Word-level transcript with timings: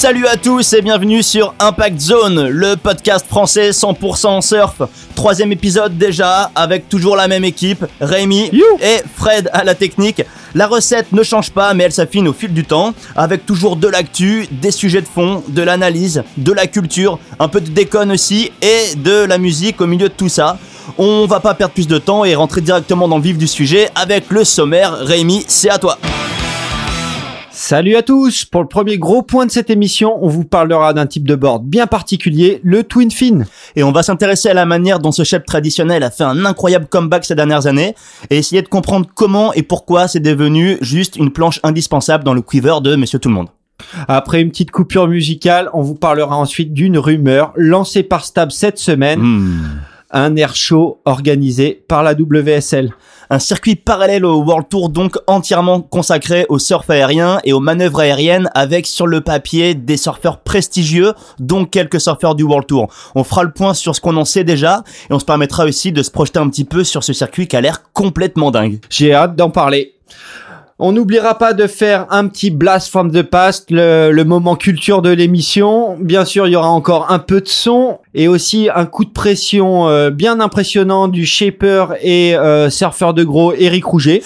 Salut 0.00 0.28
à 0.28 0.36
tous 0.36 0.74
et 0.74 0.80
bienvenue 0.80 1.24
sur 1.24 1.54
Impact 1.58 1.98
Zone, 1.98 2.46
le 2.50 2.76
podcast 2.76 3.26
français 3.26 3.70
100% 3.70 4.40
surf. 4.42 4.82
Troisième 5.16 5.50
épisode 5.50 5.98
déjà, 5.98 6.52
avec 6.54 6.88
toujours 6.88 7.16
la 7.16 7.26
même 7.26 7.42
équipe, 7.42 7.84
Rémi 8.00 8.48
et 8.80 9.02
Fred 9.16 9.50
à 9.52 9.64
la 9.64 9.74
technique. 9.74 10.22
La 10.54 10.68
recette 10.68 11.10
ne 11.10 11.24
change 11.24 11.50
pas, 11.50 11.74
mais 11.74 11.82
elle 11.82 11.92
s'affine 11.92 12.28
au 12.28 12.32
fil 12.32 12.54
du 12.54 12.62
temps, 12.62 12.94
avec 13.16 13.44
toujours 13.44 13.74
de 13.74 13.88
l'actu, 13.88 14.46
des 14.52 14.70
sujets 14.70 15.02
de 15.02 15.08
fond, 15.08 15.42
de 15.48 15.62
l'analyse, 15.62 16.22
de 16.36 16.52
la 16.52 16.68
culture, 16.68 17.18
un 17.40 17.48
peu 17.48 17.60
de 17.60 17.68
déconne 17.68 18.12
aussi, 18.12 18.52
et 18.62 18.94
de 18.94 19.24
la 19.24 19.38
musique 19.38 19.80
au 19.80 19.88
milieu 19.88 20.08
de 20.08 20.14
tout 20.14 20.28
ça. 20.28 20.58
On 20.96 21.26
va 21.26 21.40
pas 21.40 21.54
perdre 21.54 21.74
plus 21.74 21.88
de 21.88 21.98
temps 21.98 22.24
et 22.24 22.36
rentrer 22.36 22.60
directement 22.60 23.08
dans 23.08 23.16
le 23.16 23.24
vif 23.24 23.36
du 23.36 23.48
sujet 23.48 23.90
avec 23.96 24.30
le 24.30 24.44
sommaire. 24.44 24.92
Rémi, 24.92 25.44
c'est 25.48 25.70
à 25.70 25.78
toi. 25.78 25.98
Salut 27.60 27.96
à 27.96 28.02
tous 28.02 28.44
Pour 28.44 28.62
le 28.62 28.68
premier 28.68 28.98
gros 28.98 29.22
point 29.22 29.44
de 29.44 29.50
cette 29.50 29.68
émission, 29.68 30.16
on 30.24 30.28
vous 30.28 30.44
parlera 30.44 30.92
d'un 30.92 31.06
type 31.06 31.26
de 31.26 31.34
board 31.34 31.64
bien 31.64 31.88
particulier, 31.88 32.60
le 32.62 32.84
Twin 32.84 33.10
Fin. 33.10 33.40
Et 33.74 33.82
on 33.82 33.90
va 33.90 34.04
s'intéresser 34.04 34.48
à 34.48 34.54
la 34.54 34.64
manière 34.64 35.00
dont 35.00 35.10
ce 35.10 35.24
shape 35.24 35.44
traditionnel 35.44 36.04
a 36.04 36.12
fait 36.12 36.22
un 36.22 36.44
incroyable 36.44 36.86
comeback 36.86 37.24
ces 37.24 37.34
dernières 37.34 37.66
années, 37.66 37.96
et 38.30 38.38
essayer 38.38 38.62
de 38.62 38.68
comprendre 38.68 39.08
comment 39.12 39.52
et 39.54 39.64
pourquoi 39.64 40.06
c'est 40.06 40.20
devenu 40.20 40.78
juste 40.82 41.16
une 41.16 41.32
planche 41.32 41.58
indispensable 41.64 42.22
dans 42.22 42.32
le 42.32 42.42
quiver 42.42 42.76
de 42.80 42.94
Monsieur 42.94 43.18
Tout 43.18 43.28
le 43.28 43.34
Monde. 43.34 43.48
Après 44.06 44.40
une 44.40 44.50
petite 44.50 44.70
coupure 44.70 45.08
musicale, 45.08 45.68
on 45.72 45.82
vous 45.82 45.96
parlera 45.96 46.36
ensuite 46.36 46.72
d'une 46.72 46.96
rumeur 46.96 47.52
lancée 47.56 48.04
par 48.04 48.24
Stab 48.24 48.52
cette 48.52 48.78
semaine. 48.78 49.18
Hmm. 49.20 49.80
Un 50.12 50.36
air 50.36 50.54
show 50.54 51.00
organisé 51.04 51.84
par 51.88 52.04
la 52.04 52.14
WSL. 52.14 52.92
Un 53.30 53.38
circuit 53.38 53.76
parallèle 53.76 54.24
au 54.24 54.42
World 54.42 54.68
Tour 54.70 54.88
donc 54.88 55.18
entièrement 55.26 55.82
consacré 55.82 56.46
au 56.48 56.58
surf 56.58 56.88
aérien 56.88 57.40
et 57.44 57.52
aux 57.52 57.60
manœuvres 57.60 58.00
aériennes 58.00 58.48
avec 58.54 58.86
sur 58.86 59.06
le 59.06 59.20
papier 59.20 59.74
des 59.74 59.98
surfeurs 59.98 60.40
prestigieux 60.40 61.12
dont 61.38 61.66
quelques 61.66 62.00
surfeurs 62.00 62.34
du 62.34 62.42
World 62.42 62.66
Tour. 62.66 62.88
On 63.14 63.24
fera 63.24 63.42
le 63.42 63.50
point 63.50 63.74
sur 63.74 63.94
ce 63.94 64.00
qu'on 64.00 64.16
en 64.16 64.24
sait 64.24 64.44
déjà 64.44 64.82
et 65.10 65.12
on 65.12 65.18
se 65.18 65.26
permettra 65.26 65.66
aussi 65.66 65.92
de 65.92 66.02
se 66.02 66.10
projeter 66.10 66.38
un 66.38 66.48
petit 66.48 66.64
peu 66.64 66.84
sur 66.84 67.04
ce 67.04 67.12
circuit 67.12 67.46
qui 67.46 67.56
a 67.56 67.60
l'air 67.60 67.82
complètement 67.92 68.50
dingue. 68.50 68.80
J'ai 68.88 69.12
hâte 69.12 69.36
d'en 69.36 69.50
parler. 69.50 69.94
On 70.80 70.92
n'oubliera 70.92 71.36
pas 71.36 71.54
de 71.54 71.66
faire 71.66 72.06
un 72.10 72.28
petit 72.28 72.50
blast 72.50 72.88
from 72.88 73.10
the 73.10 73.22
past, 73.22 73.68
le, 73.72 74.12
le 74.12 74.24
moment 74.24 74.54
culture 74.54 75.02
de 75.02 75.10
l'émission. 75.10 75.96
Bien 75.98 76.24
sûr, 76.24 76.46
il 76.46 76.52
y 76.52 76.56
aura 76.56 76.68
encore 76.68 77.10
un 77.10 77.18
peu 77.18 77.40
de 77.40 77.48
son 77.48 77.98
et 78.14 78.28
aussi 78.28 78.68
un 78.72 78.86
coup 78.86 79.04
de 79.04 79.10
pression 79.10 79.88
euh, 79.88 80.10
bien 80.10 80.38
impressionnant 80.38 81.08
du 81.08 81.26
shaper 81.26 81.96
et 82.00 82.36
euh, 82.36 82.70
surfeur 82.70 83.12
de 83.12 83.24
gros 83.24 83.52
Eric 83.54 83.86
Rouget. 83.86 84.22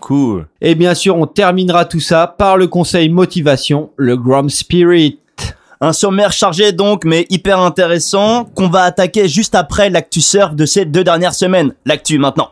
Cool. 0.00 0.46
Et 0.62 0.74
bien 0.74 0.94
sûr, 0.94 1.18
on 1.18 1.26
terminera 1.26 1.84
tout 1.84 2.00
ça 2.00 2.26
par 2.26 2.56
le 2.56 2.68
conseil 2.68 3.10
motivation, 3.10 3.90
le 3.96 4.16
Grom 4.16 4.48
Spirit. 4.48 5.18
Un 5.82 5.92
sommaire 5.92 6.32
chargé 6.32 6.72
donc, 6.72 7.04
mais 7.04 7.26
hyper 7.28 7.58
intéressant, 7.58 8.46
qu'on 8.54 8.70
va 8.70 8.84
attaquer 8.84 9.28
juste 9.28 9.54
après 9.54 9.90
l'actu 9.90 10.22
surf 10.22 10.54
de 10.54 10.64
ces 10.64 10.86
deux 10.86 11.04
dernières 11.04 11.34
semaines. 11.34 11.74
L'actu 11.84 12.18
maintenant. 12.18 12.48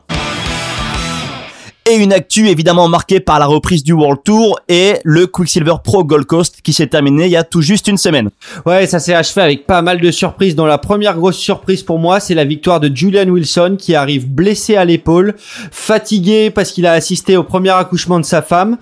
Et 1.88 1.94
une 1.94 2.12
actu 2.12 2.48
évidemment 2.48 2.88
marquée 2.88 3.20
par 3.20 3.38
la 3.38 3.46
reprise 3.46 3.82
du 3.82 3.94
World 3.94 4.20
Tour 4.22 4.60
et 4.68 4.98
le 5.02 5.26
Quicksilver 5.26 5.76
Pro 5.82 6.04
Gold 6.04 6.26
Coast 6.26 6.60
qui 6.62 6.74
s'est 6.74 6.86
terminé 6.86 7.24
il 7.24 7.30
y 7.30 7.36
a 7.36 7.42
tout 7.42 7.62
juste 7.62 7.88
une 7.88 7.96
semaine. 7.96 8.28
Ouais, 8.66 8.86
ça 8.86 8.98
s'est 8.98 9.14
achevé 9.14 9.40
avec 9.40 9.66
pas 9.66 9.80
mal 9.80 9.98
de 9.98 10.10
surprises. 10.10 10.54
Dont 10.54 10.66
la 10.66 10.76
première 10.76 11.16
grosse 11.16 11.38
surprise 11.38 11.82
pour 11.82 11.98
moi, 11.98 12.20
c'est 12.20 12.34
la 12.34 12.44
victoire 12.44 12.80
de 12.80 12.94
Julian 12.94 13.28
Wilson 13.28 13.76
qui 13.78 13.94
arrive 13.94 14.28
blessé 14.28 14.76
à 14.76 14.84
l'épaule, 14.84 15.34
fatigué 15.70 16.50
parce 16.50 16.70
qu'il 16.72 16.86
a 16.86 16.92
assisté 16.92 17.38
au 17.38 17.44
premier 17.44 17.70
accouchement 17.70 18.20
de 18.20 18.24
sa 18.26 18.42
femme 18.42 18.76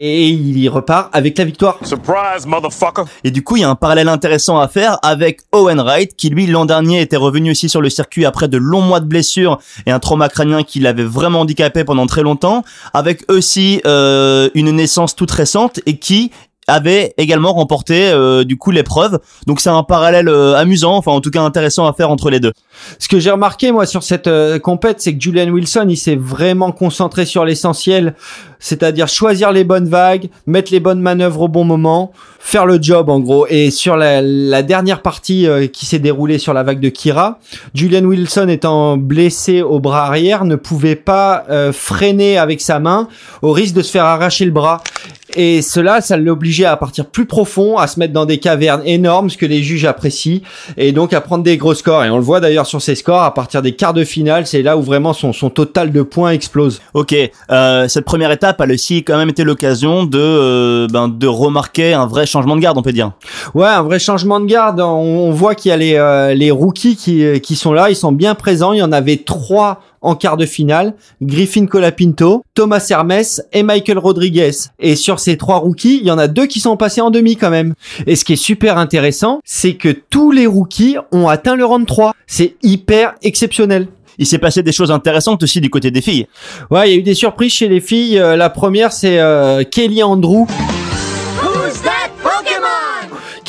et 0.00 0.28
il 0.28 0.58
y 0.58 0.68
repart 0.68 1.10
avec 1.12 1.36
la 1.36 1.44
victoire. 1.44 1.78
Surprise, 1.82 2.46
motherfucker. 2.46 3.02
Et 3.24 3.30
du 3.30 3.42
coup, 3.42 3.56
il 3.56 3.60
y 3.60 3.64
a 3.64 3.70
un 3.70 3.74
parallèle 3.74 4.08
intéressant 4.08 4.58
à 4.58 4.68
faire 4.68 4.98
avec 5.02 5.40
Owen 5.52 5.80
Wright, 5.80 6.16
qui 6.16 6.30
lui, 6.30 6.46
l'an 6.46 6.64
dernier, 6.64 7.02
était 7.02 7.16
revenu 7.16 7.50
aussi 7.50 7.68
sur 7.68 7.82
le 7.82 7.90
circuit 7.90 8.24
après 8.24 8.48
de 8.48 8.56
longs 8.56 8.80
mois 8.80 9.00
de 9.00 9.06
blessures 9.06 9.58
et 9.86 9.90
un 9.90 9.98
trauma 9.98 10.28
crânien 10.28 10.62
qui 10.62 10.80
l'avait 10.80 11.04
vraiment 11.04 11.40
handicapé 11.40 11.84
pendant 11.84 12.06
très 12.06 12.22
longtemps, 12.22 12.37
avec 12.92 13.30
aussi 13.30 13.80
euh, 13.86 14.48
une 14.54 14.70
naissance 14.70 15.14
toute 15.14 15.30
récente 15.30 15.80
et 15.86 15.98
qui 15.98 16.30
avait 16.68 17.14
également 17.16 17.52
remporté 17.52 18.10
euh, 18.10 18.44
du 18.44 18.56
coup 18.56 18.70
l'épreuve. 18.70 19.18
Donc 19.46 19.58
c'est 19.60 19.70
un 19.70 19.82
parallèle 19.82 20.28
euh, 20.28 20.54
amusant, 20.54 20.96
enfin 20.96 21.10
en 21.10 21.20
tout 21.20 21.30
cas 21.30 21.42
intéressant 21.42 21.86
à 21.86 21.92
faire 21.92 22.10
entre 22.10 22.30
les 22.30 22.38
deux. 22.38 22.52
Ce 22.98 23.08
que 23.08 23.18
j'ai 23.18 23.30
remarqué 23.30 23.72
moi 23.72 23.86
sur 23.86 24.02
cette 24.02 24.28
euh, 24.28 24.58
compète, 24.58 25.00
c'est 25.00 25.14
que 25.14 25.20
Julian 25.20 25.48
Wilson, 25.48 25.86
il 25.88 25.96
s'est 25.96 26.16
vraiment 26.16 26.70
concentré 26.70 27.26
sur 27.26 27.44
l'essentiel, 27.44 28.14
c'est-à-dire 28.60 29.08
choisir 29.08 29.50
les 29.50 29.64
bonnes 29.64 29.88
vagues, 29.88 30.28
mettre 30.46 30.70
les 30.72 30.80
bonnes 30.80 31.00
manœuvres 31.00 31.42
au 31.42 31.48
bon 31.48 31.64
moment, 31.64 32.12
faire 32.38 32.66
le 32.66 32.78
job 32.80 33.08
en 33.08 33.20
gros. 33.20 33.46
Et 33.48 33.70
sur 33.70 33.96
la, 33.96 34.20
la 34.22 34.62
dernière 34.62 35.02
partie 35.02 35.46
euh, 35.46 35.66
qui 35.66 35.86
s'est 35.86 35.98
déroulée 35.98 36.38
sur 36.38 36.52
la 36.52 36.62
vague 36.62 36.80
de 36.80 36.88
Kira, 36.88 37.38
Julian 37.74 38.04
Wilson 38.04 38.48
étant 38.48 38.96
blessé 38.96 39.62
au 39.62 39.80
bras 39.80 40.06
arrière, 40.06 40.44
ne 40.44 40.56
pouvait 40.56 40.96
pas 40.96 41.44
euh, 41.50 41.72
freiner 41.72 42.38
avec 42.38 42.60
sa 42.60 42.78
main 42.78 43.08
au 43.42 43.52
risque 43.52 43.74
de 43.74 43.82
se 43.82 43.90
faire 43.90 44.04
arracher 44.04 44.44
le 44.44 44.50
bras. 44.50 44.82
Et 45.40 45.62
cela, 45.62 46.00
ça 46.00 46.16
l'obligeait 46.16 46.64
à 46.64 46.76
partir 46.76 47.06
plus 47.06 47.24
profond, 47.24 47.78
à 47.78 47.86
se 47.86 48.00
mettre 48.00 48.12
dans 48.12 48.26
des 48.26 48.38
cavernes 48.38 48.82
énormes, 48.84 49.30
ce 49.30 49.36
que 49.36 49.46
les 49.46 49.62
juges 49.62 49.84
apprécient, 49.84 50.40
et 50.76 50.90
donc 50.90 51.12
à 51.12 51.20
prendre 51.20 51.44
des 51.44 51.56
gros 51.56 51.74
scores. 51.74 52.04
Et 52.04 52.10
on 52.10 52.16
le 52.16 52.24
voit 52.24 52.40
d'ailleurs 52.40 52.66
sur 52.66 52.82
ses 52.82 52.96
scores, 52.96 53.22
à 53.22 53.32
partir 53.32 53.62
des 53.62 53.70
quarts 53.70 53.94
de 53.94 54.02
finale, 54.02 54.48
c'est 54.48 54.62
là 54.62 54.76
où 54.76 54.82
vraiment 54.82 55.12
son, 55.12 55.32
son 55.32 55.48
total 55.48 55.92
de 55.92 56.02
points 56.02 56.32
explose. 56.32 56.80
Ok, 56.92 57.14
euh, 57.52 57.86
cette 57.86 58.04
première 58.04 58.32
étape 58.32 58.60
a 58.60 58.66
aussi 58.66 59.04
quand 59.04 59.16
même 59.16 59.28
été 59.28 59.44
l'occasion 59.44 60.04
de 60.04 60.18
euh, 60.18 60.88
ben, 60.88 61.06
de 61.06 61.28
remarquer 61.28 61.94
un 61.94 62.06
vrai 62.06 62.26
changement 62.26 62.56
de 62.56 62.60
garde, 62.60 62.76
on 62.76 62.82
peut 62.82 62.90
dire. 62.90 63.12
Ouais, 63.54 63.68
un 63.68 63.84
vrai 63.84 64.00
changement 64.00 64.40
de 64.40 64.46
garde. 64.46 64.80
On, 64.80 65.28
on 65.28 65.30
voit 65.30 65.54
qu'il 65.54 65.68
y 65.68 65.72
a 65.72 65.76
les, 65.76 65.94
euh, 65.94 66.34
les 66.34 66.50
rookies 66.50 66.96
qui, 66.96 67.40
qui 67.42 67.54
sont 67.54 67.72
là, 67.72 67.90
ils 67.90 67.96
sont 67.96 68.10
bien 68.10 68.34
présents. 68.34 68.72
Il 68.72 68.78
y 68.78 68.82
en 68.82 68.90
avait 68.90 69.18
trois 69.18 69.82
en 70.00 70.14
quart 70.14 70.36
de 70.36 70.46
finale, 70.46 70.94
Griffin 71.22 71.66
Colapinto, 71.66 72.42
Thomas 72.54 72.86
Hermes 72.90 73.42
et 73.52 73.62
Michael 73.62 73.98
Rodriguez. 73.98 74.50
Et 74.78 74.96
sur 74.96 75.20
ces 75.20 75.36
trois 75.36 75.58
rookies, 75.58 75.98
il 76.00 76.06
y 76.06 76.10
en 76.10 76.18
a 76.18 76.28
deux 76.28 76.46
qui 76.46 76.60
sont 76.60 76.76
passés 76.76 77.00
en 77.00 77.10
demi 77.10 77.36
quand 77.36 77.50
même. 77.50 77.74
Et 78.06 78.16
ce 78.16 78.24
qui 78.24 78.34
est 78.34 78.36
super 78.36 78.78
intéressant, 78.78 79.40
c'est 79.44 79.74
que 79.74 79.88
tous 79.88 80.30
les 80.30 80.46
rookies 80.46 80.96
ont 81.12 81.28
atteint 81.28 81.56
le 81.56 81.64
rang 81.64 81.78
de 81.78 81.86
3. 81.86 82.14
C'est 82.26 82.56
hyper 82.62 83.14
exceptionnel. 83.22 83.88
Il 84.18 84.26
s'est 84.26 84.38
passé 84.38 84.62
des 84.62 84.72
choses 84.72 84.90
intéressantes 84.90 85.42
aussi 85.44 85.60
du 85.60 85.70
côté 85.70 85.90
des 85.90 86.00
filles. 86.00 86.26
Ouais, 86.70 86.88
il 86.88 86.92
y 86.92 86.96
a 86.96 86.98
eu 86.98 87.02
des 87.02 87.14
surprises 87.14 87.52
chez 87.52 87.68
les 87.68 87.80
filles. 87.80 88.18
Euh, 88.18 88.36
la 88.36 88.50
première, 88.50 88.92
c'est 88.92 89.20
euh, 89.20 89.62
Kelly 89.62 90.02
Andrew? 90.02 90.46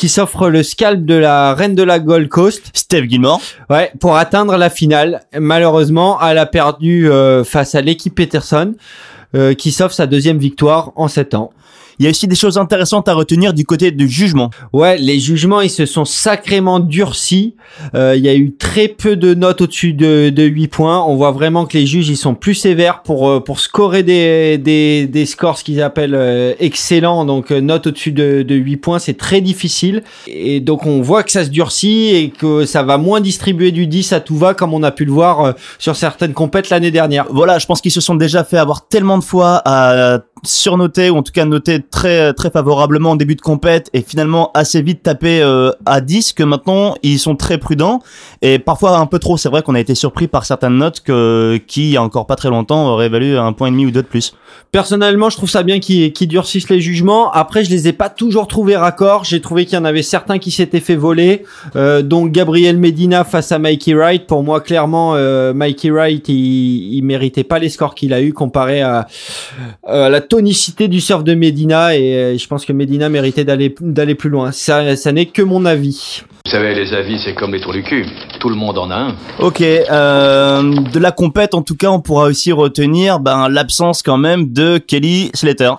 Qui 0.00 0.08
s'offre 0.08 0.48
le 0.48 0.62
scalp 0.62 1.04
de 1.04 1.12
la 1.12 1.52
reine 1.52 1.74
de 1.74 1.82
la 1.82 1.98
Gold 1.98 2.30
Coast. 2.30 2.70
Steve 2.72 3.04
Gilmore. 3.06 3.38
Ouais, 3.68 3.92
pour 4.00 4.16
atteindre 4.16 4.56
la 4.56 4.70
finale. 4.70 5.20
Malheureusement, 5.38 6.18
elle 6.26 6.38
a 6.38 6.46
perdu 6.46 7.10
euh, 7.10 7.44
face 7.44 7.74
à 7.74 7.82
l'équipe 7.82 8.14
Peterson, 8.14 8.72
euh, 9.34 9.52
qui 9.52 9.72
s'offre 9.72 9.94
sa 9.94 10.06
deuxième 10.06 10.38
victoire 10.38 10.92
en 10.96 11.06
7 11.06 11.34
ans. 11.34 11.52
Il 12.00 12.04
y 12.04 12.06
a 12.06 12.10
aussi 12.10 12.26
des 12.26 12.34
choses 12.34 12.56
intéressantes 12.56 13.10
à 13.10 13.12
retenir 13.12 13.52
du 13.52 13.66
côté 13.66 13.90
du 13.90 14.08
jugement. 14.08 14.48
Ouais, 14.72 14.96
les 14.96 15.20
jugements, 15.20 15.60
ils 15.60 15.68
se 15.68 15.84
sont 15.84 16.06
sacrément 16.06 16.80
durcis. 16.80 17.56
Euh, 17.94 18.14
il 18.16 18.24
y 18.24 18.28
a 18.30 18.34
eu 18.34 18.54
très 18.56 18.88
peu 18.88 19.16
de 19.16 19.34
notes 19.34 19.60
au-dessus 19.60 19.92
de, 19.92 20.30
de 20.30 20.42
8 20.44 20.68
points. 20.68 21.04
On 21.04 21.16
voit 21.16 21.30
vraiment 21.30 21.66
que 21.66 21.76
les 21.76 21.84
juges, 21.84 22.08
ils 22.08 22.16
sont 22.16 22.34
plus 22.34 22.54
sévères 22.54 23.02
pour, 23.02 23.28
euh, 23.28 23.40
pour 23.40 23.60
scorer 23.60 24.02
des, 24.02 24.56
des, 24.56 25.08
des 25.08 25.26
scores, 25.26 25.58
ce 25.58 25.64
qu'ils 25.64 25.82
appellent 25.82 26.14
euh, 26.14 26.54
excellents. 26.58 27.26
Donc, 27.26 27.50
euh, 27.50 27.60
notes 27.60 27.88
au-dessus 27.88 28.12
de, 28.12 28.42
de 28.48 28.54
8 28.54 28.78
points, 28.78 28.98
c'est 28.98 29.18
très 29.18 29.42
difficile. 29.42 30.02
Et 30.26 30.60
donc, 30.60 30.86
on 30.86 31.02
voit 31.02 31.22
que 31.22 31.30
ça 31.30 31.44
se 31.44 31.50
durcit 31.50 32.14
et 32.14 32.30
que 32.30 32.64
ça 32.64 32.82
va 32.82 32.96
moins 32.96 33.20
distribuer 33.20 33.72
du 33.72 33.86
10 33.86 34.14
à 34.14 34.20
tout 34.20 34.38
va, 34.38 34.54
comme 34.54 34.72
on 34.72 34.82
a 34.82 34.90
pu 34.90 35.04
le 35.04 35.12
voir 35.12 35.40
euh, 35.44 35.52
sur 35.78 35.96
certaines 35.96 36.32
compètes 36.32 36.70
l'année 36.70 36.92
dernière. 36.92 37.26
Voilà, 37.28 37.58
je 37.58 37.66
pense 37.66 37.82
qu'ils 37.82 37.92
se 37.92 38.00
sont 38.00 38.14
déjà 38.14 38.42
fait 38.42 38.56
avoir 38.56 38.88
tellement 38.88 39.18
de 39.18 39.24
fois 39.24 39.60
à 39.66 40.20
surnoter 40.42 41.10
ou 41.10 41.16
en 41.18 41.22
tout 41.22 41.32
cas 41.32 41.44
noter 41.44 41.80
très 41.90 42.32
très 42.32 42.50
favorablement 42.50 43.10
en 43.12 43.16
début 43.16 43.34
de 43.34 43.40
compète 43.40 43.90
et 43.92 44.02
finalement 44.02 44.50
assez 44.54 44.82
vite 44.82 45.02
taper 45.02 45.42
euh, 45.42 45.72
à 45.86 46.00
10 46.00 46.32
que 46.32 46.42
maintenant 46.42 46.94
ils 47.02 47.18
sont 47.18 47.36
très 47.36 47.58
prudents 47.58 48.00
et 48.42 48.58
parfois 48.58 48.98
un 48.98 49.06
peu 49.06 49.18
trop 49.18 49.36
c'est 49.36 49.48
vrai 49.48 49.62
qu'on 49.62 49.74
a 49.74 49.80
été 49.80 49.94
surpris 49.94 50.28
par 50.28 50.44
certaines 50.44 50.76
notes 50.76 51.00
que 51.00 51.60
qui 51.66 51.88
il 51.88 51.90
y 51.92 51.96
a 51.96 52.02
encore 52.02 52.26
pas 52.26 52.36
très 52.36 52.48
longtemps 52.48 52.88
auraient 52.88 53.08
valu 53.08 53.36
un 53.36 53.52
point 53.52 53.68
et 53.68 53.70
demi 53.70 53.86
ou 53.86 53.90
deux 53.90 54.02
de 54.02 54.06
plus 54.06 54.34
Personnellement, 54.72 55.30
je 55.30 55.36
trouve 55.36 55.50
ça 55.50 55.64
bien 55.64 55.80
qu'ils 55.80 56.12
qu'ils 56.12 56.28
durcissent 56.28 56.68
les 56.68 56.80
jugements. 56.80 57.32
Après, 57.32 57.64
je 57.64 57.70
les 57.70 57.88
ai 57.88 57.92
pas 57.92 58.08
toujours 58.08 58.46
trouvés 58.46 58.76
raccords. 58.76 59.24
J'ai 59.24 59.40
trouvé 59.40 59.64
qu'il 59.64 59.74
y 59.74 59.78
en 59.78 59.84
avait 59.84 60.04
certains 60.04 60.38
qui 60.38 60.52
s'étaient 60.52 60.78
fait 60.78 60.94
voler. 60.94 61.42
Euh, 61.74 62.02
donc 62.02 62.30
Gabriel 62.30 62.76
Medina 62.78 63.24
face 63.24 63.50
à 63.50 63.58
Mikey 63.58 63.94
Wright. 63.94 64.28
Pour 64.28 64.44
moi, 64.44 64.60
clairement, 64.60 65.16
euh, 65.16 65.52
Mikey 65.52 65.90
Wright, 65.90 66.28
il, 66.28 66.94
il 66.94 67.02
méritait 67.02 67.42
pas 67.42 67.58
les 67.58 67.68
scores 67.68 67.96
qu'il 67.96 68.12
a 68.12 68.22
eu 68.22 68.32
comparé 68.32 68.80
à 68.80 69.08
la 69.88 70.20
tonicité 70.20 70.86
du 70.86 71.00
surf 71.00 71.24
de 71.24 71.34
Medina. 71.34 71.69
Et 71.70 72.14
euh, 72.14 72.38
je 72.38 72.46
pense 72.46 72.64
que 72.64 72.72
Medina 72.72 73.08
méritait 73.08 73.44
d'aller 73.44 73.74
d'aller 73.80 74.14
plus 74.14 74.30
loin. 74.30 74.52
Ça, 74.52 74.96
ça 74.96 75.12
n'est 75.12 75.26
que 75.26 75.42
mon 75.42 75.64
avis. 75.64 76.22
Vous 76.44 76.50
savez, 76.50 76.74
les 76.74 76.92
avis, 76.92 77.20
c'est 77.24 77.34
comme 77.34 77.52
les 77.52 77.60
trous 77.60 77.72
du 77.72 77.82
cul. 77.82 78.06
Tout 78.40 78.48
le 78.48 78.56
monde 78.56 78.78
en 78.78 78.90
a 78.90 78.96
un. 78.96 79.14
Ok, 79.38 79.60
euh, 79.60 80.62
de 80.62 80.98
la 80.98 81.12
compète 81.12 81.54
en 81.54 81.62
tout 81.62 81.76
cas 81.76 81.90
on 81.90 82.00
pourra 82.00 82.24
aussi 82.24 82.50
retenir 82.50 83.20
ben, 83.20 83.48
l'absence 83.48 84.02
quand 84.02 84.16
même 84.16 84.52
de 84.52 84.78
Kelly 84.78 85.30
Slater. 85.34 85.72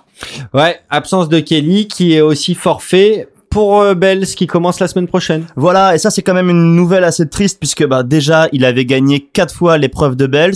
Ouais, 0.53 0.79
absence 0.89 1.29
de 1.29 1.39
Kelly 1.39 1.87
qui 1.87 2.13
est 2.13 2.21
aussi 2.21 2.53
forfait 2.53 3.27
pour 3.51 3.81
euh, 3.81 3.93
Bells 3.93 4.25
qui 4.25 4.47
commence 4.47 4.79
la 4.79 4.87
semaine 4.87 5.07
prochaine. 5.07 5.45
Voilà, 5.55 5.93
et 5.93 5.97
ça 5.99 6.09
c'est 6.09 6.21
quand 6.23 6.33
même 6.33 6.49
une 6.49 6.73
nouvelle 6.75 7.03
assez 7.03 7.27
triste 7.27 7.59
puisque 7.59 7.85
bah 7.85 8.01
déjà 8.01 8.47
il 8.53 8.65
avait 8.65 8.85
gagné 8.85 9.19
quatre 9.19 9.53
fois 9.53 9.77
l'épreuve 9.77 10.15
de 10.15 10.25
Bells, 10.25 10.55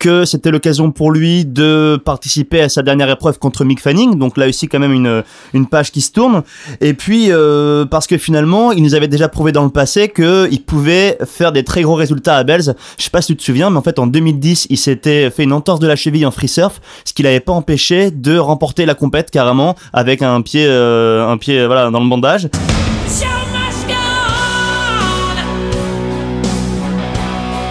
que 0.00 0.24
c'était 0.24 0.50
l'occasion 0.50 0.90
pour 0.90 1.12
lui 1.12 1.44
de 1.44 1.96
participer 2.04 2.60
à 2.60 2.68
sa 2.68 2.82
dernière 2.82 3.08
épreuve 3.08 3.38
contre 3.38 3.64
Mick 3.64 3.80
Fanning, 3.80 4.18
donc 4.18 4.36
là 4.36 4.48
aussi 4.48 4.66
quand 4.66 4.80
même 4.80 4.92
une 4.92 5.22
une 5.54 5.66
page 5.66 5.92
qui 5.92 6.00
se 6.00 6.10
tourne. 6.10 6.42
Et 6.80 6.92
puis 6.92 7.26
euh, 7.30 7.84
parce 7.84 8.08
que 8.08 8.18
finalement 8.18 8.72
il 8.72 8.82
nous 8.82 8.96
avait 8.96 9.06
déjà 9.06 9.28
prouvé 9.28 9.52
dans 9.52 9.62
le 9.62 9.70
passé 9.70 10.08
que 10.08 10.48
il 10.50 10.62
pouvait 10.62 11.18
faire 11.24 11.52
des 11.52 11.62
très 11.62 11.82
gros 11.82 11.94
résultats 11.94 12.36
à 12.36 12.42
Bells. 12.42 12.74
Je 12.98 13.04
sais 13.04 13.10
pas 13.10 13.22
si 13.22 13.28
tu 13.28 13.36
te 13.36 13.42
souviens, 13.44 13.70
mais 13.70 13.78
en 13.78 13.82
fait 13.82 14.00
en 14.00 14.08
2010 14.08 14.66
il 14.68 14.78
s'était 14.78 15.30
fait 15.30 15.44
une 15.44 15.52
entorse 15.52 15.78
de 15.78 15.86
la 15.86 15.94
cheville 15.94 16.26
en 16.26 16.32
free 16.32 16.48
surf, 16.48 16.80
ce 17.04 17.12
qui 17.12 17.22
l'avait 17.22 17.38
pas 17.38 17.52
empêché 17.52 18.10
de 18.10 18.36
remporter 18.36 18.86
la 18.86 18.94
compète 18.94 19.30
carrément 19.30 19.76
avec 19.92 20.22
un 20.22 20.42
pied 20.42 20.66
euh, 20.66 21.28
un 21.28 21.36
pied 21.36 21.64
voilà 21.64 21.90
dans 21.90 22.00
le 22.00 22.08
bandage. 22.08 22.31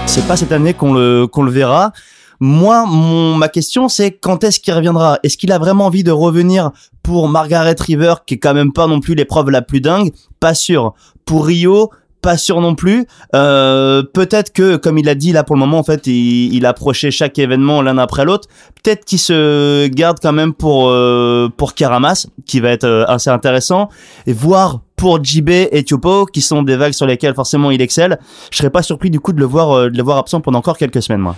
C'est 0.05 0.27
pas 0.27 0.37
cette 0.37 0.51
année 0.51 0.73
qu'on 0.73 0.93
le 0.93 1.49
verra. 1.49 1.93
Moi, 2.39 2.85
mon, 2.87 3.35
ma 3.35 3.49
question, 3.49 3.87
c'est 3.87 4.11
quand 4.11 4.43
est-ce 4.43 4.59
qu'il 4.59 4.73
reviendra? 4.73 5.19
Est-ce 5.23 5.37
qu'il 5.37 5.51
a 5.51 5.59
vraiment 5.59 5.85
envie 5.85 6.03
de 6.03 6.11
revenir 6.11 6.71
pour 7.03 7.29
Margaret 7.29 7.75
River, 7.79 8.15
qui 8.25 8.33
est 8.33 8.39
quand 8.39 8.53
même 8.53 8.73
pas 8.73 8.87
non 8.87 8.99
plus 8.99 9.13
l'épreuve 9.15 9.51
la 9.51 9.61
plus 9.61 9.79
dingue? 9.79 10.11
Pas 10.39 10.53
sûr. 10.53 10.93
Pour 11.23 11.45
Rio, 11.45 11.91
pas 12.21 12.37
sûr 12.37 12.61
non 12.61 12.75
plus. 12.75 13.07
Euh, 13.35 14.03
peut-être 14.03 14.53
que, 14.53 14.75
comme 14.75 14.97
il 14.97 15.09
a 15.09 15.15
dit 15.15 15.31
là 15.31 15.43
pour 15.43 15.55
le 15.55 15.59
moment, 15.59 15.79
en 15.79 15.83
fait, 15.83 16.07
il, 16.07 16.53
il 16.53 16.65
approchait 16.65 17.11
chaque 17.11 17.37
événement 17.39 17.81
l'un 17.81 17.97
après 17.97 18.25
l'autre. 18.25 18.47
Peut-être 18.81 19.05
qu'il 19.05 19.19
se 19.19 19.87
garde 19.87 20.17
quand 20.21 20.31
même 20.31 20.53
pour 20.53 20.89
euh, 20.89 21.49
pour 21.55 21.73
Karamas, 21.73 22.27
qui 22.45 22.59
va 22.59 22.69
être 22.69 22.85
euh, 22.85 23.05
assez 23.07 23.29
intéressant, 23.29 23.89
et 24.27 24.33
voir 24.33 24.81
pour 24.95 25.23
JB 25.23 25.49
et 25.49 25.83
Tiopo, 25.83 26.25
qui 26.25 26.41
sont 26.41 26.61
des 26.61 26.75
vagues 26.75 26.93
sur 26.93 27.07
lesquelles 27.07 27.33
forcément 27.33 27.71
il 27.71 27.81
excelle. 27.81 28.19
Je 28.51 28.57
serais 28.57 28.69
pas 28.69 28.83
surpris 28.83 29.09
du 29.09 29.19
coup 29.19 29.33
de 29.33 29.39
le 29.39 29.45
voir 29.45 29.71
euh, 29.71 29.89
de 29.89 29.97
le 29.97 30.03
voir 30.03 30.17
absent 30.17 30.41
pendant 30.41 30.59
encore 30.59 30.77
quelques 30.77 31.01
semaines, 31.01 31.21
moi. 31.21 31.35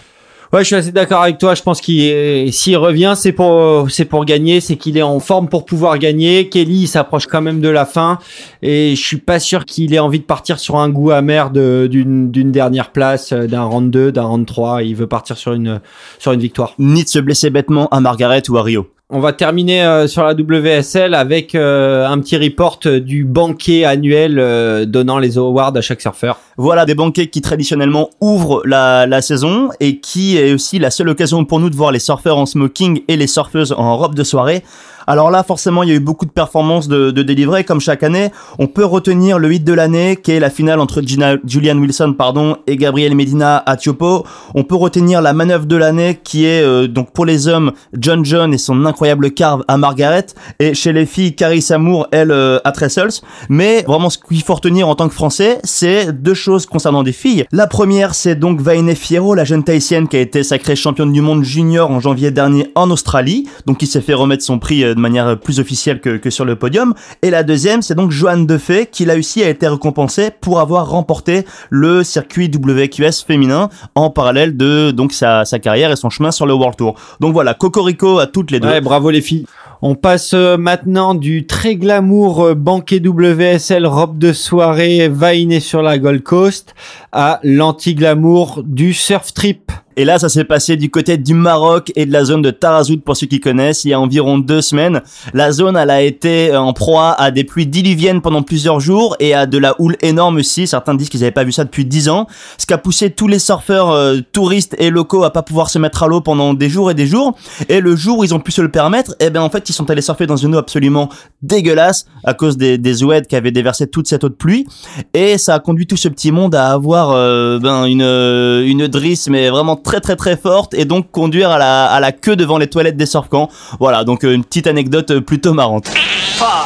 Ouais, 0.53 0.59
je 0.59 0.67
suis 0.67 0.75
assez 0.75 0.91
d'accord 0.91 1.23
avec 1.23 1.39
toi. 1.39 1.55
Je 1.55 1.63
pense 1.63 1.81
qu'il 1.81 2.53
s'il 2.53 2.77
revient, 2.77 3.15
c'est 3.17 3.31
pour 3.31 3.89
c'est 3.89 4.05
pour 4.05 4.23
gagner, 4.23 4.61
c'est 4.61 4.75
qu'il 4.75 4.99
est 4.99 5.01
en 5.01 5.19
forme 5.19 5.49
pour 5.49 5.65
pouvoir 5.65 5.97
gagner. 5.97 6.47
Kelly 6.47 6.81
il 6.81 6.87
s'approche 6.87 7.25
quand 7.25 7.41
même 7.41 7.59
de 7.59 7.69
la 7.69 7.87
fin 7.87 8.19
et 8.61 8.95
je 8.95 9.01
suis 9.01 9.17
pas 9.17 9.39
sûr 9.39 9.65
qu'il 9.65 9.95
ait 9.95 9.99
envie 9.99 10.19
de 10.19 10.25
partir 10.25 10.59
sur 10.59 10.77
un 10.77 10.89
goût 10.89 11.09
amer 11.09 11.49
d'une 11.49 12.51
dernière 12.51 12.91
place, 12.91 13.31
euh, 13.31 13.47
d'un 13.47 13.63
round 13.63 13.89
2, 13.89 14.11
d'un 14.11 14.25
round 14.25 14.45
3. 14.45 14.83
Il 14.83 14.95
veut 14.95 15.07
partir 15.07 15.37
sur 15.37 15.53
une 15.53 15.81
sur 16.19 16.33
une 16.33 16.39
victoire. 16.39 16.75
Ni 16.77 17.03
de 17.03 17.09
se 17.09 17.17
blesser 17.17 17.49
bêtement 17.49 17.87
à 17.89 17.99
Margaret 17.99 18.43
ou 18.47 18.57
à 18.57 18.61
Rio. 18.61 18.85
On 19.15 19.19
va 19.19 19.31
terminer 19.31 19.83
euh, 19.83 20.07
sur 20.07 20.23
la 20.23 20.33
WSL 20.33 21.13
avec 21.13 21.53
euh, 21.53 22.07
un 22.07 22.17
petit 22.17 22.35
report 22.35 22.79
du 22.99 23.25
banquet 23.25 23.83
annuel 23.83 24.39
euh, 24.39 24.85
donnant 24.85 25.19
les 25.19 25.37
awards 25.37 25.77
à 25.77 25.81
chaque 25.81 26.01
surfeur. 26.01 26.39
Voilà 26.57 26.87
des 26.87 26.95
banquets 26.95 27.27
qui 27.27 27.41
traditionnellement 27.41 28.09
ouvrent 28.21 28.63
la, 28.65 29.05
la 29.05 29.21
saison 29.21 29.69
et 29.79 29.99
qui 29.99 30.37
est 30.39 30.51
aussi 30.51 30.79
la 30.79 30.89
seule 30.89 31.09
occasion 31.09 31.45
pour 31.45 31.59
nous 31.59 31.69
de 31.69 31.75
voir 31.75 31.91
les 31.91 31.99
surfeurs 31.99 32.39
en 32.39 32.47
smoking 32.47 33.03
et 33.07 33.15
les 33.15 33.27
surfeuses 33.27 33.75
en 33.77 33.97
robe 33.97 34.15
de 34.15 34.23
soirée. 34.23 34.63
Alors 35.07 35.31
là, 35.31 35.43
forcément, 35.43 35.83
il 35.83 35.89
y 35.89 35.91
a 35.91 35.95
eu 35.95 35.99
beaucoup 35.99 36.25
de 36.25 36.31
performances 36.31 36.87
de, 36.87 37.11
de 37.11 37.23
délivrer, 37.23 37.63
comme 37.63 37.81
chaque 37.81 38.03
année. 38.03 38.31
On 38.59 38.67
peut 38.67 38.85
retenir 38.85 39.39
le 39.39 39.53
hit 39.53 39.63
de 39.63 39.73
l'année, 39.73 40.15
qui 40.15 40.31
est 40.31 40.39
la 40.39 40.49
finale 40.49 40.79
entre 40.79 41.01
Julian 41.01 41.77
Wilson 41.77 42.15
pardon, 42.17 42.57
et 42.67 42.77
Gabriel 42.77 43.15
Medina 43.15 43.63
à 43.65 43.77
Tiopo. 43.77 44.25
On 44.55 44.63
peut 44.63 44.75
retenir 44.75 45.21
la 45.21 45.33
manœuvre 45.33 45.65
de 45.65 45.75
l'année, 45.75 46.19
qui 46.23 46.45
est 46.45 46.63
euh, 46.63 46.87
donc 46.87 47.11
pour 47.11 47.25
les 47.25 47.47
hommes 47.47 47.71
John 47.97 48.23
John 48.25 48.53
et 48.53 48.57
son 48.57 48.85
incroyable 48.85 49.31
carve 49.31 49.63
à 49.67 49.77
Margaret, 49.77 50.27
et 50.59 50.73
chez 50.73 50.93
les 50.93 51.05
filles 51.05 51.35
Carrie 51.35 51.65
Amour, 51.69 52.07
elle 52.11 52.31
euh, 52.31 52.59
à 52.63 52.71
Trestles. 52.71 53.21
Mais 53.49 53.83
vraiment, 53.87 54.09
ce 54.09 54.17
qu'il 54.17 54.41
faut 54.41 54.55
retenir 54.55 54.87
en 54.87 54.95
tant 54.95 55.07
que 55.07 55.13
Français, 55.13 55.59
c'est 55.63 56.11
deux 56.13 56.33
choses 56.33 56.65
concernant 56.65 57.03
des 57.03 57.11
filles. 57.11 57.45
La 57.51 57.67
première, 57.67 58.15
c'est 58.15 58.35
donc 58.35 58.61
Vaine 58.61 58.93
Fierro, 58.95 59.35
la 59.35 59.45
jeune 59.45 59.63
Tahitienne 59.63 60.07
qui 60.07 60.17
a 60.17 60.19
été 60.19 60.43
sacrée 60.43 60.75
championne 60.75 61.11
du 61.11 61.21
monde 61.21 61.43
junior 61.43 61.91
en 61.91 61.99
janvier 61.99 62.31
dernier 62.31 62.71
en 62.75 62.89
Australie, 62.91 63.47
donc 63.65 63.77
qui 63.77 63.87
s'est 63.87 64.01
fait 64.01 64.13
remettre 64.13 64.43
son 64.43 64.59
prix 64.59 64.83
euh, 64.83 64.92
de 64.93 64.99
manière 64.99 65.39
plus 65.39 65.59
officielle 65.59 65.99
que, 65.99 66.29
sur 66.29 66.45
le 66.45 66.55
podium. 66.55 66.93
Et 67.21 67.29
la 67.29 67.43
deuxième, 67.43 67.81
c'est 67.81 67.95
donc 67.95 68.11
Joanne 68.11 68.45
Defay, 68.45 68.87
qui 68.91 69.05
là 69.05 69.17
aussi 69.17 69.43
a 69.43 69.49
été 69.49 69.67
récompensée 69.67 70.31
pour 70.41 70.59
avoir 70.59 70.89
remporté 70.89 71.45
le 71.69 72.03
circuit 72.03 72.49
WQS 72.53 73.23
féminin 73.25 73.69
en 73.95 74.09
parallèle 74.09 74.57
de 74.57 74.91
donc 74.91 75.13
sa, 75.13 75.43
carrière 75.61 75.91
et 75.91 75.95
son 75.95 76.09
chemin 76.09 76.31
sur 76.31 76.45
le 76.45 76.53
World 76.53 76.77
Tour. 76.77 76.95
Donc 77.19 77.33
voilà, 77.33 77.53
Cocorico 77.53 78.19
à 78.19 78.27
toutes 78.27 78.51
les 78.51 78.59
deux. 78.59 78.79
Bravo 78.81 79.09
les 79.09 79.21
filles. 79.21 79.45
On 79.85 79.95
passe 79.95 80.33
euh, 80.33 80.55
maintenant 80.55 81.13
du 81.13 81.45
très 81.45 81.75
glamour 81.75 82.45
euh, 82.45 82.55
banquet 82.55 83.01
WSL 83.05 83.85
robe 83.85 84.17
de 84.17 84.31
soirée 84.31 85.09
vainé 85.09 85.59
sur 85.59 85.81
la 85.81 85.97
Gold 85.97 86.23
Coast 86.23 86.73
à 87.11 87.41
l'anti-glamour 87.43 88.63
du 88.63 88.93
surf 88.93 89.33
trip. 89.33 89.73
Et 89.95 90.05
là, 90.05 90.19
ça 90.19 90.29
s'est 90.29 90.43
passé 90.43 90.75
du 90.75 90.89
côté 90.89 91.17
du 91.17 91.33
Maroc 91.33 91.91
et 91.95 92.05
de 92.05 92.11
la 92.11 92.25
zone 92.25 92.41
de 92.41 92.51
Tarazout 92.51 93.01
pour 93.03 93.15
ceux 93.15 93.27
qui 93.27 93.39
connaissent. 93.39 93.83
Il 93.83 93.89
y 93.89 93.93
a 93.93 93.99
environ 93.99 94.37
deux 94.37 94.61
semaines, 94.61 95.01
la 95.33 95.51
zone 95.51 95.77
elle 95.77 95.89
a 95.89 96.01
été 96.01 96.55
en 96.55 96.73
proie 96.73 97.11
à 97.11 97.31
des 97.31 97.43
pluies 97.43 97.67
diluviennes 97.67 98.21
pendant 98.21 98.41
plusieurs 98.41 98.79
jours 98.79 99.15
et 99.19 99.33
à 99.33 99.45
de 99.45 99.57
la 99.57 99.75
houle 99.79 99.97
énorme 100.01 100.37
aussi. 100.37 100.67
Certains 100.67 100.95
disent 100.95 101.09
qu'ils 101.09 101.21
n'avaient 101.21 101.31
pas 101.31 101.43
vu 101.43 101.51
ça 101.51 101.63
depuis 101.63 101.85
dix 101.85 102.09
ans, 102.09 102.27
ce 102.57 102.65
qui 102.65 102.73
a 102.73 102.77
poussé 102.77 103.09
tous 103.09 103.27
les 103.27 103.39
surfeurs 103.39 103.89
euh, 103.89 104.19
touristes 104.31 104.75
et 104.79 104.89
locaux 104.89 105.23
à 105.23 105.31
pas 105.31 105.43
pouvoir 105.43 105.69
se 105.69 105.79
mettre 105.79 106.03
à 106.03 106.07
l'eau 106.07 106.21
pendant 106.21 106.53
des 106.53 106.69
jours 106.69 106.91
et 106.91 106.93
des 106.93 107.07
jours. 107.07 107.35
Et 107.69 107.79
le 107.79 107.95
jour 107.95 108.19
où 108.19 108.23
ils 108.23 108.33
ont 108.33 108.39
pu 108.39 108.51
se 108.51 108.61
le 108.61 108.69
permettre, 108.69 109.15
eh 109.19 109.29
ben 109.29 109.41
en 109.41 109.49
fait 109.49 109.69
ils 109.69 109.73
sont 109.73 109.89
allés 109.89 110.01
surfer 110.01 110.25
dans 110.25 110.37
une 110.37 110.55
eau 110.55 110.57
absolument 110.57 111.09
dégueulasse 111.41 112.05
à 112.23 112.33
cause 112.33 112.57
des, 112.57 112.77
des 112.77 112.93
qui 113.27 113.35
avaient 113.35 113.51
déversé 113.51 113.87
toute 113.87 114.07
cette 114.07 114.23
eau 114.23 114.29
de 114.29 114.33
pluie. 114.33 114.65
Et 115.13 115.37
ça 115.37 115.55
a 115.55 115.59
conduit 115.59 115.87
tout 115.87 115.97
ce 115.97 116.07
petit 116.07 116.31
monde 116.31 116.55
à 116.55 116.71
avoir 116.71 117.11
euh, 117.11 117.59
ben 117.59 117.85
une 117.85 118.01
euh, 118.01 118.65
une 118.65 118.87
drisse 118.87 119.27
mais 119.29 119.49
vraiment 119.49 119.75
très 119.83 119.99
très 119.99 120.15
très 120.15 120.35
forte 120.37 120.73
et 120.73 120.85
donc 120.85 121.11
conduire 121.11 121.51
à 121.51 121.57
la 121.57 121.85
à 121.85 121.99
la 121.99 122.11
queue 122.11 122.35
devant 122.35 122.57
les 122.57 122.67
toilettes 122.67 122.97
des 122.97 123.05
surfcamps. 123.05 123.49
Voilà 123.79 124.03
donc 124.03 124.23
euh, 124.23 124.33
une 124.33 124.43
petite 124.43 124.67
anecdote 124.67 125.11
euh, 125.11 125.21
plutôt 125.21 125.53
marrante. 125.53 125.87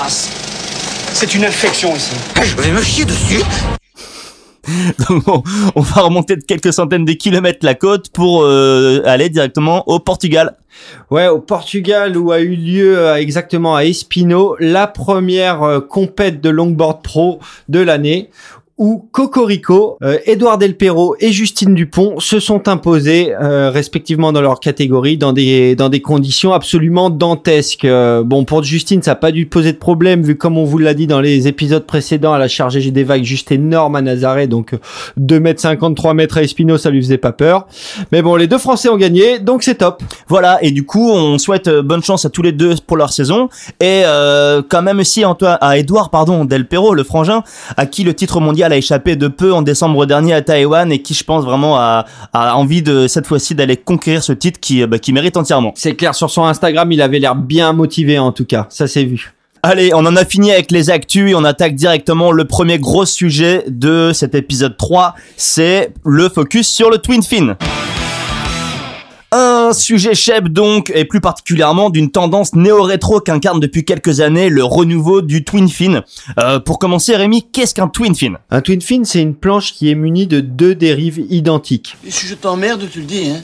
C- 0.07 0.29
c'est 1.13 1.33
une 1.35 1.45
infection 1.45 1.95
ici. 1.95 2.13
Je 2.43 2.55
vais 2.61 2.71
me 2.71 2.81
chier 2.81 3.05
dessus. 3.05 3.41
Donc 5.09 5.23
on, 5.29 5.43
on 5.75 5.81
va 5.81 6.01
remonter 6.01 6.35
de 6.35 6.43
quelques 6.43 6.73
centaines 6.73 7.05
de 7.05 7.13
kilomètres 7.13 7.59
la 7.61 7.73
côte 7.73 8.09
pour 8.11 8.43
euh, 8.43 9.01
aller 9.05 9.29
directement 9.29 9.87
au 9.87 9.99
Portugal. 9.99 10.57
Ouais, 11.09 11.27
au 11.29 11.39
Portugal 11.39 12.17
où 12.17 12.33
a 12.33 12.41
eu 12.41 12.53
lieu 12.55 12.97
euh, 12.99 13.15
exactement 13.15 13.77
à 13.77 13.85
Espino 13.85 14.57
la 14.59 14.85
première 14.87 15.63
euh, 15.63 15.79
compète 15.79 16.41
de 16.41 16.49
longboard 16.49 17.01
pro 17.01 17.39
de 17.69 17.79
l'année 17.79 18.29
où 18.77 19.07
Cocorico, 19.11 19.97
euh, 20.03 20.17
Edouard 20.25 20.57
Del 20.57 20.75
Perro 20.75 21.15
et 21.19 21.31
Justine 21.31 21.73
Dupont 21.73 22.19
se 22.19 22.39
sont 22.39 22.67
imposés 22.67 23.33
euh, 23.33 23.69
respectivement 23.71 24.31
dans 24.31 24.41
leur 24.41 24.59
catégorie 24.59 25.17
dans 25.17 25.33
des 25.33 25.75
dans 25.75 25.89
des 25.89 26.01
conditions 26.01 26.53
absolument 26.53 27.09
dantesques. 27.09 27.85
Euh, 27.85 28.23
bon 28.23 28.45
pour 28.45 28.63
Justine 28.63 29.01
ça 29.01 29.11
n'a 29.11 29.15
pas 29.15 29.31
dû 29.31 29.45
poser 29.45 29.73
de 29.73 29.77
problème 29.77 30.21
vu 30.21 30.35
comme 30.35 30.57
on 30.57 30.63
vous 30.63 30.77
l'a 30.77 30.93
dit 30.93 31.07
dans 31.07 31.21
les 31.21 31.47
épisodes 31.47 31.85
précédents 31.85 32.35
elle 32.35 32.41
a 32.41 32.47
chargé 32.47 32.91
des 32.91 33.03
vagues 33.03 33.23
juste 33.23 33.51
énormes 33.51 33.95
à 33.95 34.01
Nazaré 34.01 34.47
donc 34.47 34.73
euh, 34.73 34.79
2 35.17 35.39
mètres 35.39 35.61
53 35.61 36.13
mètres 36.13 36.37
à 36.37 36.43
Espino 36.43 36.77
ça 36.77 36.89
lui 36.89 37.01
faisait 37.01 37.17
pas 37.17 37.31
peur. 37.31 37.67
Mais 38.11 38.21
bon 38.21 38.35
les 38.35 38.47
deux 38.47 38.57
Français 38.59 38.89
ont 38.89 38.97
gagné 38.97 39.39
donc 39.39 39.63
c'est 39.63 39.75
top. 39.75 40.01
Voilà, 40.27 40.59
et 40.61 40.71
du 40.71 40.85
coup, 40.85 41.09
on 41.09 41.37
souhaite 41.37 41.67
euh, 41.67 41.81
bonne 41.81 42.03
chance 42.03 42.25
à 42.25 42.29
tous 42.29 42.41
les 42.41 42.51
deux 42.51 42.75
pour 42.85 42.97
leur 42.97 43.11
saison. 43.11 43.49
Et 43.79 44.03
euh, 44.05 44.61
quand 44.67 44.81
même 44.81 44.99
aussi 44.99 45.23
à 45.23 45.77
Edouard 45.77 46.09
pardon, 46.09 46.45
Del 46.45 46.67
Perro, 46.67 46.93
le 46.93 47.03
frangin, 47.03 47.43
à 47.75 47.85
qui 47.85 48.03
le 48.03 48.13
titre 48.13 48.39
mondial 48.39 48.66
a 48.73 48.77
échappé 48.77 49.15
de 49.15 49.27
peu 49.27 49.53
en 49.53 49.61
décembre 49.61 50.05
dernier 50.05 50.33
à 50.33 50.41
Taïwan 50.41 50.91
et 50.91 51.01
qui, 51.01 51.13
je 51.13 51.23
pense, 51.23 51.45
vraiment 51.45 51.77
a, 51.77 52.05
a 52.33 52.55
envie 52.55 52.81
de 52.81 53.07
cette 53.07 53.27
fois-ci 53.27 53.55
d'aller 53.55 53.77
conquérir 53.77 54.23
ce 54.23 54.33
titre 54.33 54.59
qui, 54.59 54.85
bah, 54.85 54.99
qui 54.99 55.13
mérite 55.13 55.37
entièrement. 55.37 55.71
C'est 55.75 55.95
clair, 55.95 56.15
sur 56.15 56.29
son 56.29 56.45
Instagram, 56.45 56.91
il 56.91 57.01
avait 57.01 57.19
l'air 57.19 57.35
bien 57.35 57.73
motivé 57.73 58.19
en 58.19 58.31
tout 58.31 58.45
cas. 58.45 58.67
Ça 58.69 58.87
s'est 58.87 59.03
vu. 59.03 59.33
Allez, 59.63 59.93
on 59.93 60.05
en 60.05 60.15
a 60.15 60.23
fini 60.23 60.51
avec 60.51 60.71
les 60.71 60.89
actus 60.89 61.31
et 61.31 61.35
on 61.35 61.43
attaque 61.43 61.75
directement 61.75 62.31
le 62.31 62.45
premier 62.45 62.79
gros 62.79 63.05
sujet 63.05 63.63
de 63.67 64.11
cet 64.13 64.35
épisode 64.35 64.77
3, 64.77 65.15
c'est 65.35 65.91
le 66.05 66.29
focus 66.29 66.67
sur 66.67 66.89
le 66.89 66.99
Twin 66.99 67.23
Fin. 67.23 67.57
Un 69.33 69.73
sujet 69.73 70.15
cheb 70.15 70.47
donc, 70.47 70.89
et 70.95 71.03
plus 71.03 71.19
particulièrement 71.19 71.89
d'une 71.89 72.09
tendance 72.11 72.55
néo-rétro 72.55 73.19
qu'incarne 73.19 73.59
depuis 73.59 73.83
quelques 73.83 74.21
années 74.21 74.47
le 74.47 74.63
renouveau 74.63 75.21
du 75.21 75.43
Twin 75.43 75.67
Fin. 75.67 76.03
Euh, 76.39 76.59
pour 76.59 76.79
commencer, 76.79 77.13
Rémi, 77.13 77.45
qu'est-ce 77.51 77.75
qu'un 77.75 77.89
Twin 77.89 78.15
Fin? 78.15 78.35
Un 78.49 78.61
twin 78.61 78.79
fin, 78.81 79.03
c'est 79.03 79.21
une 79.21 79.35
planche 79.35 79.73
qui 79.73 79.91
est 79.91 79.95
munie 79.95 80.27
de 80.27 80.39
deux 80.39 80.75
dérives 80.75 81.19
identiques. 81.29 81.97
Et 82.05 82.11
si 82.11 82.25
je 82.25 82.35
t'emmerde, 82.35 82.87
tu 82.89 82.99
le 82.99 83.05
dis, 83.05 83.29
hein. 83.29 83.41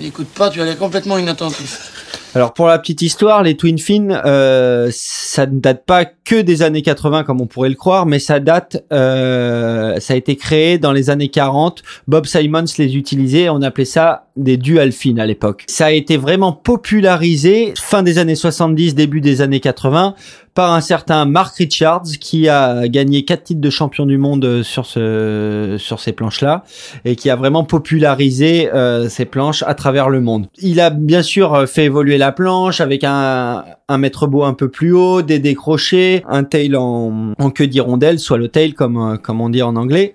Écoute 0.00 0.28
pas, 0.28 0.48
tu 0.50 0.60
as 0.60 0.64
l'air 0.64 0.78
complètement 0.78 1.18
inattentif. 1.18 2.05
Alors 2.36 2.52
pour 2.52 2.66
la 2.66 2.78
petite 2.78 3.00
histoire, 3.00 3.42
les 3.42 3.56
twin 3.56 3.78
fins, 3.78 4.10
euh, 4.10 4.90
ça 4.92 5.46
ne 5.46 5.58
date 5.58 5.86
pas 5.86 6.04
que 6.04 6.42
des 6.42 6.60
années 6.60 6.82
80 6.82 7.24
comme 7.24 7.40
on 7.40 7.46
pourrait 7.46 7.70
le 7.70 7.76
croire, 7.76 8.04
mais 8.04 8.18
ça 8.18 8.40
date, 8.40 8.84
euh, 8.92 9.98
ça 10.00 10.12
a 10.12 10.16
été 10.18 10.36
créé 10.36 10.76
dans 10.76 10.92
les 10.92 11.08
années 11.08 11.30
40. 11.30 11.82
Bob 12.08 12.26
Simons 12.26 12.66
les 12.76 12.94
utilisait, 12.94 13.48
on 13.48 13.62
appelait 13.62 13.86
ça 13.86 14.26
des 14.36 14.58
dual 14.58 14.92
fins 14.92 15.16
à 15.16 15.24
l'époque. 15.24 15.64
Ça 15.66 15.86
a 15.86 15.92
été 15.92 16.18
vraiment 16.18 16.52
popularisé 16.52 17.72
fin 17.74 18.02
des 18.02 18.18
années 18.18 18.34
70, 18.34 18.94
début 18.94 19.22
des 19.22 19.40
années 19.40 19.60
80 19.60 20.14
par 20.56 20.72
un 20.72 20.80
certain 20.80 21.26
Mark 21.26 21.54
Richards 21.56 22.18
qui 22.18 22.48
a 22.48 22.88
gagné 22.88 23.24
quatre 23.24 23.44
titres 23.44 23.60
de 23.60 23.70
champion 23.70 24.06
du 24.06 24.16
monde 24.16 24.62
sur 24.62 24.86
ce 24.86 25.76
sur 25.78 26.00
ces 26.00 26.12
planches-là 26.12 26.64
et 27.04 27.14
qui 27.14 27.28
a 27.28 27.36
vraiment 27.36 27.62
popularisé 27.62 28.72
euh, 28.72 29.08
ces 29.10 29.26
planches 29.26 29.62
à 29.64 29.74
travers 29.74 30.08
le 30.08 30.22
monde. 30.22 30.46
Il 30.58 30.80
a 30.80 30.88
bien 30.90 31.22
sûr 31.22 31.68
fait 31.68 31.84
évoluer 31.84 32.16
la 32.16 32.32
planche 32.32 32.80
avec 32.80 33.04
un 33.04 33.64
un 33.88 33.98
maître 33.98 34.26
beau 34.26 34.42
un 34.42 34.54
peu 34.54 34.68
plus 34.68 34.92
haut, 34.92 35.22
des 35.22 35.38
décrochés, 35.38 36.24
un 36.28 36.42
tail 36.42 36.74
en, 36.74 37.34
en 37.38 37.50
queue 37.50 37.68
d'hirondelle, 37.68 38.18
soit 38.18 38.38
le 38.38 38.48
tail 38.48 38.72
comme 38.72 39.18
comme 39.22 39.40
on 39.42 39.50
dit 39.50 39.62
en 39.62 39.76
anglais. 39.76 40.14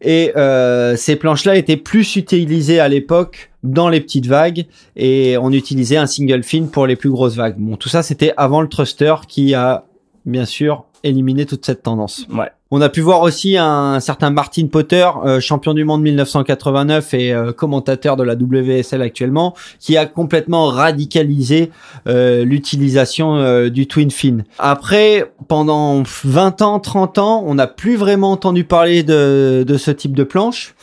Et 0.00 0.32
euh, 0.36 0.96
ces 0.96 1.16
planches-là 1.16 1.56
étaient 1.56 1.76
plus 1.76 2.16
utilisées 2.16 2.80
à 2.80 2.88
l'époque 2.88 3.51
dans 3.62 3.88
les 3.88 4.00
petites 4.00 4.26
vagues 4.26 4.66
et 4.96 5.36
on 5.38 5.52
utilisait 5.52 5.96
un 5.96 6.06
single 6.06 6.42
fin 6.42 6.64
pour 6.64 6.86
les 6.86 6.96
plus 6.96 7.10
grosses 7.10 7.36
vagues. 7.36 7.56
Bon, 7.58 7.76
tout 7.76 7.88
ça 7.88 8.02
c'était 8.02 8.32
avant 8.36 8.60
le 8.60 8.68
thruster 8.68 9.14
qui 9.28 9.54
a 9.54 9.84
bien 10.26 10.44
sûr 10.44 10.84
éliminé 11.04 11.46
toute 11.46 11.64
cette 11.66 11.82
tendance. 11.82 12.26
Ouais. 12.32 12.50
On 12.74 12.80
a 12.80 12.88
pu 12.88 13.02
voir 13.02 13.20
aussi 13.20 13.58
un, 13.58 14.00
certain 14.00 14.30
Martin 14.30 14.66
Potter, 14.66 15.06
euh, 15.26 15.40
champion 15.40 15.74
du 15.74 15.84
monde 15.84 16.00
1989 16.02 17.12
et 17.12 17.32
euh, 17.32 17.52
commentateur 17.52 18.16
de 18.16 18.22
la 18.22 18.34
WSL 18.34 19.02
actuellement, 19.02 19.54
qui 19.78 19.98
a 19.98 20.06
complètement 20.06 20.68
radicalisé 20.68 21.70
euh, 22.06 22.46
l'utilisation 22.46 23.68
du 23.68 23.86
twin 23.86 24.10
fin. 24.10 24.38
Après, 24.58 25.32
pendant 25.48 26.02
20 26.24 26.62
ans, 26.62 26.80
30 26.80 27.18
ans, 27.18 27.44
on 27.46 27.56
n'a 27.56 27.66
plus 27.66 27.96
vraiment 27.96 28.30
entendu 28.30 28.64
parler 28.64 29.02
de, 29.02 29.64
de 29.66 29.76
ce 29.76 29.90
type 29.90 30.16
de 30.16 30.24
planche. 30.24 30.74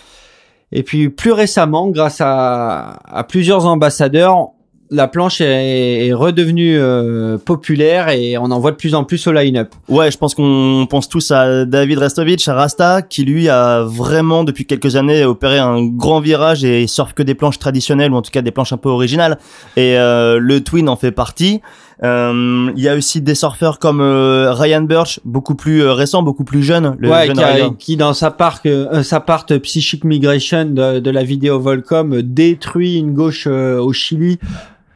Et 0.72 0.84
puis 0.84 1.10
plus 1.10 1.32
récemment, 1.32 1.90
grâce 1.90 2.22
à, 2.22 3.00
à 3.06 3.24
plusieurs 3.24 3.66
ambassadeurs, 3.66 4.52
la 4.92 5.08
planche 5.08 5.42
est, 5.42 6.12
redevenue 6.14 6.78
euh, 6.78 7.38
populaire 7.38 8.10
et 8.10 8.38
on 8.38 8.46
en 8.46 8.60
voit 8.60 8.72
de 8.72 8.76
plus 8.76 8.96
en 8.96 9.04
plus 9.04 9.28
au 9.28 9.32
line-up. 9.32 9.74
Ouais, 9.88 10.10
je 10.10 10.18
pense 10.18 10.34
qu'on 10.34 10.88
pense 10.90 11.08
tous 11.08 11.32
à 11.32 11.66
David 11.66 12.00
Restovich, 12.00 12.48
à 12.48 12.54
Rasta, 12.56 13.02
qui 13.02 13.24
lui 13.24 13.50
a 13.50 13.84
vraiment 13.84 14.44
depuis 14.44 14.66
quelques 14.66 14.96
années 14.96 15.24
opéré 15.24 15.60
un 15.60 15.86
grand 15.86 16.20
virage 16.20 16.64
et 16.64 16.88
surfe 16.88 17.14
que 17.14 17.24
des 17.24 17.36
planches 17.36 17.60
traditionnelles 17.60 18.12
ou 18.12 18.16
en 18.16 18.22
tout 18.22 18.32
cas 18.32 18.42
des 18.42 18.52
planches 18.52 18.74
un 18.74 18.78
peu 18.78 18.90
originales. 18.90 19.38
Et 19.78 19.98
euh, 19.98 20.40
le 20.40 20.62
Twin 20.62 20.90
en 20.90 20.96
fait 20.96 21.12
partie. 21.12 21.62
Euh, 22.03 22.72
Il 22.75 22.82
y 22.82 22.88
a 22.88 22.96
aussi 22.96 23.22
des 23.22 23.36
surfeurs 23.36 23.77
comme 23.79 24.00
euh, 24.01 24.53
Ryan 24.53 24.82
Birch, 24.82 25.20
beaucoup 25.25 25.56
plus 25.56 25.82
euh, 25.84 25.94
récent, 25.94 26.24
beaucoup 26.24 26.44
plus 26.46 26.63
jeune. 26.63 26.96
Le 27.00 27.10
ouais, 27.10 27.27
jeune 27.27 27.36
qui, 27.38 27.44
a- 27.44 27.48
Ryan. 27.53 27.74
qui 27.77 27.98
dans 27.98 28.13
sa 28.13 28.32
part, 28.32 28.62
sa 29.03 29.20
part 29.20 29.46
Psychic 29.46 30.03
Migration 30.03 30.65
de, 30.65 31.00
de 31.00 31.12
la 31.12 31.24
vidéo 31.24 31.60
Volcom 31.60 32.22
détruit 32.22 32.96
une 32.98 33.13
gauche 33.13 33.48
au 33.48 33.91
Chili. 33.94 34.39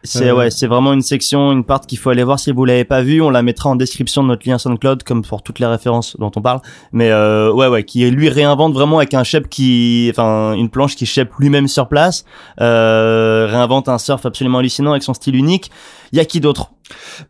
C'est 0.05 0.33
ouais, 0.33 0.51
c'est 0.51 0.67
vraiment 0.67 0.91
une 0.91 1.01
section, 1.01 1.53
une 1.53 1.63
part 1.63 1.79
qu'il 1.81 1.97
faut 1.97 2.09
aller 2.09 2.25
voir 2.25 2.37
si 2.37 2.51
vous 2.51 2.65
l'avez 2.65 2.83
pas 2.83 3.01
vue. 3.01 3.21
On 3.21 3.29
la 3.29 3.41
mettra 3.41 3.69
en 3.69 3.77
description 3.77 4.21
de 4.21 4.27
notre 4.27 4.47
lien 4.47 4.57
SoundCloud, 4.57 5.03
comme 5.03 5.23
pour 5.23 5.41
toutes 5.41 5.59
les 5.59 5.65
références 5.65 6.17
dont 6.19 6.31
on 6.35 6.41
parle. 6.41 6.59
Mais 6.91 7.09
euh, 7.09 7.53
ouais, 7.53 7.67
ouais, 7.67 7.85
qui 7.85 8.09
lui 8.11 8.27
réinvente 8.27 8.73
vraiment 8.73 8.97
avec 8.97 9.13
un 9.13 9.23
shape 9.23 9.47
qui, 9.47 10.09
enfin, 10.11 10.55
une 10.55 10.69
planche 10.69 10.97
qui 10.97 11.05
shape 11.05 11.29
lui-même 11.39 11.69
sur 11.69 11.87
place. 11.87 12.25
Euh, 12.59 13.47
réinvente 13.49 13.87
un 13.87 13.97
surf 13.97 14.25
absolument 14.25 14.57
hallucinant 14.57 14.91
avec 14.91 15.03
son 15.03 15.13
style 15.13 15.37
unique. 15.37 15.71
Il 16.11 16.17
y 16.17 16.19
a 16.19 16.25
qui 16.25 16.41
d'autre? 16.41 16.71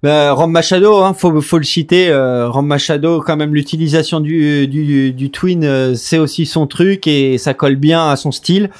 Bah, 0.02 0.34
Ram 0.34 0.52
Machado, 0.52 0.98
hein, 0.98 1.14
faut, 1.14 1.40
faut 1.42 1.58
le 1.58 1.64
citer. 1.64 2.10
Euh, 2.10 2.50
Ram 2.50 2.66
Machado, 2.66 3.22
quand 3.22 3.38
même, 3.38 3.54
l'utilisation 3.54 4.20
du, 4.20 4.68
du, 4.68 5.14
du 5.14 5.30
twin, 5.30 5.64
euh, 5.64 5.96
c'est 5.96 6.18
aussi 6.18 6.46
son 6.46 6.68
truc 6.68 7.08
et 7.08 7.38
ça 7.38 7.54
colle 7.54 7.76
bien 7.76 8.10
à 8.10 8.16
son 8.16 8.32
style. 8.32 8.72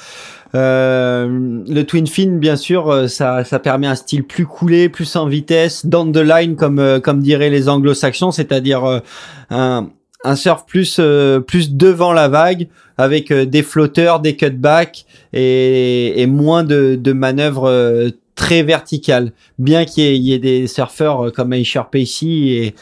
Euh, 0.54 1.62
le 1.66 1.82
twin 1.82 2.06
fin, 2.06 2.26
bien 2.26 2.56
sûr, 2.56 2.88
euh, 2.88 3.08
ça, 3.08 3.44
ça 3.44 3.58
permet 3.58 3.88
un 3.88 3.96
style 3.96 4.24
plus 4.24 4.46
coulé, 4.46 4.88
plus 4.88 5.16
en 5.16 5.26
vitesse, 5.26 5.84
down 5.84 6.12
the 6.12 6.18
line, 6.18 6.54
comme, 6.54 6.78
euh, 6.78 7.00
comme 7.00 7.20
diraient 7.20 7.50
les 7.50 7.68
anglo-saxons, 7.68 8.30
c'est-à-dire 8.30 9.02
un, 9.50 9.90
un 10.22 10.36
surf 10.36 10.64
plus, 10.66 11.00
plus 11.46 11.74
devant 11.74 12.12
la 12.12 12.28
vague, 12.28 12.68
avec 12.96 13.32
des 13.32 13.62
flotteurs, 13.62 14.20
des 14.20 14.36
cutbacks 14.36 15.06
et, 15.32 16.22
et 16.22 16.26
moins 16.26 16.62
de, 16.62 16.94
de 16.94 17.12
manœuvres 17.12 18.10
très 18.36 18.62
verticales. 18.62 19.32
Bien 19.58 19.84
qu'il 19.84 20.04
y, 20.04 20.30
y 20.30 20.32
ait 20.32 20.38
des 20.38 20.68
surfeurs 20.68 21.32
comme 21.32 21.52
Aisher 21.52 21.82
Pacey 21.90 22.26
et, 22.26 22.74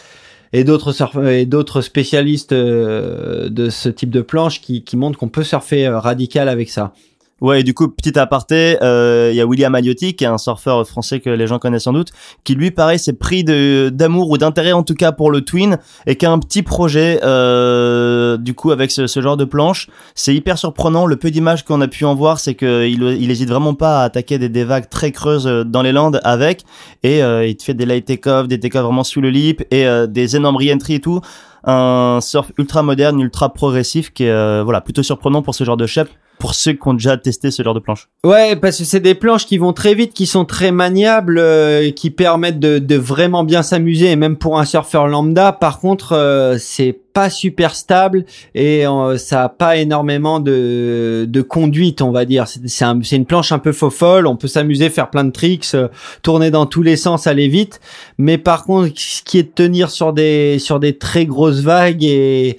et 0.52 0.64
d'autres 0.64 0.95
et 1.26 1.47
d'autres 1.47 1.81
spécialistes 1.81 2.52
de 2.52 3.71
ce 3.71 3.88
type 3.88 4.11
de 4.11 4.21
planche 4.21 4.61
qui, 4.61 4.85
qui 4.85 4.99
montrent 4.99 5.19
qu'on 5.19 5.29
peut 5.29 5.45
surfer 5.45 5.88
radical 5.88 6.50
avec 6.50 6.69
ça. 6.69 6.93
Ouais, 7.42 7.61
et 7.61 7.62
du 7.64 7.75
coup, 7.75 7.88
petit 7.88 8.16
aparté, 8.20 8.78
euh, 8.82 9.30
il 9.32 9.37
y 9.37 9.40
a 9.40 9.46
William 9.46 9.75
Aliotti, 9.75 10.14
qui 10.14 10.22
est 10.22 10.28
un 10.28 10.38
surfeur 10.38 10.87
français 10.87 11.18
que 11.18 11.28
les 11.28 11.49
gens 11.49 11.58
connaissent 11.58 11.82
sans 11.82 11.92
doute, 11.92 12.12
qui 12.44 12.54
lui, 12.54 12.70
pareil, 12.70 13.00
s'est 13.00 13.14
pris 13.14 13.42
d'amour 13.42 14.30
ou 14.30 14.38
d'intérêt 14.38 14.70
en 14.70 14.84
tout 14.84 14.94
cas 14.94 15.11
pour 15.11 15.32
le 15.32 15.40
twin 15.40 15.78
et 16.06 16.14
qui 16.14 16.25
a 16.25 16.30
un 16.30 16.38
petit 16.38 16.62
projet, 16.62 17.18
euh, 17.25 18.37
du 18.37 18.54
coup, 18.54 18.70
avec 18.70 18.92
ce, 18.92 19.08
ce 19.08 19.20
genre 19.20 19.37
de 19.37 19.44
planche. 19.44 19.88
C'est 20.14 20.32
hyper 20.37 20.56
surprenant. 20.56 21.04
Le 21.04 21.16
peu 21.16 21.32
d'images 21.32 21.64
qu'on 21.64 21.80
a 21.80 21.88
pu 21.88 22.04
en 22.04 22.14
voir, 22.14 22.38
c'est 22.38 22.54
qu'il 22.54 23.02
il 23.02 23.30
hésite 23.32 23.49
vraiment 23.49 23.75
pas 23.75 24.02
à 24.02 24.04
attaquer 24.04 24.38
des, 24.38 24.49
des 24.49 24.62
vagues 24.62 24.88
très 24.88 25.11
creuses 25.11 25.49
euh, 25.49 25.64
dans 25.64 25.82
les 25.82 25.90
landes 25.90 26.20
avec, 26.22 26.62
et 27.02 27.25
euh, 27.25 27.44
il 27.44 27.56
te 27.56 27.64
fait 27.64 27.75
des 27.75 27.87
light 27.87 28.04
take-off, 28.04 28.46
des 28.46 28.61
take-off 28.61 28.84
vraiment 28.84 29.02
sous 29.02 29.20
le 29.20 29.30
lip 29.30 29.64
et 29.72 29.84
euh, 29.84 30.06
des 30.06 30.37
énormes 30.37 30.56
re-entry 30.56 30.94
et 30.94 31.00
tout. 31.00 31.20
Un 31.64 32.19
surf 32.21 32.52
ultra 32.59 32.83
moderne, 32.83 33.21
ultra 33.21 33.52
progressif, 33.52 34.12
qui 34.12 34.25
est 34.25 34.31
euh, 34.31 34.62
voilà 34.64 34.81
plutôt 34.81 35.02
surprenant 35.02 35.42
pour 35.42 35.54
ce 35.54 35.64
genre 35.64 35.76
de 35.76 35.87
shape 35.87 36.09
pour 36.38 36.54
ceux 36.54 36.73
qui 36.73 36.88
ont 36.88 36.95
déjà 36.95 37.16
testé 37.16 37.52
ce 37.52 37.62
genre 37.62 37.75
de 37.75 37.78
planche. 37.78 38.09
Ouais, 38.25 38.57
parce 38.57 38.78
que 38.78 38.85
c'est 38.85 38.99
des 38.99 39.14
planches 39.14 39.47
qui 39.47 39.59
vont 39.59 39.73
très 39.73 39.95
vite, 39.95 40.12
qui 40.12 40.26
sont 40.26 40.45
très 40.45 40.73
maniables, 40.73 41.38
euh, 41.38 41.92
qui 41.92 42.11
permettent 42.11 42.59
de, 42.59 42.81
de 42.81 42.97
vraiment 42.97 43.45
bien 43.45 43.62
s'amuser, 43.62 44.11
et 44.11 44.16
même 44.16 44.37
pour 44.37 44.59
un 44.59 44.64
surfeur 44.64 45.07
lambda. 45.07 45.52
Par 45.52 45.78
contre, 45.78 46.14
euh, 46.16 46.57
c'est 46.59 46.99
pas 47.12 47.31
super 47.31 47.75
stable 47.75 48.25
et 48.54 48.87
euh, 48.87 49.19
ça 49.19 49.45
a 49.45 49.49
pas 49.49 49.76
énormément 49.76 50.40
de, 50.40 51.26
de 51.28 51.42
conduite, 51.42 52.02
on 52.02 52.11
va 52.11 52.25
dire. 52.25 52.47
C'est 52.49 52.85
un- 52.85 53.00
une 53.00 53.26
planche 53.26 53.52
un 53.52 53.59
peu 53.59 53.73
faux 53.73 53.90
folle. 53.90 54.26
On 54.26 54.37
peut 54.37 54.49
s'amuser, 54.49 54.88
faire 54.90 55.11
plein 55.11 55.25
de 55.25 55.31
tricks, 55.33 55.66
euh, 55.75 55.88
tourner 56.23 56.50
dans 56.50 56.66
tous 56.66 56.83
les 56.83 56.97
sens, 56.97 57.26
aller 57.26 57.49
vite. 57.49 57.81
Mais 58.19 58.38
par 58.38 58.64
contre, 58.64 58.92
ce 58.97 59.23
qui 59.23 59.38
est 59.38 59.42
de 59.45 59.49
tenir 59.54 59.90
sur 59.90 60.12
des 60.12 60.59
sur 60.59 60.81
des 60.81 60.97
très 60.99 61.26
grosses 61.26 61.61
vagues 61.61 62.04
et 62.04 62.59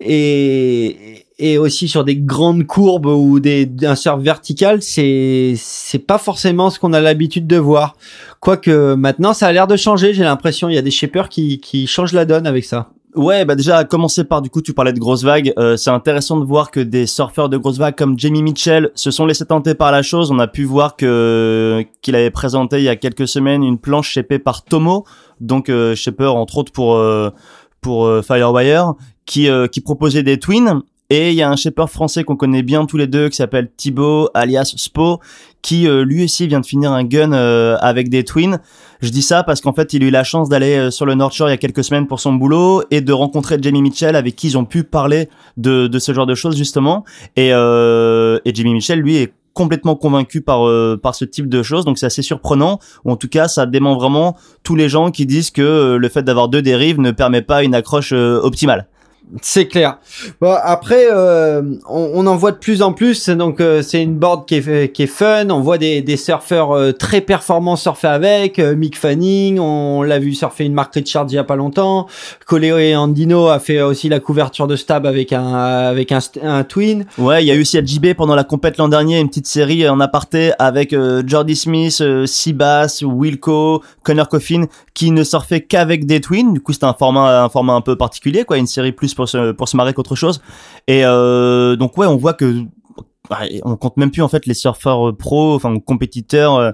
et 0.00 1.24
et 1.38 1.58
aussi 1.58 1.86
sur 1.86 2.02
des 2.04 2.16
grandes 2.16 2.64
courbes 2.66 3.06
ou 3.06 3.40
des 3.40 3.68
un 3.82 3.94
surf 3.94 4.20
vertical, 4.20 4.80
c'est 4.82 5.54
c'est 5.56 5.98
pas 5.98 6.18
forcément 6.18 6.70
ce 6.70 6.78
qu'on 6.78 6.92
a 6.94 7.00
l'habitude 7.00 7.46
de 7.46 7.56
voir. 7.58 7.96
Quoique 8.40 8.94
maintenant 8.94 9.34
ça 9.34 9.46
a 9.48 9.52
l'air 9.52 9.66
de 9.66 9.76
changer, 9.76 10.14
j'ai 10.14 10.22
l'impression 10.22 10.68
il 10.68 10.74
y 10.74 10.78
a 10.78 10.82
des 10.82 10.90
shapers 10.90 11.28
qui 11.28 11.60
qui 11.60 11.86
changent 11.86 12.12
la 12.14 12.24
donne 12.24 12.46
avec 12.46 12.64
ça. 12.64 12.90
Ouais, 13.16 13.46
bah 13.46 13.54
déjà 13.54 13.78
à 13.78 13.84
commencer 13.84 14.24
par 14.24 14.42
du 14.42 14.50
coup 14.50 14.60
tu 14.60 14.74
parlais 14.74 14.92
de 14.92 14.98
grosses 14.98 15.24
vagues, 15.24 15.54
euh, 15.58 15.78
c'est 15.78 15.88
intéressant 15.88 16.36
de 16.36 16.44
voir 16.44 16.70
que 16.70 16.80
des 16.80 17.06
surfeurs 17.06 17.48
de 17.48 17.56
grosses 17.56 17.78
vagues 17.78 17.96
comme 17.96 18.18
Jamie 18.18 18.42
Mitchell 18.42 18.90
se 18.94 19.10
sont 19.10 19.24
laissés 19.24 19.46
tenter 19.46 19.74
par 19.74 19.90
la 19.90 20.02
chose. 20.02 20.30
On 20.30 20.38
a 20.38 20.46
pu 20.46 20.64
voir 20.64 20.96
que 20.96 21.82
qu'il 22.02 22.14
avait 22.14 22.30
présenté 22.30 22.76
il 22.76 22.82
y 22.84 22.90
a 22.90 22.96
quelques 22.96 23.26
semaines 23.26 23.64
une 23.64 23.78
planche 23.78 24.10
shapée 24.10 24.38
par 24.38 24.64
Tomo, 24.64 25.06
donc 25.40 25.70
euh, 25.70 25.94
shaper 25.94 26.34
entre 26.34 26.58
autres 26.58 26.72
pour 26.72 26.96
euh, 26.96 27.30
pour 27.80 28.04
euh, 28.04 28.20
Firewire, 28.20 28.94
qui 29.24 29.48
euh, 29.48 29.66
qui 29.66 29.80
proposait 29.80 30.22
des 30.22 30.38
twins. 30.38 30.82
Et 31.08 31.30
il 31.30 31.36
y 31.36 31.42
a 31.42 31.48
un 31.48 31.54
shaper 31.54 31.88
français 31.88 32.24
qu'on 32.24 32.34
connaît 32.34 32.64
bien 32.64 32.84
tous 32.84 32.96
les 32.96 33.06
deux 33.06 33.28
qui 33.28 33.36
s'appelle 33.36 33.70
Thibaut 33.76 34.28
alias 34.34 34.74
Spo, 34.76 35.20
qui 35.62 35.86
euh, 35.86 36.04
lui 36.04 36.24
aussi 36.24 36.48
vient 36.48 36.58
de 36.58 36.66
finir 36.66 36.90
un 36.90 37.04
gun 37.04 37.30
avec 37.32 38.08
des 38.08 38.24
twins. 38.24 38.58
Je 39.00 39.10
dis 39.10 39.22
ça 39.22 39.42
parce 39.42 39.60
qu'en 39.60 39.72
fait, 39.72 39.92
il 39.92 40.02
a 40.04 40.06
eu 40.06 40.10
la 40.10 40.24
chance 40.24 40.48
d'aller 40.48 40.76
euh, 40.76 40.90
sur 40.90 41.06
le 41.06 41.14
North 41.14 41.34
Shore 41.34 41.48
il 41.48 41.52
y 41.52 41.54
a 41.54 41.58
quelques 41.58 41.84
semaines 41.84 42.06
pour 42.06 42.20
son 42.20 42.32
boulot 42.32 42.82
et 42.90 43.00
de 43.00 43.12
rencontrer 43.12 43.58
Jamie 43.60 43.82
Mitchell 43.82 44.16
avec 44.16 44.36
qui 44.36 44.48
ils 44.48 44.58
ont 44.58 44.64
pu 44.64 44.84
parler 44.84 45.28
de, 45.56 45.86
de 45.86 45.98
ce 45.98 46.12
genre 46.12 46.26
de 46.26 46.34
choses 46.34 46.56
justement. 46.56 47.04
Et, 47.36 47.50
euh, 47.52 48.38
et 48.44 48.54
Jamie 48.54 48.74
Mitchell, 48.74 49.00
lui, 49.00 49.16
est 49.16 49.32
complètement 49.56 49.96
convaincu 49.96 50.42
par 50.42 50.68
euh, 50.68 51.00
par 51.02 51.14
ce 51.14 51.24
type 51.24 51.48
de 51.48 51.62
choses. 51.62 51.84
Donc 51.84 51.98
c'est 51.98 52.06
assez 52.06 52.22
surprenant. 52.22 52.78
Ou 53.04 53.10
en 53.10 53.16
tout 53.16 53.28
cas 53.28 53.48
ça 53.48 53.66
dément 53.66 53.96
vraiment 53.96 54.36
tous 54.62 54.76
les 54.76 54.88
gens 54.88 55.10
qui 55.10 55.26
disent 55.26 55.50
que 55.50 55.62
euh, 55.62 55.96
le 55.96 56.08
fait 56.08 56.22
d'avoir 56.22 56.48
deux 56.48 56.62
dérives 56.62 57.00
ne 57.00 57.10
permet 57.10 57.42
pas 57.42 57.64
une 57.64 57.74
accroche 57.74 58.12
euh, 58.12 58.38
optimale 58.42 58.86
C'est 59.42 59.66
clair. 59.66 59.98
Bon, 60.40 60.54
après, 60.62 61.06
euh, 61.10 61.62
on, 61.88 62.10
on 62.14 62.26
en 62.26 62.36
voit 62.36 62.52
de 62.52 62.58
plus 62.58 62.82
en 62.82 62.92
plus. 62.92 63.28
Donc, 63.28 63.60
euh, 63.60 63.82
c'est 63.82 64.02
une 64.02 64.16
board 64.16 64.46
qui 64.46 64.56
est, 64.56 64.92
qui 64.92 65.02
est 65.02 65.08
fun. 65.08 65.50
On 65.50 65.60
voit 65.60 65.78
des, 65.78 66.00
des 66.00 66.16
surfeurs 66.16 66.72
euh, 66.72 66.92
très 66.92 67.20
performants 67.20 67.76
surfer 67.76 68.08
avec. 68.08 68.58
Euh, 68.58 68.76
Mick 68.76 68.96
Fanning, 68.96 69.58
on 69.58 70.02
l'a 70.02 70.18
vu 70.18 70.34
surfer 70.34 70.64
une 70.64 70.74
Mark 70.74 70.94
Richards 70.94 71.26
il 71.30 71.34
y 71.34 71.38
a 71.38 71.44
pas 71.44 71.56
longtemps. 71.56 72.06
Et 72.62 72.96
Andino 72.96 73.48
a 73.48 73.58
fait 73.58 73.82
aussi 73.82 74.08
la 74.08 74.20
couverture 74.20 74.66
de 74.66 74.76
Stab 74.76 75.06
avec 75.06 75.32
un 75.32 75.54
avec 75.54 76.12
un, 76.12 76.20
un 76.42 76.64
twin. 76.64 77.04
Ouais, 77.18 77.44
il 77.44 77.46
y 77.46 77.50
a 77.50 77.54
eu 77.54 77.60
aussi 77.60 77.76
à 77.78 77.84
JB 77.84 78.14
pendant 78.14 78.34
la 78.34 78.44
compète 78.44 78.78
l'an 78.78 78.88
dernier 78.88 79.20
une 79.20 79.28
petite 79.28 79.46
série 79.46 79.88
en 79.88 80.00
aparté 80.00 80.52
avec 80.58 80.92
euh, 80.92 81.22
Jordy 81.26 81.56
Smith, 81.56 81.98
euh, 82.00 82.26
Seabass, 82.26 83.02
Wilco, 83.02 83.82
Connor 84.02 84.28
Coffin 84.28 84.66
qui 84.94 85.10
ne 85.10 85.24
surfaient 85.24 85.60
qu'avec 85.60 86.06
des 86.06 86.20
twins. 86.20 86.54
Du 86.54 86.60
coup, 86.60 86.72
c'était 86.72 86.86
un 86.86 86.94
format 86.94 87.42
un 87.42 87.48
format 87.48 87.74
un 87.74 87.80
peu 87.80 87.96
particulier 87.96 88.44
quoi, 88.44 88.56
une 88.56 88.66
série 88.66 88.92
plus 88.92 89.14
pour 89.16 89.28
se 89.28 89.50
pour 89.52 89.68
se 89.68 89.76
marrer 89.76 89.92
qu'autre 89.94 90.14
chose. 90.14 90.40
Et 90.86 91.04
euh, 91.04 91.74
donc 91.76 91.98
ouais, 91.98 92.06
on 92.06 92.16
voit 92.16 92.34
que 92.34 92.54
on 93.64 93.74
compte 93.74 93.96
même 93.96 94.12
plus 94.12 94.22
en 94.22 94.28
fait 94.28 94.46
les 94.46 94.54
surfeurs 94.54 95.08
euh, 95.08 95.12
pros, 95.12 95.54
enfin 95.56 95.76
compétiteurs. 95.80 96.54
euh, 96.56 96.70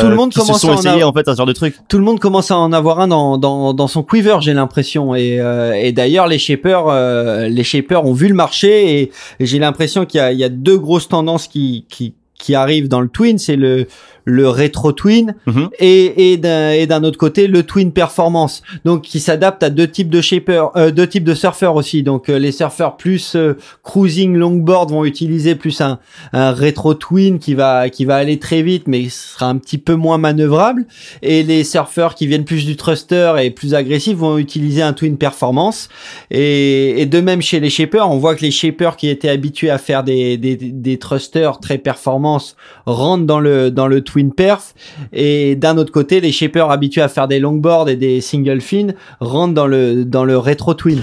tout 0.00 0.06
le 0.08 0.14
monde 0.14 0.30
qui 0.32 0.40
se 0.40 0.46
commence 0.46 0.60
sont 0.62 0.68
à 0.70 0.72
en 0.72 0.74
essayés 0.78 0.94
avoir- 0.94 1.10
en 1.10 1.12
fait 1.12 1.28
à 1.28 1.32
ce 1.32 1.36
genre 1.36 1.44
de 1.46 1.52
truc. 1.52 1.76
tout 1.86 1.98
le 1.98 2.04
monde 2.04 2.18
commence 2.18 2.50
à 2.50 2.56
en 2.56 2.72
avoir 2.72 2.98
un 3.00 3.08
dans, 3.08 3.36
dans, 3.36 3.74
dans 3.74 3.88
son 3.88 4.02
quiver, 4.02 4.38
j'ai 4.40 4.54
l'impression. 4.54 5.14
Et, 5.14 5.38
euh, 5.38 5.74
et 5.74 5.92
d'ailleurs, 5.92 6.28
les 6.28 6.38
shapers, 6.38 6.86
euh, 6.88 7.48
les 7.48 7.62
shapers 7.62 8.06
ont 8.06 8.14
vu 8.14 8.28
le 8.28 8.34
marché 8.34 9.00
et, 9.02 9.12
et 9.38 9.44
j'ai 9.44 9.58
l'impression 9.58 10.06
qu'il 10.06 10.16
y 10.16 10.20
a, 10.22 10.32
il 10.32 10.38
y 10.38 10.44
a 10.44 10.48
deux 10.48 10.78
grosses 10.78 11.08
tendances 11.08 11.46
qui, 11.46 11.84
qui, 11.90 12.14
qui 12.38 12.54
arrivent 12.54 12.88
dans 12.88 13.02
le 13.02 13.08
twin. 13.08 13.38
C'est 13.38 13.56
le, 13.56 13.86
le 14.24 14.48
rétro 14.48 14.92
twin 14.92 15.34
Mhm. 15.46 15.68
et, 15.78 16.32
et 16.32 16.36
d'un 16.36 16.70
et 16.72 16.86
d'un 16.86 17.02
autre 17.04 17.18
côté 17.18 17.46
le 17.46 17.62
twin 17.62 17.92
performance. 17.92 18.62
Donc 18.84 19.02
qui 19.02 19.20
s'adapte 19.20 19.62
à 19.62 19.70
deux 19.70 19.88
types 19.88 20.10
de 20.10 20.20
shapers, 20.20 20.70
euh, 20.76 20.90
deux 20.90 21.06
types 21.06 21.24
de 21.24 21.34
surfeurs 21.34 21.74
aussi. 21.76 22.02
Donc 22.02 22.28
euh, 22.28 22.38
les 22.38 22.52
surfeurs 22.52 22.96
plus 22.96 23.34
euh, 23.36 23.56
cruising 23.82 24.36
longboard 24.36 24.90
vont 24.90 25.04
utiliser 25.04 25.54
plus 25.54 25.80
un, 25.80 25.98
un 26.32 26.52
rétro 26.52 26.94
twin 26.94 27.38
qui 27.38 27.54
va 27.54 27.88
qui 27.88 28.04
va 28.04 28.16
aller 28.16 28.38
très 28.38 28.62
vite 28.62 28.84
mais 28.86 29.08
sera 29.08 29.46
un 29.46 29.56
petit 29.56 29.78
peu 29.78 29.94
moins 29.94 30.18
manœuvrable 30.18 30.86
et 31.22 31.42
les 31.42 31.64
surfeurs 31.64 32.14
qui 32.14 32.26
viennent 32.26 32.44
plus 32.44 32.64
du 32.64 32.76
thruster 32.76 33.34
et 33.42 33.50
plus 33.50 33.74
agressifs 33.74 34.16
vont 34.16 34.38
utiliser 34.38 34.82
un 34.82 34.92
twin 34.92 35.16
performance 35.16 35.88
et, 36.30 37.00
et 37.00 37.06
de 37.06 37.20
même 37.20 37.42
chez 37.42 37.60
les 37.60 37.70
shapers 37.70 38.08
on 38.10 38.18
voit 38.18 38.34
que 38.34 38.42
les 38.42 38.50
shapers 38.50 38.96
qui 38.96 39.08
étaient 39.08 39.28
habitués 39.28 39.70
à 39.70 39.78
faire 39.78 40.04
des, 40.04 40.36
des, 40.36 40.56
des 40.56 40.98
thrusters 40.98 41.58
très 41.60 41.78
performance 41.78 42.56
rentrent 42.86 43.26
dans 43.26 43.40
le 43.40 43.70
dans 43.70 43.86
le 43.86 44.00
twin 44.00 44.11
perf 44.34 44.74
et 45.12 45.56
d'un 45.56 45.76
autre 45.78 45.92
côté 45.92 46.20
les 46.20 46.32
shapers 46.32 46.70
habitués 46.70 47.02
à 47.02 47.08
faire 47.08 47.28
des 47.28 47.38
longboards 47.38 47.88
et 47.88 47.96
des 47.96 48.20
single 48.20 48.60
fin 48.60 48.88
rentrent 49.20 49.54
dans 49.54 49.66
le 49.66 50.04
dans 50.04 50.24
le 50.24 50.38
rétro 50.38 50.74
twin 50.74 51.02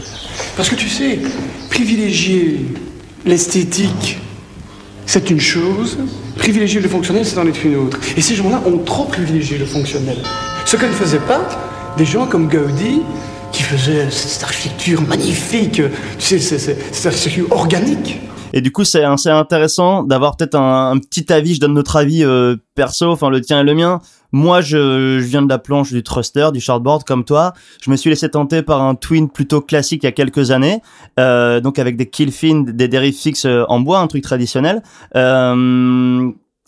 Parce 0.55 0.69
que 0.69 0.75
tu 0.75 0.89
sais, 0.89 1.19
privilégier 1.69 2.59
l'esthétique, 3.25 4.17
c'est 5.05 5.29
une 5.29 5.39
chose. 5.39 5.97
Privilégier 6.37 6.79
le 6.79 6.87
fonctionnel, 6.87 7.25
c'est 7.25 7.37
en 7.37 7.47
est 7.47 7.63
une 7.63 7.75
autre. 7.75 7.99
Et 8.15 8.21
ces 8.21 8.35
gens-là 8.35 8.61
ont 8.65 8.77
trop 8.79 9.05
privilégié 9.05 9.57
le 9.57 9.65
fonctionnel. 9.65 10.17
Ce 10.65 10.77
que 10.77 10.85
ne 10.85 10.91
faisaient 10.91 11.17
pas 11.19 11.41
des 11.97 12.05
gens 12.05 12.27
comme 12.27 12.47
Gaudi, 12.47 13.01
qui 13.51 13.63
faisaient 13.63 14.09
cette 14.09 14.43
architecture 14.43 15.01
magnifique, 15.01 15.81
tu 16.19 16.39
sais, 16.39 16.59
cette 16.59 17.05
architecture 17.05 17.51
organique. 17.51 18.19
Et 18.53 18.61
du 18.61 18.71
coup, 18.71 18.83
c'est 18.83 19.03
c'est 19.17 19.29
intéressant 19.29 20.03
d'avoir 20.03 20.37
peut-être 20.37 20.55
un, 20.55 20.97
petit 20.97 21.31
avis. 21.31 21.55
Je 21.55 21.59
donne 21.59 21.73
notre 21.73 21.95
avis 21.95 22.23
euh, 22.23 22.55
perso, 22.75 23.11
enfin 23.11 23.29
le 23.29 23.41
tien 23.41 23.61
et 23.61 23.63
le 23.63 23.73
mien. 23.73 23.99
Moi, 24.31 24.61
je, 24.61 25.19
je 25.19 25.25
viens 25.25 25.41
de 25.41 25.49
la 25.49 25.57
planche 25.57 25.91
du 25.91 26.03
thruster, 26.03 26.49
du 26.53 26.59
shortboard 26.59 27.03
comme 27.03 27.23
toi. 27.23 27.53
Je 27.81 27.89
me 27.89 27.95
suis 27.95 28.09
laissé 28.11 28.29
tenter 28.29 28.61
par 28.61 28.81
un 28.81 28.93
twin 28.95 29.29
plutôt 29.29 29.61
classique 29.61 30.03
il 30.03 30.05
y 30.05 30.09
a 30.09 30.11
quelques 30.11 30.51
années, 30.51 30.81
euh, 31.19 31.59
donc 31.61 31.79
avec 31.79 31.97
des 31.97 32.07
kill 32.07 32.31
fins, 32.31 32.61
des 32.61 32.87
dérives 32.87 33.15
fixes 33.15 33.45
euh, 33.45 33.65
en 33.69 33.79
bois, 33.79 33.99
un 33.99 34.07
truc 34.07 34.23
traditionnel. 34.23 34.83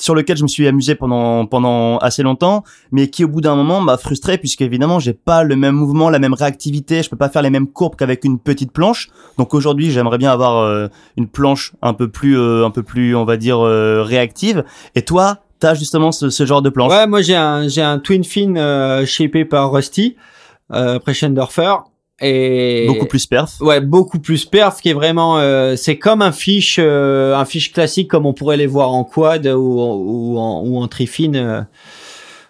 Sur 0.01 0.15
lequel 0.15 0.35
je 0.35 0.43
me 0.43 0.47
suis 0.47 0.67
amusé 0.67 0.95
pendant 0.95 1.45
pendant 1.45 1.99
assez 1.99 2.23
longtemps, 2.23 2.63
mais 2.91 3.07
qui 3.07 3.23
au 3.23 3.27
bout 3.27 3.39
d'un 3.39 3.55
moment 3.55 3.81
m'a 3.81 3.97
frustré 3.97 4.39
puisque 4.39 4.61
évidemment 4.61 4.99
j'ai 4.99 5.13
pas 5.13 5.43
le 5.43 5.55
même 5.55 5.75
mouvement, 5.75 6.09
la 6.09 6.17
même 6.17 6.33
réactivité, 6.33 7.03
je 7.03 7.09
peux 7.09 7.17
pas 7.17 7.29
faire 7.29 7.43
les 7.43 7.51
mêmes 7.51 7.67
courbes 7.67 7.95
qu'avec 7.95 8.25
une 8.25 8.39
petite 8.39 8.71
planche. 8.71 9.09
Donc 9.37 9.53
aujourd'hui 9.53 9.91
j'aimerais 9.91 10.17
bien 10.17 10.31
avoir 10.31 10.57
euh, 10.57 10.87
une 11.17 11.27
planche 11.27 11.73
un 11.83 11.93
peu 11.93 12.07
plus 12.09 12.35
euh, 12.37 12.65
un 12.65 12.71
peu 12.71 12.81
plus 12.81 13.15
on 13.15 13.25
va 13.25 13.37
dire 13.37 13.59
euh, 13.59 14.01
réactive. 14.01 14.63
Et 14.95 15.03
toi 15.03 15.43
t'as 15.59 15.75
justement 15.75 16.11
ce, 16.11 16.31
ce 16.31 16.45
genre 16.47 16.63
de 16.63 16.69
planche? 16.69 16.91
Ouais, 16.91 17.05
moi 17.05 17.21
j'ai 17.21 17.35
un 17.35 17.67
j'ai 17.67 17.83
un 17.83 17.99
twin 17.99 18.23
fin 18.23 18.55
euh, 18.55 19.05
shapé 19.05 19.45
par 19.45 19.71
Rusty, 19.71 20.15
euh, 20.73 20.95
après 20.95 21.13
Schendorfer 21.13 21.75
et 22.21 22.85
Beaucoup 22.87 23.05
plus 23.07 23.25
perf. 23.25 23.59
Ouais, 23.61 23.81
beaucoup 23.81 24.19
plus 24.19 24.45
perf, 24.45 24.79
qui 24.81 24.89
est 24.89 24.93
vraiment, 24.93 25.39
euh, 25.39 25.75
c'est 25.75 25.97
comme 25.97 26.21
un 26.21 26.31
fiche, 26.31 26.77
euh, 26.79 27.35
un 27.35 27.45
fiche 27.45 27.73
classique 27.73 28.07
comme 28.09 28.25
on 28.25 28.33
pourrait 28.33 28.57
les 28.57 28.67
voir 28.67 28.91
en 28.93 29.03
quad 29.03 29.45
ou, 29.47 29.79
en- 29.79 29.95
ou 29.95 30.37
en, 30.37 30.61
ou 30.65 30.77
en 30.81 30.87
trifine 30.87 31.35
euh, 31.35 31.61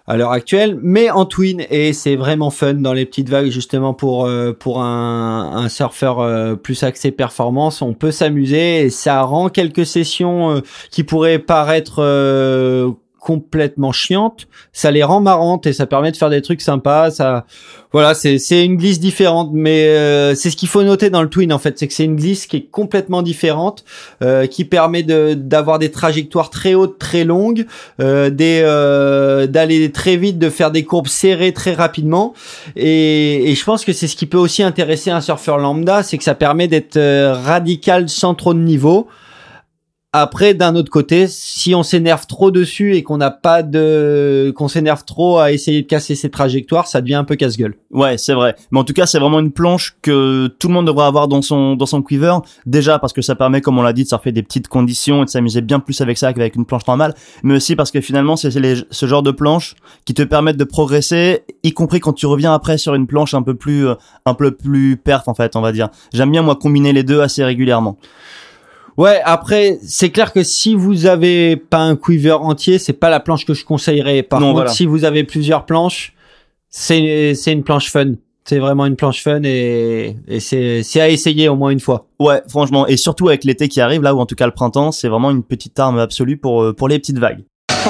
à 0.08 0.18
l'heure 0.18 0.32
actuelle, 0.32 0.78
mais 0.82 1.10
en 1.10 1.26
twin 1.26 1.64
et 1.70 1.94
c'est 1.94 2.16
vraiment 2.16 2.50
fun 2.50 2.74
dans 2.74 2.92
les 2.92 3.06
petites 3.06 3.30
vagues 3.30 3.50
justement 3.52 3.94
pour 3.94 4.26
euh, 4.26 4.52
pour 4.52 4.82
un, 4.82 5.52
un 5.56 5.70
surfeur 5.70 6.20
euh, 6.20 6.56
plus 6.56 6.84
axé 6.84 7.12
performance, 7.12 7.82
on 7.82 7.94
peut 7.94 8.12
s'amuser 8.12 8.82
et 8.82 8.90
ça 8.90 9.22
rend 9.22 9.48
quelques 9.50 9.86
sessions 9.86 10.56
euh, 10.56 10.60
qui 10.90 11.04
pourraient 11.04 11.40
paraître 11.40 12.00
euh, 12.00 12.90
complètement 13.22 13.92
chiantes, 13.92 14.48
ça 14.74 14.90
les 14.90 15.04
rend 15.04 15.22
marrantes 15.22 15.68
et 15.68 15.74
ça 15.74 15.86
permet 15.86 16.12
de 16.12 16.18
faire 16.18 16.32
des 16.32 16.42
trucs 16.42 16.60
sympas, 16.60 17.12
ça 17.12 17.46
voilà, 17.94 18.16
c'est 18.16 18.66
une 18.66 18.78
glisse 18.78 19.00
différente, 19.00 19.52
mais 19.54 19.86
euh, 19.86 20.34
c'est 20.34 20.50
ce 20.50 20.56
qu'il 20.56 20.70
faut 20.70 20.82
noter 20.82 21.12
dans 21.12 21.22
le 21.22 21.30
twin 21.30 21.54
en 21.54 21.60
fait, 21.60 21.78
c'est 21.78 21.88
que 21.88 21.94
c'est 21.94 22.06
une 22.06 22.16
glisse 22.16 22.48
qui 22.48 22.58
est 22.58 22.70
complètement 22.72 23.22
différente, 23.22 23.86
euh, 24.24 24.48
qui 24.48 24.66
permet 24.66 25.04
de 25.04 25.36
d'avoir 25.36 25.78
des 25.78 25.92
trajectoires 25.92 26.50
très 26.50 26.74
hautes, 26.74 26.98
très 26.98 27.24
longues, 27.24 27.68
euh, 28.00 28.32
euh, 28.42 29.46
d'aller 29.46 29.92
très 29.92 30.18
vite, 30.18 30.40
de 30.40 30.50
faire 30.50 30.72
des 30.72 30.84
courbes 30.84 31.08
serrées 31.08 31.54
très 31.54 31.74
rapidement, 31.74 32.34
et, 32.76 33.52
et 33.52 33.56
je 33.56 33.64
pense 33.64 33.86
que 33.86 33.94
c'est 33.94 34.08
ce 34.08 34.16
qui 34.16 34.26
peut 34.26 34.40
aussi 34.40 34.64
intéresser 34.64 35.12
un 35.12 35.22
surfeur 35.22 35.60
lambda, 35.60 36.02
c'est 36.02 36.18
que 36.18 36.24
ça 36.24 36.34
permet 36.34 36.68
d'être 36.68 36.98
euh, 36.98 37.34
radical 37.34 38.10
sans 38.10 38.34
trop 38.34 38.56
de 38.56 38.60
niveau. 38.60 39.08
Après, 40.14 40.54
d'un 40.54 40.76
autre 40.76 40.90
côté, 40.90 41.26
si 41.28 41.74
on 41.74 41.84
s'énerve 41.84 42.28
trop 42.28 42.52
dessus 42.52 42.96
et 42.96 43.04
qu'on 43.04 43.16
n'a 43.16 43.32
pas 43.32 43.64
de, 43.64 44.52
qu'on 44.58 44.68
s'énerve 44.68 45.06
trop 45.06 45.38
à 45.38 45.54
essayer 45.54 45.84
de 45.84 45.88
casser 45.88 46.16
ses 46.16 46.30
trajectoires, 46.30 46.88
ça 46.88 47.00
devient 47.00 47.16
un 47.16 47.24
peu 47.24 47.38
casse-gueule. 47.38 47.76
Ouais, 47.92 48.18
c'est 48.18 48.34
vrai. 48.34 48.58
Mais 48.72 48.80
en 48.80 48.84
tout 48.84 48.92
cas, 48.92 49.06
c'est 49.06 49.20
vraiment 49.20 49.40
une 49.40 49.54
planche 49.54 49.96
que 50.02 50.48
tout 50.60 50.68
le 50.68 50.74
monde 50.74 50.88
devrait 50.88 51.06
avoir 51.06 51.30
dans 51.30 51.42
son 51.42 51.78
dans 51.78 51.86
son 51.86 52.02
quiver. 52.02 52.36
Déjà 52.66 53.00
parce 53.00 53.14
que 53.14 53.22
ça 53.22 53.36
permet, 53.36 53.62
comme 53.62 53.80
on 53.80 53.84
l'a 53.84 53.94
dit, 53.94 54.04
de 54.04 54.10
surfer 54.10 54.34
des 54.34 54.44
petites 54.44 54.68
conditions 54.68 55.22
et 55.22 55.26
de 55.26 55.30
s'amuser 55.30 55.62
bien 55.62 55.80
plus 55.80 56.02
avec 56.02 56.18
ça 56.18 56.34
qu'avec 56.34 56.58
une 56.58 56.66
planche 56.66 56.86
normale. 56.88 57.14
Mais 57.44 57.56
aussi 57.56 57.78
parce 57.78 57.90
que 57.90 58.02
finalement, 58.02 58.36
c'est 58.36 58.52
ce 58.52 59.06
genre 59.06 59.24
de 59.24 59.32
planche 59.32 59.76
qui 60.04 60.14
te 60.14 60.24
permettent 60.24 60.58
de 60.58 60.66
progresser, 60.66 61.46
y 61.64 61.72
compris 61.72 62.02
quand 62.02 62.12
tu 62.12 62.26
reviens 62.26 62.54
après 62.54 62.78
sur 62.78 62.96
une 62.96 63.08
planche 63.08 63.34
un 63.34 63.44
peu 63.44 63.54
plus 63.54 63.88
euh, 63.88 63.96
un 64.26 64.34
peu 64.34 64.52
plus 64.52 64.98
perf 64.98 65.30
en 65.30 65.36
fait, 65.36 65.56
on 65.56 65.62
va 65.62 65.72
dire. 65.72 65.88
J'aime 66.12 66.32
bien 66.32 66.42
moi 66.42 66.58
combiner 66.58 66.92
les 66.92 67.04
deux 67.04 67.22
assez 67.22 67.46
régulièrement. 67.46 67.98
Ouais, 68.98 69.22
après, 69.24 69.80
c'est 69.84 70.10
clair 70.10 70.34
que 70.34 70.44
si 70.44 70.76
vous 70.76 71.06
avez 71.06 71.56
pas 71.56 71.80
un 71.80 71.96
quiver 71.96 72.34
entier, 72.34 72.80
c'est 72.80 72.94
pas 72.94 73.10
la 73.10 73.20
planche 73.20 73.46
que 73.46 73.54
je 73.54 73.64
conseillerais. 73.66 74.24
Par 74.24 74.40
Non, 74.40 74.48
contre, 74.48 74.56
voilà. 74.58 74.72
si 74.72 74.86
vous 74.86 75.06
avez 75.06 75.24
plusieurs 75.24 75.66
planches, 75.66 76.14
c'est, 76.70 77.34
c'est 77.36 77.52
une 77.52 77.64
planche 77.64 77.90
fun. 77.92 78.14
C'est 78.44 78.58
vraiment 78.60 78.86
une 78.88 78.96
planche 78.96 79.22
fun 79.24 79.42
et, 79.44 80.16
et 80.28 80.40
c'est, 80.40 80.82
c'est 80.84 81.00
à 81.00 81.10
essayer 81.10 81.48
au 81.48 81.56
moins 81.56 81.70
une 81.70 81.80
fois. 81.80 82.08
Ouais, 82.20 82.42
franchement, 82.50 82.88
et 82.88 82.98
surtout 82.98 83.30
avec 83.30 83.44
l'été 83.44 83.68
qui 83.68 83.80
arrive 83.82 84.02
là 84.02 84.16
ou 84.16 84.20
en 84.20 84.26
tout 84.26 84.36
cas 84.36 84.48
le 84.48 84.52
printemps, 84.52 84.92
c'est 84.92 85.08
vraiment 85.08 85.30
une 85.32 85.44
petite 85.44 85.80
arme 85.80 86.00
absolue 86.00 86.38
pour 86.38 86.64
euh, 86.64 86.74
pour 86.74 86.88
les 86.88 86.98
petites 86.98 87.20
vagues. 87.20 87.44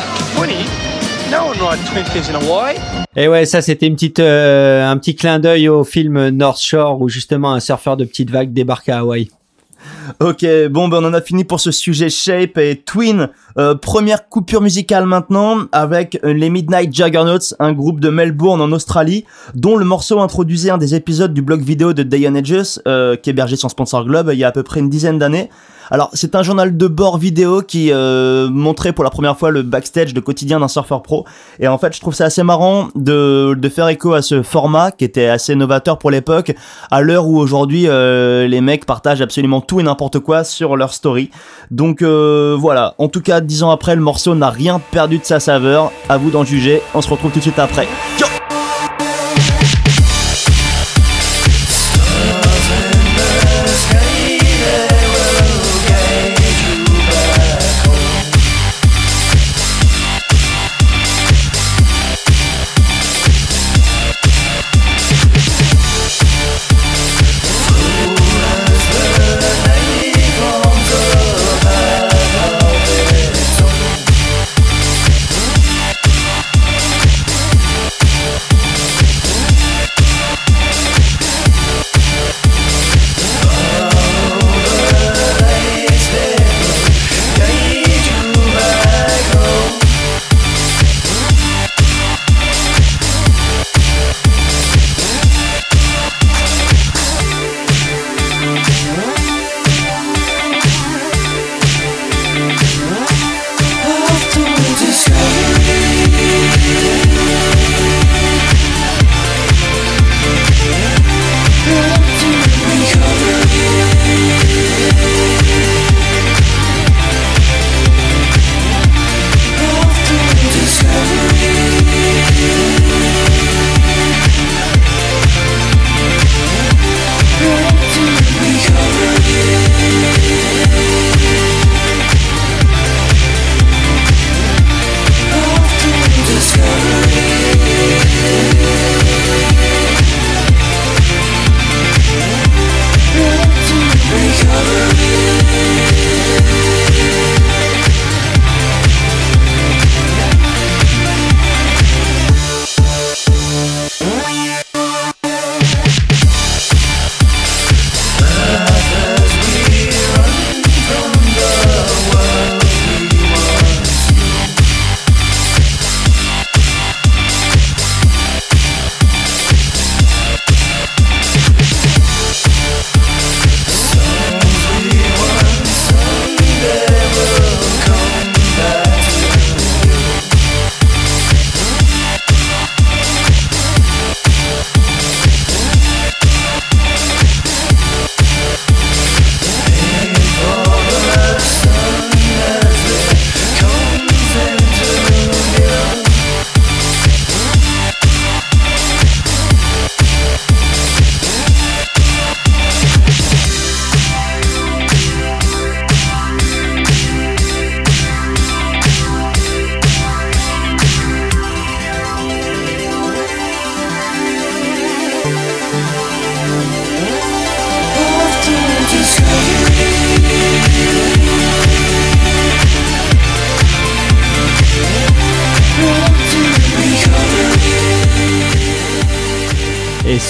Et 3.16 3.30
ouais, 3.30 3.46
ça 3.46 3.62
c'était 3.62 3.88
une 3.88 3.96
petite, 3.96 4.20
euh, 4.20 4.86
un 4.86 4.98
petit 4.98 5.16
clin 5.16 5.40
d'œil 5.40 5.70
au 5.70 5.86
film 5.86 6.28
North 6.30 6.62
Shore 6.62 7.02
où 7.02 7.08
justement 7.08 7.54
un 7.54 7.62
surfeur 7.62 7.96
de 7.96 8.04
petites 8.04 8.30
vagues 8.30 8.52
débarque 8.52 8.90
à 8.90 9.00
Hawaï. 9.00 9.30
Ok, 10.20 10.46
bon 10.70 10.88
ben 10.88 11.04
on 11.04 11.08
en 11.08 11.14
a 11.14 11.22
fini 11.22 11.44
pour 11.44 11.60
ce 11.60 11.72
sujet 11.72 12.10
Shape 12.10 12.58
et 12.58 12.76
Twin. 12.76 13.30
Euh, 13.58 13.76
première 13.76 14.30
coupure 14.30 14.62
musicale 14.62 15.06
maintenant 15.06 15.60
avec 15.72 16.20
euh, 16.24 16.34
les 16.34 16.50
Midnight 16.50 16.94
Juggernauts, 16.94 17.54
un 17.60 17.74
groupe 17.74 18.00
de 18.00 18.10
Melbourne 18.10 18.62
en 18.62 18.72
Australie, 18.72 19.26
dont 19.56 19.78
le 19.78 19.86
morceau 19.86 20.20
introduisait 20.20 20.72
un 20.72 20.78
des 20.78 20.96
épisodes 20.96 21.34
du 21.34 21.42
blog 21.42 21.62
vidéo 21.62 21.94
de 21.94 22.04
Day 22.04 22.28
on 22.28 22.36
Edges, 22.36 22.80
euh, 22.88 23.16
qui 23.16 23.30
hébergeait 23.30 23.56
son 23.56 23.70
sponsor 23.70 24.06
Globe 24.06 24.30
il 24.34 24.40
y 24.40 24.44
a 24.44 24.48
à 24.48 24.52
peu 24.52 24.64
près 24.64 24.80
une 24.80 24.90
dizaine 24.90 25.20
d'années. 25.20 25.50
Alors 25.92 26.10
c'est 26.14 26.36
un 26.36 26.42
journal 26.42 26.78
de 26.78 26.88
bord 26.88 27.18
vidéo 27.18 27.62
qui 27.62 27.92
euh, 27.92 28.50
montrait 28.50 28.94
pour 28.94 29.04
la 29.04 29.10
première 29.10 29.38
fois 29.38 29.52
le 29.52 29.62
backstage 29.62 30.14
de 30.14 30.22
quotidien 30.22 30.62
d'un 30.62 30.70
surfeur 30.70 31.04
pro. 31.04 31.26
Et 31.60 31.68
en 31.68 31.78
fait 31.78 31.94
je 31.94 32.00
trouve 32.00 32.16
ça 32.16 32.26
assez 32.26 32.44
marrant 32.44 32.88
de, 32.96 33.56
de 33.58 33.70
faire 33.70 33.90
écho 33.90 34.14
à 34.14 34.22
ce 34.22 34.42
format 34.42 34.92
qui 34.92 35.04
était 35.04 35.28
assez 35.28 35.54
novateur 35.54 35.98
pour 35.98 36.10
l'époque, 36.10 36.56
à 36.90 37.02
l'heure 37.02 37.28
où 37.28 37.38
aujourd'hui 37.38 37.90
euh, 37.90 38.48
les 38.48 38.62
mecs 38.62 38.86
partagent 38.86 39.22
absolument 39.22 39.60
tout 39.60 39.82
et 39.82 39.84
n'importe 39.84 40.20
quoi 40.20 40.46
sur 40.46 40.78
leur 40.78 40.94
story. 40.94 41.30
Donc 41.72 42.02
euh, 42.02 42.56
voilà, 42.58 42.96
en 42.98 43.10
tout 43.10 43.22
cas 43.22 43.42
dix 43.42 43.62
ans 43.62 43.72
après 43.72 43.96
le 43.96 44.02
morceau 44.02 44.34
n'a 44.34 44.50
rien 44.50 44.80
perdu 44.92 45.18
de 45.18 45.26
sa 45.26 45.42
saveur, 45.42 45.92
à 46.08 46.18
vous 46.18 46.32
d'en 46.32 46.46
juger, 46.46 46.82
on 46.94 47.02
se 47.02 47.10
retrouve 47.10 47.32
tout 47.32 47.40
de 47.40 47.44
suite 47.44 47.60
après. 47.60 47.88
Yo 48.18 48.41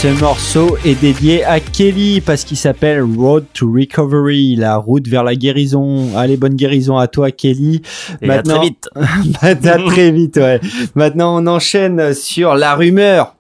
ce 0.02 0.20
morceau 0.20 0.78
est 0.84 1.00
dédié 1.00 1.44
à 1.44 1.60
Kelly 1.60 2.22
parce 2.22 2.44
qu'il 2.44 2.58
s'appelle 2.58 3.04
Road 3.04 3.46
to 3.54 3.72
Recovery, 3.72 4.56
la 4.56 4.78
route 4.78 5.08
vers 5.08 5.24
la 5.24 5.36
guérison. 5.36 6.18
Allez, 6.18 6.38
bonne 6.38 6.56
guérison 6.56 6.98
à 6.98 7.08
toi, 7.08 7.30
Kelly. 7.30 7.84
Et 8.20 8.32
à 8.32 8.42
très 8.42 8.60
vite. 8.62 8.90
Maintenant, 9.44 9.86
très 9.86 10.10
vite, 10.10 10.38
ouais. 10.38 10.60
Maintenant, 10.96 11.40
on 11.40 11.46
enchaîne 11.46 12.16
sur 12.16 12.56
la 12.56 12.74
rumeur. 12.74 13.36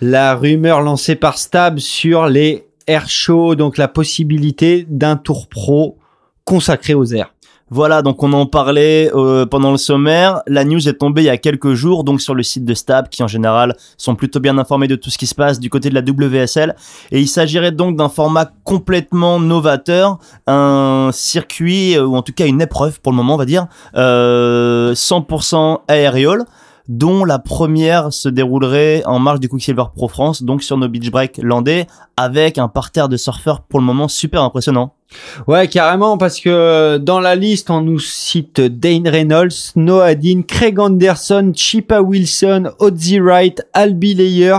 La 0.00 0.34
rumeur 0.34 0.80
lancée 0.80 1.14
par 1.14 1.36
Stab 1.36 1.78
sur 1.78 2.26
les 2.26 2.64
air 2.86 3.06
shows, 3.10 3.54
donc 3.54 3.76
la 3.76 3.88
possibilité 3.88 4.86
d'un 4.88 5.16
tour 5.16 5.46
pro 5.46 5.98
consacré 6.46 6.94
aux 6.94 7.12
airs. 7.12 7.34
Voilà, 7.70 8.00
donc 8.00 8.22
on 8.22 8.32
en 8.32 8.46
parlait 8.46 9.10
euh, 9.14 9.44
pendant 9.44 9.70
le 9.70 9.76
sommaire. 9.76 10.40
La 10.46 10.64
news 10.64 10.88
est 10.88 10.94
tombée 10.94 11.22
il 11.22 11.26
y 11.26 11.30
a 11.30 11.36
quelques 11.36 11.74
jours, 11.74 12.02
donc 12.02 12.22
sur 12.22 12.34
le 12.34 12.42
site 12.42 12.64
de 12.64 12.72
Stab, 12.72 13.08
qui 13.10 13.22
en 13.22 13.28
général 13.28 13.76
sont 13.98 14.14
plutôt 14.14 14.40
bien 14.40 14.56
informés 14.56 14.88
de 14.88 14.96
tout 14.96 15.10
ce 15.10 15.18
qui 15.18 15.26
se 15.26 15.34
passe 15.34 15.60
du 15.60 15.68
côté 15.68 15.90
de 15.90 15.94
la 15.94 16.00
WSL. 16.00 16.74
Et 17.12 17.20
il 17.20 17.28
s'agirait 17.28 17.72
donc 17.72 17.96
d'un 17.96 18.08
format 18.08 18.50
complètement 18.64 19.38
novateur, 19.38 20.18
un 20.46 21.10
circuit, 21.12 21.96
euh, 21.96 22.06
ou 22.06 22.16
en 22.16 22.22
tout 22.22 22.32
cas 22.32 22.46
une 22.46 22.62
épreuve 22.62 23.00
pour 23.00 23.12
le 23.12 23.16
moment, 23.16 23.34
on 23.34 23.38
va 23.38 23.44
dire, 23.44 23.66
euh, 23.96 24.94
100% 24.94 25.80
aériole 25.88 26.44
dont 26.88 27.24
la 27.24 27.38
première 27.38 28.12
se 28.12 28.28
déroulerait 28.28 29.02
en 29.04 29.18
marge 29.18 29.40
du 29.40 29.48
Quicksilver 29.48 29.84
Pro 29.94 30.08
France, 30.08 30.42
donc 30.42 30.62
sur 30.62 30.78
nos 30.78 30.88
beach 30.88 31.10
break 31.10 31.38
landais, 31.42 31.86
avec 32.16 32.58
un 32.58 32.68
parterre 32.68 33.08
de 33.08 33.16
surfeurs 33.16 33.60
pour 33.62 33.78
le 33.78 33.84
moment 33.84 34.08
super 34.08 34.42
impressionnant. 34.42 34.94
Ouais, 35.46 35.68
carrément, 35.68 36.18
parce 36.18 36.38
que 36.38 36.98
dans 36.98 37.20
la 37.20 37.34
liste, 37.34 37.70
on 37.70 37.80
nous 37.80 37.98
cite 37.98 38.60
Dane 38.60 39.08
Reynolds, 39.08 39.72
Noah 39.76 40.14
Dean, 40.14 40.42
Craig 40.46 40.78
Anderson, 40.78 41.52
Chipa 41.54 42.00
Wilson, 42.00 42.70
Ozzy 42.78 43.18
Wright, 43.18 43.62
Albi 43.72 44.14
Layer, 44.14 44.58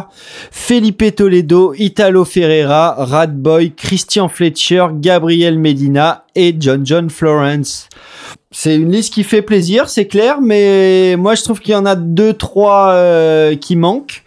Felipe 0.52 1.16
Toledo, 1.16 1.74
Italo 1.76 2.26
Ferreira, 2.26 2.96
Radboy, 2.98 3.74
Christian 3.76 4.28
Fletcher, 4.28 4.88
Gabriel 4.94 5.60
Medina 5.60 6.26
et 6.36 6.56
John 6.60 6.84
John 6.84 7.10
Florence. 7.10 7.88
C'est 8.52 8.76
une 8.76 8.92
liste 8.92 9.14
qui 9.14 9.24
fait 9.24 9.44
plaisir, 9.44 9.90
c'est 9.90 10.08
clair, 10.08 10.40
mais 10.42 11.16
moi 11.18 11.36
je 11.36 11.44
trouve 11.44 11.60
qu'il 11.60 11.74
y 11.74 11.76
en 11.76 11.86
a 11.86 11.96
deux, 11.96 12.34
trois 12.34 12.90
euh, 12.94 13.56
qui 13.56 13.76
manquent 13.76 14.24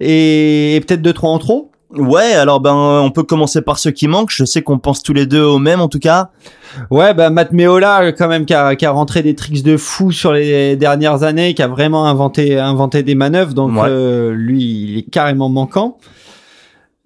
et, 0.00 0.76
et 0.76 0.80
peut-être 0.80 1.02
deux, 1.02 1.12
trois 1.12 1.30
en 1.30 1.38
trop. 1.38 1.70
Ouais, 1.90 2.32
alors 2.32 2.60
ben 2.60 2.74
on 2.74 3.10
peut 3.10 3.22
commencer 3.22 3.60
par 3.62 3.78
ceux 3.78 3.90
qui 3.90 4.08
manquent. 4.08 4.32
Je 4.32 4.44
sais 4.44 4.62
qu'on 4.62 4.78
pense 4.78 5.02
tous 5.02 5.12
les 5.12 5.26
deux 5.26 5.42
au 5.42 5.58
même 5.58 5.80
en 5.82 5.88
tout 5.88 5.98
cas. 5.98 6.30
Ouais, 6.90 7.12
bah 7.14 7.28
Matt 7.30 7.52
Meola 7.52 8.12
quand 8.12 8.28
même 8.28 8.44
qui 8.46 8.54
a, 8.54 8.76
qui 8.76 8.84
a 8.86 8.90
rentré 8.90 9.22
des 9.22 9.34
tricks 9.34 9.62
de 9.62 9.76
fou 9.76 10.10
sur 10.10 10.32
les 10.32 10.76
dernières 10.76 11.22
années, 11.22 11.52
qui 11.54 11.62
a 11.62 11.68
vraiment 11.68 12.06
inventé 12.06 12.58
inventé 12.58 13.02
des 13.02 13.14
manœuvres. 13.14 13.52
Donc 13.54 13.72
Ouais. 13.72 13.88
euh, 13.88 14.32
lui, 14.34 14.62
il 14.64 14.98
est 14.98 15.10
carrément 15.10 15.48
manquant. 15.50 15.98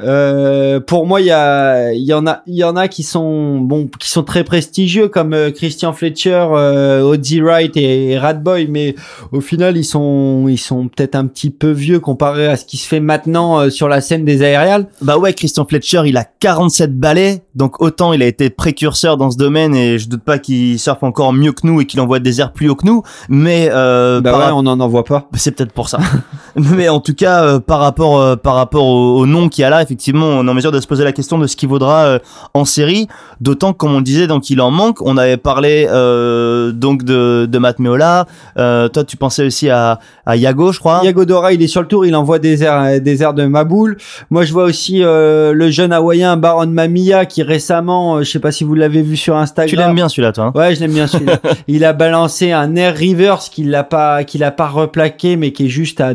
Euh, 0.02 0.80
pour 0.80 1.06
moi, 1.06 1.20
il 1.20 1.26
y 1.26 1.30
a, 1.30 1.92
il 1.92 2.04
y 2.04 2.14
en 2.14 2.26
a, 2.26 2.42
il 2.46 2.54
y 2.54 2.64
en 2.64 2.76
a 2.76 2.88
qui 2.88 3.02
sont 3.02 3.58
bon, 3.58 3.88
qui 3.98 4.08
sont 4.08 4.22
très 4.22 4.44
prestigieux 4.44 5.08
comme 5.08 5.34
euh, 5.34 5.50
Christian 5.50 5.92
Fletcher, 5.92 6.46
euh, 6.52 7.02
Ozzy 7.02 7.40
Wright 7.40 7.76
et, 7.76 8.18
Radboy, 8.18 8.66
mais 8.68 8.94
au 9.32 9.40
final, 9.40 9.76
ils 9.76 9.84
sont, 9.84 10.46
ils 10.48 10.58
sont 10.58 10.88
peut-être 10.88 11.14
un 11.14 11.26
petit 11.26 11.50
peu 11.50 11.70
vieux 11.70 12.00
comparé 12.00 12.46
à 12.46 12.56
ce 12.56 12.64
qui 12.64 12.76
se 12.76 12.86
fait 12.86 13.00
maintenant 13.00 13.60
euh, 13.60 13.70
sur 13.70 13.88
la 13.88 14.00
scène 14.00 14.24
des 14.24 14.42
aériales. 14.42 14.86
Bah 15.02 15.18
ouais, 15.18 15.32
Christian 15.32 15.64
Fletcher, 15.64 16.02
il 16.06 16.16
a 16.16 16.24
47 16.24 16.98
balais, 16.98 17.42
donc 17.54 17.80
autant 17.82 18.12
il 18.12 18.22
a 18.22 18.26
été 18.26 18.50
précurseur 18.50 19.16
dans 19.16 19.30
ce 19.30 19.36
domaine 19.36 19.74
et 19.74 19.98
je 19.98 20.08
doute 20.08 20.22
pas 20.22 20.38
qu'il 20.38 20.78
surfe 20.78 21.02
encore 21.02 21.32
mieux 21.32 21.52
que 21.52 21.66
nous 21.66 21.80
et 21.80 21.86
qu'il 21.86 22.00
envoie 22.00 22.18
des 22.18 22.40
airs 22.40 22.52
plus 22.52 22.68
haut 22.68 22.74
que 22.74 22.86
nous, 22.86 23.02
mais 23.28 23.68
euh, 23.72 24.20
Bah 24.20 24.32
par 24.32 24.40
ouais, 24.40 24.52
on 24.52 24.66
en 24.66 24.80
envoie 24.80 25.04
pas. 25.04 25.28
c'est 25.34 25.52
peut-être 25.52 25.72
pour 25.72 25.88
ça. 25.88 25.98
mais 26.56 26.88
en 26.88 27.00
tout 27.00 27.14
cas, 27.14 27.44
euh, 27.44 27.60
par 27.60 27.80
rapport 27.80 28.18
euh, 28.20 28.36
par 28.36 28.54
rapport 28.54 28.86
au, 28.86 29.20
au 29.20 29.26
nom 29.26 29.48
qu'il 29.48 29.62
y 29.62 29.64
a 29.64 29.70
là, 29.70 29.84
effectivement, 29.90 30.26
on 30.26 30.46
est 30.46 30.50
en 30.50 30.54
mesure 30.54 30.70
de 30.70 30.78
se 30.80 30.86
poser 30.86 31.02
la 31.02 31.10
question 31.12 31.36
de 31.38 31.46
ce 31.48 31.56
qui 31.56 31.66
vaudra 31.66 32.04
euh, 32.04 32.18
en 32.54 32.64
série, 32.64 33.08
d'autant 33.40 33.72
que, 33.72 33.78
comme 33.78 33.92
on 33.94 34.00
disait, 34.00 34.28
donc 34.28 34.48
il 34.48 34.60
en 34.60 34.70
manque. 34.70 35.02
On 35.02 35.16
avait 35.16 35.36
parlé 35.36 35.88
euh, 35.90 36.70
donc 36.70 37.02
de, 37.02 37.46
de 37.50 37.58
Matt 37.58 37.80
Meola. 37.80 38.26
Euh, 38.56 38.88
toi, 38.88 39.02
tu 39.02 39.16
pensais 39.16 39.44
aussi 39.44 39.68
à, 39.68 39.98
à 40.26 40.36
Yago, 40.36 40.70
je 40.72 40.78
crois. 40.78 41.00
Yago 41.02 41.24
Dora, 41.24 41.52
il 41.52 41.60
est 41.62 41.66
sur 41.66 41.80
le 41.82 41.88
tour, 41.88 42.06
il 42.06 42.14
envoie 42.14 42.38
des 42.38 42.62
airs, 42.62 43.00
des 43.00 43.22
airs 43.22 43.34
de 43.34 43.44
Maboul. 43.46 43.96
Moi, 44.30 44.44
je 44.44 44.52
vois 44.52 44.64
aussi 44.64 45.02
euh, 45.02 45.52
le 45.52 45.70
jeune 45.70 45.92
hawaïen 45.92 46.36
Baron 46.36 46.66
Mamia 46.66 47.26
qui 47.26 47.42
récemment, 47.42 48.16
euh, 48.16 48.22
je 48.22 48.30
sais 48.30 48.38
pas 48.38 48.52
si 48.52 48.62
vous 48.62 48.74
l'avez 48.76 49.02
vu 49.02 49.16
sur 49.16 49.36
Instagram. 49.36 49.68
Tu 49.68 49.76
l'aimes 49.76 49.94
bien 49.94 50.08
celui-là, 50.08 50.32
toi. 50.32 50.44
hein 50.44 50.52
Ouais, 50.54 50.74
je 50.74 50.80
l'aime 50.80 50.92
bien 50.92 51.06
celui-là. 51.08 51.38
il 51.68 51.84
a 51.84 51.92
balancé 51.92 52.52
un 52.52 52.76
air 52.76 52.94
reverse 52.96 53.48
qu'il 53.48 53.74
a 53.74 53.82
pas, 53.82 54.22
qu'il 54.24 54.44
a 54.44 54.50
pas 54.52 54.68
replaqué, 54.68 55.36
mais 55.36 55.52
qui 55.52 55.66
est 55.66 55.68
juste 55.68 56.00
à 56.00 56.12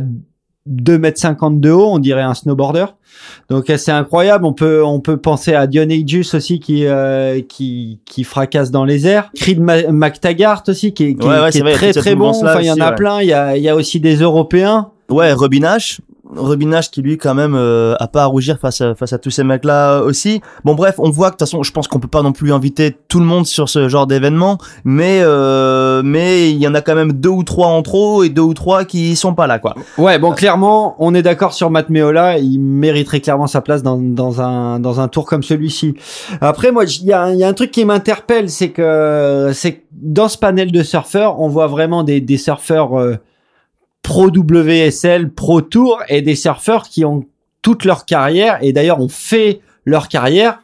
2 0.65 0.97
mètres 0.97 1.19
50 1.19 1.59
de 1.59 1.71
haut, 1.71 1.87
on 1.91 1.99
dirait 1.99 2.21
un 2.21 2.33
snowboarder. 2.33 2.85
Donc 3.49 3.69
euh, 3.69 3.77
c'est 3.77 3.91
incroyable. 3.91 4.45
On 4.45 4.53
peut, 4.53 4.83
on 4.83 4.99
peut 4.99 5.17
penser 5.17 5.53
à 5.53 5.67
Dionysius 5.67 6.33
aussi 6.33 6.59
qui, 6.59 6.85
euh, 6.85 7.41
qui, 7.41 7.99
qui 8.05 8.23
fracasse 8.23 8.71
dans 8.71 8.85
les 8.85 9.07
airs. 9.07 9.29
Creed 9.35 9.61
McTaggart 9.61 10.63
aussi 10.67 10.93
qui 10.93 11.03
est, 11.03 11.15
qui, 11.15 11.27
Ouais, 11.27 11.39
ouais, 11.39 11.51
qui 11.51 11.53
c'est 11.53 11.59
est 11.59 11.61
vrai, 11.61 11.73
très 11.73 11.93
très 11.93 12.15
bon. 12.15 12.29
Enfin, 12.29 12.59
il 12.61 12.65
y 12.65 12.71
en 12.71 12.79
a 12.79 12.89
ouais. 12.89 12.95
plein. 12.95 13.21
Il 13.21 13.27
y 13.27 13.33
a, 13.33 13.57
il 13.57 13.63
y 13.63 13.69
a 13.69 13.75
aussi 13.75 13.99
des 13.99 14.15
Européens. 14.17 14.89
Ouais, 15.09 15.33
Robin 15.33 15.59
Nash. 15.59 16.01
Robin 16.35 16.67
Nash 16.67 16.89
qui 16.89 17.01
lui 17.01 17.17
quand 17.17 17.35
même 17.35 17.53
euh, 17.55 17.95
a 17.99 18.07
pas 18.07 18.23
à 18.23 18.25
rougir 18.25 18.57
face 18.59 18.81
à, 18.81 18.95
face 18.95 19.13
à 19.13 19.19
tous 19.19 19.29
ces 19.29 19.43
mecs 19.43 19.63
là 19.63 19.99
aussi. 20.01 20.41
Bon 20.63 20.73
bref, 20.73 20.95
on 20.97 21.11
voit 21.11 21.29
que 21.29 21.35
de 21.35 21.37
toute 21.37 21.47
façon, 21.47 21.63
je 21.63 21.71
pense 21.71 21.87
qu'on 21.87 21.99
peut 21.99 22.07
pas 22.07 22.23
non 22.23 22.31
plus 22.31 22.51
inviter 22.51 22.95
tout 23.07 23.19
le 23.19 23.25
monde 23.25 23.45
sur 23.45 23.69
ce 23.69 23.87
genre 23.89 24.07
d'événement, 24.07 24.57
mais 24.83 25.19
euh, 25.21 25.84
mais 26.03 26.51
il 26.51 26.57
y 26.57 26.67
en 26.67 26.73
a 26.73 26.81
quand 26.81 26.95
même 26.95 27.13
deux 27.13 27.29
ou 27.29 27.43
trois 27.43 27.67
en 27.67 27.81
trop 27.81 28.23
et 28.23 28.29
deux 28.29 28.41
ou 28.41 28.53
trois 28.53 28.85
qui 28.85 29.15
sont 29.15 29.33
pas 29.33 29.47
là 29.47 29.59
quoi. 29.59 29.75
Ouais, 29.97 30.19
bon, 30.19 30.31
clairement, 30.31 30.95
on 30.99 31.13
est 31.13 31.21
d'accord 31.21 31.53
sur 31.53 31.69
Matt 31.69 31.89
Meola. 31.89 32.37
Il 32.39 32.59
mériterait 32.59 33.21
clairement 33.21 33.47
sa 33.47 33.61
place 33.61 33.83
dans, 33.83 33.97
dans 33.97 34.41
un 34.41 34.79
dans 34.79 34.99
un 34.99 35.07
tour 35.07 35.25
comme 35.25 35.43
celui-ci. 35.43 35.95
Après, 36.41 36.71
moi, 36.71 36.85
il 36.85 37.05
y 37.05 37.13
a, 37.13 37.33
y 37.33 37.43
a 37.43 37.47
un 37.47 37.53
truc 37.53 37.71
qui 37.71 37.85
m'interpelle, 37.85 38.49
c'est 38.49 38.69
que 38.69 39.51
c'est 39.53 39.83
dans 39.91 40.27
ce 40.27 40.37
panel 40.37 40.71
de 40.71 40.83
surfeurs, 40.83 41.39
on 41.39 41.47
voit 41.47 41.67
vraiment 41.67 42.03
des 42.03 42.21
des 42.21 42.37
surfeurs 42.37 42.99
euh, 42.99 43.15
pro 44.01 44.27
WSL, 44.27 45.31
pro 45.31 45.61
Tour, 45.61 46.01
et 46.09 46.21
des 46.21 46.35
surfeurs 46.35 46.83
qui 46.83 47.05
ont 47.05 47.25
toute 47.61 47.85
leur 47.85 48.05
carrière 48.05 48.59
et 48.61 48.73
d'ailleurs 48.73 48.99
ont 48.99 49.09
fait 49.09 49.61
leur 49.85 50.07
carrière 50.07 50.59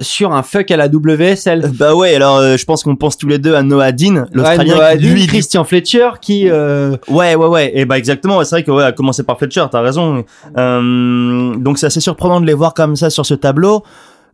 sur 0.00 0.32
un 0.32 0.42
fuck 0.42 0.70
à 0.70 0.76
la 0.76 0.86
WSL. 0.86 1.72
Bah 1.74 1.94
ouais, 1.94 2.14
alors 2.14 2.36
euh, 2.36 2.56
je 2.56 2.64
pense 2.64 2.84
qu'on 2.84 2.94
pense 2.94 3.18
tous 3.18 3.26
les 3.26 3.38
deux 3.38 3.54
à 3.54 3.62
Noah 3.62 3.92
Dean, 3.92 4.26
l'Australien, 4.32 4.78
Ouais, 4.78 4.96
lui, 4.96 5.26
Christian 5.26 5.64
Fletcher, 5.64 6.10
qui 6.20 6.48
euh, 6.48 6.96
Ouais, 7.08 7.34
ouais, 7.34 7.46
ouais. 7.46 7.72
Et 7.74 7.84
bah 7.84 7.98
exactement. 7.98 8.42
C'est 8.44 8.56
vrai 8.56 8.62
que 8.62 8.70
ouais, 8.70 8.84
à 8.84 8.92
commencer 8.92 9.24
par 9.24 9.38
Fletcher, 9.38 9.64
t'as 9.70 9.80
raison. 9.80 10.24
Euh, 10.56 11.56
donc 11.56 11.78
c'est 11.78 11.86
assez 11.86 12.00
surprenant 12.00 12.40
de 12.40 12.46
les 12.46 12.54
voir 12.54 12.74
comme 12.74 12.94
ça 12.94 13.10
sur 13.10 13.26
ce 13.26 13.34
tableau. 13.34 13.82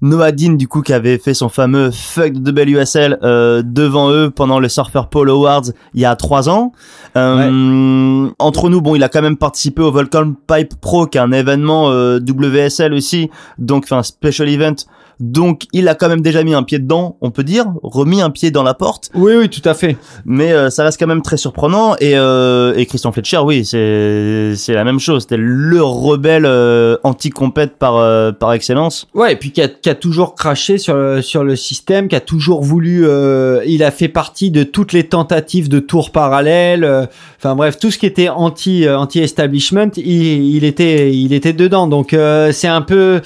Noah 0.02 0.32
Dean, 0.32 0.52
du 0.52 0.68
coup, 0.68 0.82
qui 0.82 0.92
avait 0.92 1.16
fait 1.16 1.32
son 1.32 1.48
fameux 1.48 1.90
fuck 1.90 2.34
de 2.34 2.50
WSL 2.50 3.18
euh, 3.22 3.62
devant 3.64 4.10
eux 4.10 4.30
pendant 4.30 4.58
le 4.60 4.68
Surfer 4.68 5.02
Pole 5.10 5.30
Awards 5.30 5.70
il 5.94 6.00
y 6.00 6.04
a 6.04 6.14
trois 6.14 6.50
ans. 6.50 6.72
Euh, 7.16 8.28
Entre 8.38 8.68
nous, 8.68 8.82
bon, 8.82 8.96
il 8.96 9.02
a 9.02 9.08
quand 9.08 9.22
même 9.22 9.38
participé 9.38 9.80
au 9.80 9.90
Volcan 9.90 10.34
Pipe 10.46 10.74
Pro, 10.80 11.06
qui 11.06 11.16
est 11.16 11.22
un 11.22 11.32
événement 11.32 11.90
euh, 11.90 12.18
WSL 12.18 12.92
aussi, 12.92 13.30
donc 13.56 13.84
enfin 13.84 14.02
special 14.02 14.48
event. 14.50 14.74
Donc 15.20 15.62
il 15.72 15.88
a 15.88 15.94
quand 15.94 16.08
même 16.08 16.20
déjà 16.22 16.42
mis 16.42 16.54
un 16.54 16.62
pied 16.62 16.78
dedans, 16.78 17.16
on 17.20 17.30
peut 17.30 17.44
dire, 17.44 17.66
remis 17.82 18.20
un 18.20 18.30
pied 18.30 18.50
dans 18.50 18.62
la 18.62 18.74
porte 18.74 19.10
oui, 19.14 19.32
oui, 19.36 19.48
tout 19.48 19.66
à 19.68 19.74
fait. 19.74 19.96
mais 20.24 20.52
euh, 20.52 20.70
ça 20.70 20.84
reste 20.84 20.98
quand 20.98 21.06
même 21.06 21.22
très 21.22 21.36
surprenant 21.36 21.94
et, 22.00 22.16
euh, 22.16 22.74
et 22.76 22.86
Christian 22.86 23.12
Fletcher 23.12 23.38
oui 23.44 23.64
c'est 23.64 24.54
c'est 24.56 24.72
la 24.74 24.84
même 24.84 24.98
chose 24.98 25.22
c'était 25.22 25.36
le 25.36 25.82
rebelle 25.82 26.46
euh, 26.46 26.96
anti-compète 27.04 27.76
par 27.78 27.96
euh, 27.96 28.32
par 28.32 28.52
excellence 28.52 29.06
Ouais, 29.14 29.32
et 29.32 29.36
puis 29.36 29.52
qui 29.52 29.62
a, 29.62 29.68
qui 29.68 29.88
a 29.88 29.94
toujours 29.94 30.34
craché 30.34 30.78
sur 30.78 30.94
le, 30.96 31.22
sur 31.22 31.44
le 31.44 31.56
système, 31.56 32.08
qui 32.08 32.16
a 32.16 32.20
toujours 32.20 32.62
voulu. 32.62 33.06
euh, 33.06 33.62
il 33.66 33.82
a 33.84 33.90
fait 33.90 34.08
partie 34.08 34.50
de 34.50 34.62
toutes 34.64 34.92
les 34.92 35.04
tentatives 35.04 35.68
de 35.68 35.78
tours 35.78 36.10
parallèles. 36.10 36.84
euh, 36.84 37.06
Enfin 37.38 37.54
bref, 37.54 37.78
tout 37.78 37.90
ce 37.90 37.98
qui 37.98 38.06
était 38.06 38.28
anti 38.30 38.86
euh, 38.86 38.98
anti 38.98 39.20
establishment, 39.20 39.90
il, 39.96 40.56
il 40.56 40.64
était 40.64 41.14
il 41.14 41.32
était 41.34 41.52
dedans. 41.52 41.86
Donc 41.86 42.12
euh, 42.14 42.52
c'est 42.52 42.68
un 42.68 42.80
peu 42.82 43.20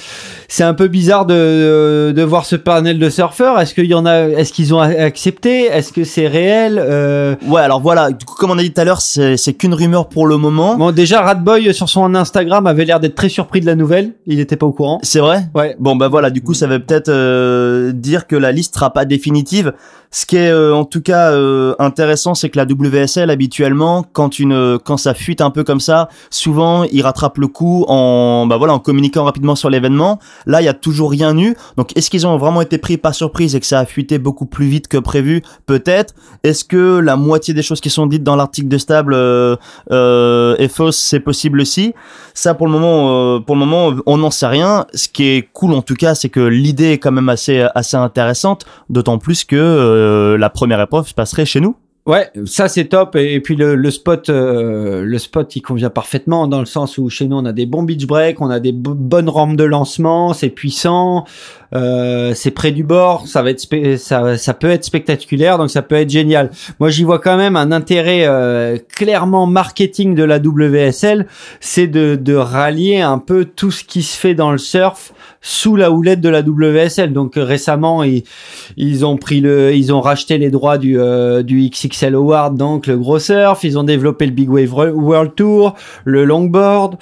c'est 0.49 0.65
un 0.65 0.75
peu 0.75 0.89
bizarre 0.89 1.25
de 1.27 1.35
de 1.39 1.78
voir 2.23 2.45
ce 2.45 2.57
panel 2.57 2.99
de 2.99 3.11
surfeurs? 3.11 3.61
Est-ce 3.61 3.75
qu'il 3.75 3.87
y 3.87 3.95
en 3.95 4.07
a 4.07 4.29
Est-ce 4.29 4.53
qu'ils 4.53 4.75
ont 4.75 4.81
accepté? 4.81 5.65
Est-ce 5.65 5.93
que 5.93 6.05
c'est 6.05 6.27
réel 6.27 6.79
euh, 6.79 7.35
ouais 7.47 7.61
alors 7.61 7.81
voilà 7.81 8.11
du 8.11 8.25
coup 8.25 8.35
comme 8.35 8.51
on 8.51 8.59
a 8.59 8.63
dit 8.63 8.73
tout 8.73 8.81
à 8.81 8.85
l'heure 8.85 9.01
c'est 9.01 9.53
qu'une 9.55 9.75
rumeur 9.75 10.09
pour 10.09 10.27
le 10.27 10.37
moment 10.37 10.77
Bon, 10.77 10.93
déjà 10.93 11.23
Radboy 11.23 11.73
sur 11.75 11.89
son 11.89 12.15
Instagram 12.15 12.67
avait 12.67 12.85
l'air 12.85 13.01
d'être 13.01 13.15
très 13.15 13.29
surpris 13.29 13.61
de 13.61 13.67
la 13.67 13.75
nouvelle. 13.75 14.13
Il 14.27 14.37
n'était 14.37 14.57
pas 14.57 14.67
au 14.67 14.73
courant. 14.73 14.99
c'est 15.03 15.21
vrai? 15.21 15.49
Ouais. 15.55 15.77
Bon 15.79 15.97
bah 15.97 16.09
voilà, 16.09 16.31
du 16.31 16.43
coup 16.43 16.55
ça 16.55 16.67
veut 16.67 16.79
peut-être 16.79 17.09
euh, 17.09 17.93
dire 17.93 18.27
que 18.27 18.37
la 18.37 18.53
liste 18.53 18.75
sera 18.75 18.93
pas 18.93 19.05
définitive. 19.05 19.73
Ce 20.11 20.25
qui 20.25 20.37
est 20.37 20.51
euh, 20.51 20.75
en 20.75 20.85
tout 20.85 21.03
cas 21.03 21.33
euh, 21.33 21.75
intéressant, 21.79 22.35
c'est 22.35 22.49
que 22.49 22.57
la 22.57 22.65
WSL 22.65 23.29
habituellement, 23.29 24.05
quand 24.13 24.39
une 24.39 24.79
quand 24.83 24.97
ça 24.97 25.13
fuite 25.13 25.41
un 25.41 25.51
peu 25.51 25.65
comme 25.65 25.81
ça, 25.81 26.09
souvent 26.31 26.85
ils 26.85 27.03
rattrapent 27.03 27.39
le 27.39 27.49
coup 27.49 27.85
en 27.89 28.47
bah 28.47 28.57
voilà 28.57 28.73
en 28.73 28.79
communiquant 28.79 29.25
rapidement 29.25 29.55
sur 29.55 29.69
l'événement. 29.69 30.19
Là 30.47 30.63
il 30.63 30.65
y 30.65 30.69
a 30.69 30.75
toujours 30.75 31.11
rien 31.11 31.37
eu. 31.37 31.55
Donc 31.77 31.97
est-ce 31.97 32.11
qu'ils 32.11 32.27
ont 32.27 32.37
vraiment 32.37 32.61
été 32.63 32.79
pris 32.79 32.97
par 32.97 33.15
surprise 33.15 33.55
et 33.55 33.61
que 33.61 33.67
ça 33.67 33.81
a 33.81 33.85
fuité 33.85 34.19
beaucoup 34.19 34.47
plus 34.47 34.67
vite 34.67 34.89
que 34.89 34.99
prévu 34.99 35.43
Peut-être. 35.67 36.15
Est-ce 36.45 36.65
que 36.65 36.99
la 36.99 37.17
moitié 37.17 37.55
des 37.55 37.63
choses 37.63 37.81
qui 37.81 37.91
sont 37.91 38.07
dites 38.07 38.23
dans 38.23 38.37
l'article 38.37 38.69
de 38.69 38.79
Stable 38.79 39.15
euh, 39.15 39.57
euh, 39.91 40.57
est 40.57 40.69
fausse? 40.69 40.97
C'est 40.97 41.21
possible 41.21 41.61
aussi. 41.61 41.95
Ça 42.35 42.55
pour 42.55 42.67
le 42.67 42.73
moment, 42.73 43.37
euh, 43.37 43.41
pour 43.41 43.57
le 43.57 43.61
moment, 43.61 43.95
on 44.07 44.19
n'en 44.19 44.31
sait 44.31 44.47
rien. 44.47 44.87
Ce 44.95 45.09
qui 45.09 45.25
est 45.25 45.49
cool 45.53 45.73
en 45.73 45.83
tout 45.83 45.95
cas, 45.95 46.15
c'est 46.15 46.29
que 46.29 46.41
l'idée 46.41 46.93
est 46.93 46.99
quand 46.99 47.13
même 47.13 47.29
assez 47.29 47.67
assez 47.75 47.97
intéressante, 47.97 48.65
d'autant 48.89 49.19
plus 49.19 49.45
que 49.45 49.57
euh, 49.57 50.39
la 50.39 50.51
première 50.51 50.81
épreuve 50.81 51.09
se 51.09 51.15
passerait 51.15 51.47
chez 51.47 51.61
nous. 51.61 51.77
Ouais, 52.09 52.31
ça 52.47 52.69
c'est 52.69 52.87
top. 52.87 53.17
Et, 53.17 53.39
puis 53.41 53.55
le, 53.55 53.91
spot, 53.91 54.31
euh, 54.31 55.03
le 55.03 55.19
spot, 55.19 55.55
il 55.57 55.61
convient 55.61 55.91
parfaitement 55.91 56.49
dans 56.49 56.61
le 56.61 56.65
sens 56.65 56.97
où 56.97 57.11
chez 57.11 57.27
nous 57.27 57.37
on 57.37 57.45
a 57.45 57.53
des 57.53 57.67
bons 57.67 57.83
beach 57.83 58.07
breaks, 58.07 58.41
on 58.41 58.49
a 58.49 58.61
des 58.61 58.73
bo- 58.73 58.95
bonnes 58.95 59.29
rampes 59.29 59.57
de 59.57 59.65
lancement, 59.65 60.33
c'est 60.33 60.49
puissant, 60.49 61.27
euh, 61.75 62.33
c'est 62.35 62.51
près 62.51 62.73
du 62.73 62.83
bord, 62.83 63.27
ça 63.27 63.43
va 63.43 63.51
être, 63.51 63.67
ça, 63.99 64.39
ça 64.39 64.55
peut 64.55 64.71
être 64.71 64.85
spectaculaire, 64.85 65.59
donc 65.59 65.71
ça 65.71 65.83
peut 65.83 65.97
être 65.97 66.11
génial. 66.11 66.51
Moi 66.81 66.91
j'y 66.91 67.05
vois 67.05 67.19
quand 67.19 67.37
même 67.37 67.57
un 67.57 67.73
intérêt 67.73 68.27
euh, 68.27 68.79
clairement 68.95 69.47
marketing 69.47 70.15
de 70.15 70.25
la 70.25 70.39
WSL, 70.39 71.27
c'est 71.61 71.87
de, 71.87 72.17
de 72.17 72.35
rallier 72.35 73.01
un 73.01 73.19
peu 73.19 73.45
tout 73.45 73.71
ce 73.71 73.85
qui 73.85 74.03
se 74.03 74.19
fait 74.19 74.35
dans 74.35 74.51
le 74.51 74.59
surf 74.59 75.13
sous 75.41 75.77
la 75.77 75.91
houlette 75.91 76.21
de 76.21 76.29
la 76.29 76.41
WSL. 76.41 77.13
Donc 77.13 77.35
récemment 77.37 78.03
ils, 78.03 78.25
ils 78.77 79.05
ont 79.05 79.17
pris 79.17 79.41
le, 79.41 79.75
ils 79.75 79.93
ont 79.93 80.01
racheté 80.01 80.39
les 80.39 80.51
droits 80.51 80.79
du, 80.79 80.99
euh, 80.99 81.43
du 81.43 81.69
XXL 81.69 82.15
Award, 82.15 82.57
donc 82.57 82.87
le 82.87 82.97
gros 82.97 83.19
surf. 83.19 83.63
Ils 83.65 83.79
ont 83.79 83.85
développé 83.85 84.27
le 84.27 84.33
Big 84.33 84.51
Wave 84.51 84.73
World 84.73 85.35
Tour, 85.35 85.75
le 86.05 86.25
longboard. 86.25 86.97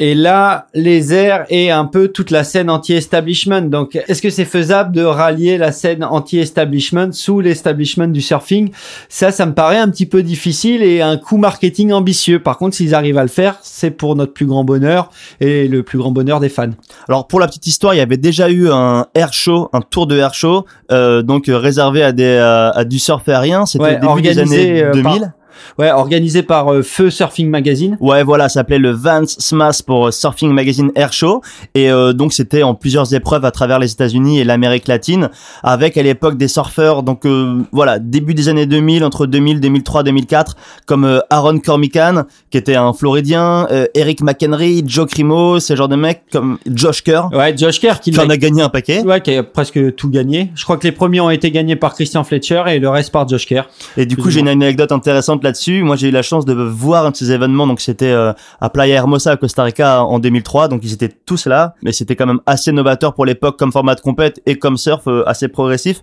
Et 0.00 0.16
là, 0.16 0.66
les 0.74 1.14
airs 1.14 1.46
et 1.50 1.70
un 1.70 1.84
peu 1.84 2.08
toute 2.08 2.32
la 2.32 2.42
scène 2.42 2.68
anti-establishment. 2.68 3.62
Donc, 3.62 3.94
est-ce 4.08 4.20
que 4.20 4.28
c'est 4.28 4.44
faisable 4.44 4.90
de 4.90 5.04
rallier 5.04 5.56
la 5.56 5.70
scène 5.70 6.02
anti-establishment 6.02 7.12
sous 7.12 7.40
l'establishment 7.40 8.08
du 8.08 8.20
surfing? 8.20 8.70
Ça, 9.08 9.30
ça 9.30 9.46
me 9.46 9.52
paraît 9.54 9.78
un 9.78 9.88
petit 9.88 10.06
peu 10.06 10.24
difficile 10.24 10.82
et 10.82 11.00
un 11.00 11.16
coup 11.16 11.36
marketing 11.36 11.92
ambitieux. 11.92 12.40
Par 12.40 12.58
contre, 12.58 12.74
s'ils 12.74 12.92
arrivent 12.92 13.18
à 13.18 13.22
le 13.22 13.28
faire, 13.28 13.58
c'est 13.62 13.92
pour 13.92 14.16
notre 14.16 14.32
plus 14.32 14.46
grand 14.46 14.64
bonheur 14.64 15.10
et 15.40 15.68
le 15.68 15.84
plus 15.84 15.98
grand 15.98 16.10
bonheur 16.10 16.40
des 16.40 16.48
fans. 16.48 16.70
Alors 17.08 17.28
pour 17.28 17.38
la 17.38 17.46
petite 17.46 17.68
histoire, 17.68 17.94
il 17.94 17.98
y 17.98 18.00
avait 18.00 18.16
déjà 18.16 18.50
eu 18.50 18.68
un 18.70 19.06
air 19.14 19.32
show, 19.32 19.68
un 19.72 19.80
tour 19.80 20.08
de 20.08 20.16
air 20.18 20.34
show, 20.34 20.64
euh, 20.90 21.22
donc 21.22 21.48
euh, 21.48 21.56
réservé 21.56 22.02
à 22.02 22.10
des 22.10 22.36
à, 22.36 22.70
à 22.70 22.84
du 22.84 22.98
surf 22.98 23.28
aérien. 23.28 23.64
C'était 23.64 23.84
Ouais, 23.84 23.90
au 24.04 24.16
début 24.16 24.22
des 24.22 24.38
organisé, 24.40 24.70
années 24.70 24.82
euh, 24.82 24.92
2000. 24.92 25.20
par- 25.20 25.30
Ouais, 25.78 25.90
organisé 25.90 26.42
par 26.42 26.72
euh, 26.72 26.82
Feu 26.82 27.10
Surfing 27.10 27.48
Magazine. 27.48 27.96
Ouais, 28.00 28.22
voilà, 28.22 28.48
ça 28.48 28.60
s'appelait 28.60 28.78
le 28.78 28.90
Vance 28.90 29.36
Smash 29.38 29.82
pour 29.82 30.08
euh, 30.08 30.10
Surfing 30.10 30.52
Magazine 30.52 30.90
Air 30.94 31.12
Show. 31.12 31.42
Et 31.74 31.90
euh, 31.90 32.12
donc, 32.12 32.32
c'était 32.32 32.62
en 32.62 32.74
plusieurs 32.74 33.14
épreuves 33.14 33.44
à 33.44 33.50
travers 33.50 33.78
les 33.78 33.92
États-Unis 33.92 34.40
et 34.40 34.44
l'Amérique 34.44 34.88
latine, 34.88 35.30
avec 35.62 35.96
à 35.96 36.02
l'époque 36.02 36.36
des 36.36 36.48
surfeurs, 36.48 37.02
donc 37.02 37.26
euh, 37.26 37.62
voilà, 37.72 37.98
début 37.98 38.34
des 38.34 38.48
années 38.48 38.66
2000, 38.66 39.04
entre 39.04 39.26
2000, 39.26 39.60
2003, 39.60 40.02
2004, 40.02 40.56
comme 40.86 41.04
euh, 41.04 41.20
Aaron 41.30 41.58
Cormican, 41.58 42.24
qui 42.50 42.58
était 42.58 42.76
un 42.76 42.92
Floridien, 42.92 43.66
euh, 43.70 43.86
Eric 43.94 44.22
McHenry, 44.22 44.82
Joe 44.86 45.06
Crimo, 45.08 45.60
ce 45.60 45.76
genre 45.76 45.88
de 45.88 45.96
mecs, 45.96 46.22
comme 46.32 46.58
Josh 46.66 47.02
Kerr, 47.02 47.28
Ouais, 47.32 47.56
Josh 47.56 47.80
Kerr 47.80 48.00
qui 48.00 48.10
qui 48.10 48.20
en 48.20 48.28
a 48.28 48.36
gagné 48.36 48.62
un 48.62 48.68
paquet. 48.68 49.02
Ouais, 49.02 49.20
qui 49.20 49.34
a 49.34 49.42
presque 49.42 49.94
tout 49.96 50.08
gagné. 50.10 50.50
Je 50.54 50.64
crois 50.64 50.76
que 50.76 50.84
les 50.84 50.92
premiers 50.92 51.20
ont 51.20 51.30
été 51.30 51.50
gagnés 51.50 51.76
par 51.76 51.94
Christian 51.94 52.24
Fletcher 52.24 52.62
et 52.68 52.78
le 52.78 52.88
reste 52.88 53.12
par 53.12 53.28
Josh 53.28 53.46
Kerr. 53.46 53.64
Et 53.96 54.06
du 54.06 54.16
coup, 54.16 54.28
ou 54.28 54.30
j'ai 54.30 54.40
une 54.40 54.48
anecdote 54.48 54.92
intéressante 54.92 55.42
là-dessus. 55.44 55.82
Moi, 55.82 55.96
j'ai 55.96 56.08
eu 56.08 56.10
la 56.10 56.22
chance 56.22 56.44
de 56.44 56.52
voir 56.52 57.06
un 57.06 57.10
de 57.10 57.16
ces 57.16 57.30
événements. 57.30 57.66
Donc, 57.66 57.80
c'était 57.80 58.10
euh, 58.10 58.32
à 58.60 58.70
Playa 58.70 58.96
Hermosa, 58.96 59.32
à 59.32 59.36
Costa 59.36 59.62
Rica, 59.62 60.02
en 60.02 60.18
2003. 60.18 60.68
Donc, 60.68 60.80
ils 60.82 60.92
étaient 60.92 61.08
tous 61.08 61.46
là. 61.46 61.74
Mais 61.82 61.92
c'était 61.92 62.16
quand 62.16 62.26
même 62.26 62.40
assez 62.46 62.72
novateur 62.72 63.14
pour 63.14 63.24
l'époque, 63.24 63.58
comme 63.58 63.72
format 63.72 63.94
de 63.94 64.00
compète 64.00 64.40
et 64.46 64.58
comme 64.58 64.76
surf, 64.76 65.06
euh, 65.06 65.22
assez 65.28 65.48
progressif. 65.48 66.00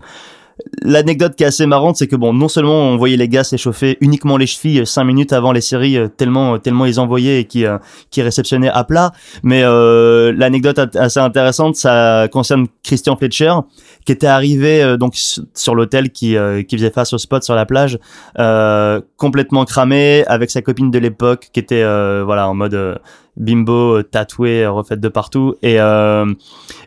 L'anecdote 0.84 1.36
qui 1.36 1.44
est 1.44 1.48
assez 1.48 1.66
marrante, 1.66 1.96
c'est 1.98 2.08
que 2.08 2.16
bon, 2.16 2.34
non 2.34 2.48
seulement 2.48 2.90
on 2.90 2.98
voyait 2.98 3.18
les 3.18 3.28
gars 3.28 3.44
s'échauffer 3.44 3.98
uniquement 4.02 4.38
les 4.38 4.46
chevilles 4.46 4.86
5 4.86 5.04
minutes 5.04 5.34
avant 5.34 5.52
les 5.52 5.62
séries, 5.62 5.98
euh, 5.98 6.08
tellement 6.08 6.60
tellement 6.60 6.86
ils 6.86 7.00
envoyaient 7.00 7.42
et 7.42 7.46
qui 7.46 7.66
euh, 7.66 7.78
qui 8.10 8.22
réceptionnaient 8.22 8.70
à 8.70 8.84
plat, 8.84 9.12
mais 9.44 9.64
euh, 9.64 10.32
l'anecdote 10.36 10.80
assez 10.96 11.20
intéressante, 11.20 11.76
ça 11.76 12.28
concerne 12.32 12.68
Christian 12.84 13.16
Fletcher, 13.16 13.54
qui 14.06 14.12
était 14.12 14.28
arrivé 14.28 14.84
euh, 14.84 14.98
donc 14.98 15.14
sur 15.16 15.76
l'hôtel 15.76 16.12
qui 16.12 16.38
euh, 16.38 16.64
qui 16.64 16.78
faisait 16.78 16.92
face 16.92 17.14
au 17.14 17.18
spot 17.18 17.44
sur 17.44 17.56
la 17.56 17.66
plage, 17.66 17.98
euh, 18.40 19.02
complètement 19.18 19.66
cramé 19.66 20.24
avec 20.28 20.52
sa 20.52 20.62
copine 20.62 20.92
de 20.92 21.00
l'époque 21.00 21.50
qui 21.54 21.60
était 21.60 21.84
euh, 21.84 22.24
voilà 22.26 22.50
en 22.50 22.54
mode 22.54 22.74
euh, 22.74 22.96
bimbo 23.38 23.98
euh, 23.98 24.04
tatoué 24.04 24.64
euh, 24.64 24.72
refaite 24.72 25.00
de 25.00 25.08
partout 25.08 25.56
et 25.62 25.80
euh, 25.80 26.26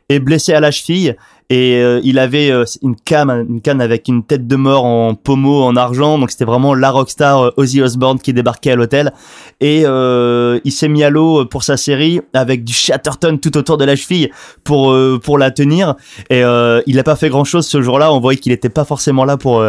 et 0.09 0.19
blessé 0.19 0.53
à 0.53 0.61
la 0.61 0.71
cheville 0.71 1.17
et 1.51 1.77
euh, 1.77 2.01
il 2.03 2.19
avait 2.19 2.51
euh, 2.51 2.65
une 2.83 2.97
canne 2.97 3.47
une 3.49 3.61
canne 3.61 3.83
avec 3.83 4.09
une 4.09 4.25
tête 4.25 4.47
de 4.47 4.57
mort 4.57 4.85
en 4.85 5.15
pommeau 5.15 5.63
en 5.63 5.77
argent. 5.77 6.19
Donc 6.19 6.31
c'était 6.31 6.47
vraiment 6.47 6.75
la 6.75 6.91
rockstar 6.91 7.43
euh, 7.43 7.51
Ozzy 7.59 7.83
Osbourne 7.83 8.19
qui 8.19 8.33
débarquait 8.33 8.73
à 8.73 8.77
l'hôtel. 8.77 9.13
Et 9.61 9.83
il 9.83 10.73
s'est 10.73 10.89
mis 10.89 11.05
à 11.05 11.11
l'eau 11.11 11.45
pour 11.45 11.63
sa 11.63 11.77
série 11.77 12.21
avec 12.33 12.65
du 12.65 12.73
Chatterton 12.73 13.39
tout 13.39 13.57
autour 13.57 13.77
de 13.77 13.85
la 13.85 13.97
cheville 13.97 14.31
pour 14.63 14.97
pour 15.23 15.39
la 15.39 15.51
tenir. 15.51 15.95
Et 16.31 16.43
il 16.87 16.99
a 16.99 17.03
pas 17.03 17.17
fait 17.17 17.29
grand 17.29 17.45
chose 17.45 17.67
ce 17.67 17.81
jour-là. 17.83 18.13
On 18.13 18.21
voyait 18.21 18.39
qu'il 18.39 18.53
était 18.53 18.69
pas 18.69 18.85
forcément 18.85 19.25
là 19.25 19.37
pour 19.37 19.65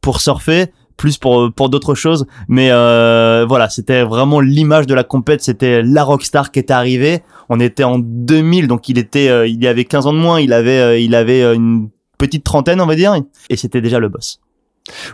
pour 0.00 0.20
surfer 0.20 0.66
plus 0.98 1.16
pour 1.16 1.50
pour 1.54 1.70
d'autres 1.70 1.94
choses 1.94 2.26
mais 2.48 2.68
euh, 2.70 3.46
voilà 3.48 3.70
c'était 3.70 4.02
vraiment 4.02 4.40
l'image 4.40 4.86
de 4.86 4.92
la 4.94 5.04
compète 5.04 5.40
c'était 5.42 5.82
la 5.82 6.04
rockstar 6.04 6.50
qui 6.52 6.58
était 6.58 6.74
arrivée 6.74 7.20
on 7.48 7.58
était 7.60 7.84
en 7.84 7.98
2000 7.98 8.66
donc 8.68 8.90
il 8.90 8.98
était 8.98 9.30
euh, 9.30 9.46
il 9.46 9.62
y 9.64 9.66
avait 9.66 9.84
15 9.86 10.06
ans 10.08 10.12
de 10.12 10.18
moins 10.18 10.40
il 10.40 10.52
avait 10.52 10.78
euh, 10.80 10.98
il 10.98 11.14
avait 11.14 11.40
euh, 11.42 11.54
une 11.54 11.88
petite 12.18 12.44
trentaine 12.44 12.80
on 12.82 12.86
va 12.86 12.96
dire 12.96 13.14
et 13.48 13.56
c'était 13.56 13.80
déjà 13.80 13.98
le 13.98 14.08
boss 14.10 14.40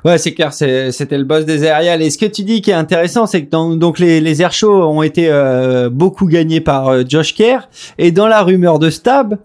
Ouais, 0.04 0.18
c'est 0.18 0.34
clair, 0.34 0.52
c'était 0.52 1.18
le 1.18 1.24
boss 1.24 1.44
des 1.44 1.64
aériales. 1.64 2.00
Et 2.00 2.08
ce 2.10 2.16
que 2.16 2.26
tu 2.26 2.44
dis 2.44 2.62
qui 2.62 2.70
est 2.70 2.74
intéressant, 2.74 3.26
c'est 3.26 3.44
que 3.44 3.50
dans- 3.50 3.74
donc 3.74 3.98
les, 3.98 4.20
les 4.20 4.40
air 4.40 4.52
shows 4.52 4.84
ont 4.84 5.02
été 5.02 5.26
euh, 5.28 5.90
beaucoup 5.90 6.26
gagnés 6.26 6.60
par 6.60 7.04
Josh 7.08 7.34
Kerr. 7.34 7.68
Et 7.98 8.12
dans 8.12 8.28
la 8.28 8.44
rumeur 8.44 8.78
de 8.78 8.88
Stab, 8.88 9.36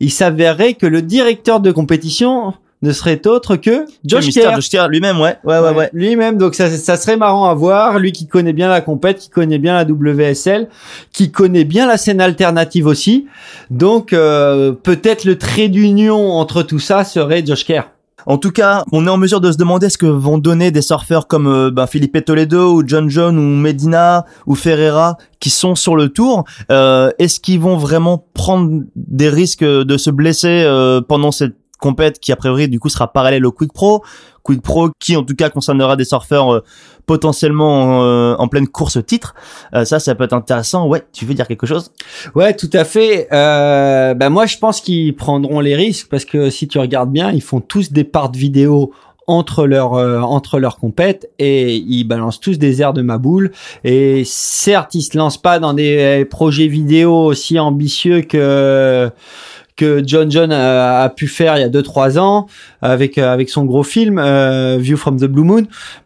il 0.00 0.10
s'avérerait 0.10 0.74
que 0.74 0.86
le 0.86 1.00
directeur 1.00 1.60
de 1.60 1.70
compétition 1.70 2.54
ne 2.82 2.92
serait 2.92 3.26
autre 3.26 3.56
que 3.56 3.86
Josh 4.04 4.30
Kerr. 4.30 4.54
Josh 4.54 4.70
Kerr 4.70 4.88
lui-même 4.88 5.20
ouais 5.20 5.36
ouais 5.44 5.58
ouais, 5.58 5.74
ouais. 5.74 5.90
Lui-même, 5.92 6.38
donc 6.38 6.54
ça, 6.54 6.70
ça 6.70 6.96
serait 6.96 7.16
marrant 7.16 7.48
à 7.48 7.54
voir. 7.54 7.98
Lui 7.98 8.12
qui 8.12 8.26
connaît 8.26 8.52
bien 8.52 8.68
la 8.68 8.80
compète, 8.80 9.18
qui 9.18 9.30
connaît 9.30 9.58
bien 9.58 9.74
la 9.74 9.84
WSL, 9.84 10.68
qui 11.12 11.30
connaît 11.30 11.64
bien 11.64 11.86
la 11.86 11.96
scène 11.96 12.20
alternative 12.20 12.86
aussi. 12.86 13.26
Donc 13.70 14.12
euh, 14.12 14.72
peut-être 14.72 15.24
le 15.24 15.36
trait 15.38 15.68
d'union 15.68 16.32
entre 16.32 16.62
tout 16.62 16.78
ça 16.78 17.04
serait 17.04 17.44
Josh 17.44 17.64
Kerr. 17.64 17.90
En 18.26 18.36
tout 18.36 18.50
cas, 18.50 18.84
on 18.92 19.06
est 19.06 19.10
en 19.10 19.16
mesure 19.16 19.40
de 19.40 19.50
se 19.50 19.56
demander 19.56 19.88
ce 19.88 19.96
que 19.96 20.04
vont 20.04 20.36
donner 20.36 20.70
des 20.70 20.82
surfeurs 20.82 21.28
comme 21.28 21.46
euh, 21.46 21.70
ben, 21.70 21.86
Felipe 21.86 22.22
Toledo 22.24 22.74
ou 22.74 22.82
John 22.86 23.08
John 23.08 23.38
ou 23.38 23.40
Medina 23.40 24.26
ou 24.46 24.54
Ferreira 24.54 25.16
qui 25.40 25.48
sont 25.48 25.74
sur 25.74 25.96
le 25.96 26.10
tour. 26.10 26.44
Euh, 26.70 27.10
Est-ce 27.18 27.40
qu'ils 27.40 27.60
vont 27.60 27.78
vraiment 27.78 28.26
prendre 28.34 28.82
des 28.96 29.30
risques 29.30 29.64
de 29.64 29.96
se 29.96 30.10
blesser 30.10 30.62
euh, 30.66 31.00
pendant 31.00 31.32
cette 31.32 31.54
compète 31.78 32.20
qui 32.20 32.32
a 32.32 32.36
priori 32.36 32.68
du 32.68 32.80
coup 32.80 32.88
sera 32.88 33.12
parallèle 33.12 33.46
au 33.46 33.52
Quick 33.52 33.72
Pro 33.72 34.02
Quick 34.42 34.62
Pro 34.62 34.90
qui 34.98 35.16
en 35.16 35.24
tout 35.24 35.34
cas 35.34 35.50
concernera 35.50 35.96
des 35.96 36.04
surfeurs 36.04 36.54
euh, 36.54 36.64
potentiellement 37.08 38.04
euh, 38.04 38.36
en 38.38 38.46
pleine 38.46 38.68
course 38.68 38.96
au 38.96 39.02
titre. 39.02 39.34
Euh, 39.74 39.84
ça, 39.84 39.98
ça 39.98 40.14
peut 40.14 40.24
être 40.24 40.32
intéressant. 40.34 40.86
Ouais, 40.86 41.02
tu 41.12 41.24
veux 41.24 41.34
dire 41.34 41.48
quelque 41.48 41.66
chose? 41.66 41.90
Ouais, 42.36 42.54
tout 42.54 42.70
à 42.72 42.84
fait. 42.84 43.26
Euh, 43.32 44.14
ben 44.14 44.28
moi, 44.28 44.46
je 44.46 44.58
pense 44.58 44.80
qu'ils 44.80 45.16
prendront 45.16 45.60
les 45.60 45.74
risques 45.74 46.08
parce 46.08 46.24
que 46.24 46.50
si 46.50 46.68
tu 46.68 46.78
regardes 46.78 47.10
bien, 47.10 47.32
ils 47.32 47.42
font 47.42 47.60
tous 47.60 47.90
des 47.92 48.04
parts 48.04 48.30
de 48.30 48.38
vidéo 48.38 48.92
entre 49.26 49.66
leurs 49.66 49.94
euh, 49.94 50.20
entre 50.20 50.58
leurs 50.58 50.78
compètes 50.78 51.30
et 51.38 51.76
ils 51.76 52.04
balancent 52.04 52.40
tous 52.40 52.58
des 52.58 52.80
airs 52.80 52.94
de 52.94 53.02
ma 53.02 53.18
boule 53.18 53.52
et 53.84 54.22
certes 54.24 54.94
ils 54.94 55.02
se 55.02 55.18
lancent 55.18 55.42
pas 55.42 55.58
dans 55.58 55.74
des 55.74 56.26
projets 56.30 56.66
vidéo 56.66 57.26
aussi 57.26 57.58
ambitieux 57.58 58.22
que 58.22 59.10
que 59.78 60.02
John 60.04 60.30
John 60.30 60.52
a, 60.52 61.08
pu 61.08 61.28
faire 61.28 61.56
il 61.56 61.60
y 61.60 61.64
a 61.64 61.70
2-3 61.70 62.18
ans 62.18 62.46
avec 62.82 63.16
euh, 63.16 63.32
avec 63.32 63.48
son 63.48 63.64
gros 63.64 63.84
film 63.84 64.18
euh, 64.18 64.76
View 64.78 64.98
from 64.98 65.18
the 65.18 65.24
Blue 65.24 65.44
Moon. 65.44 65.62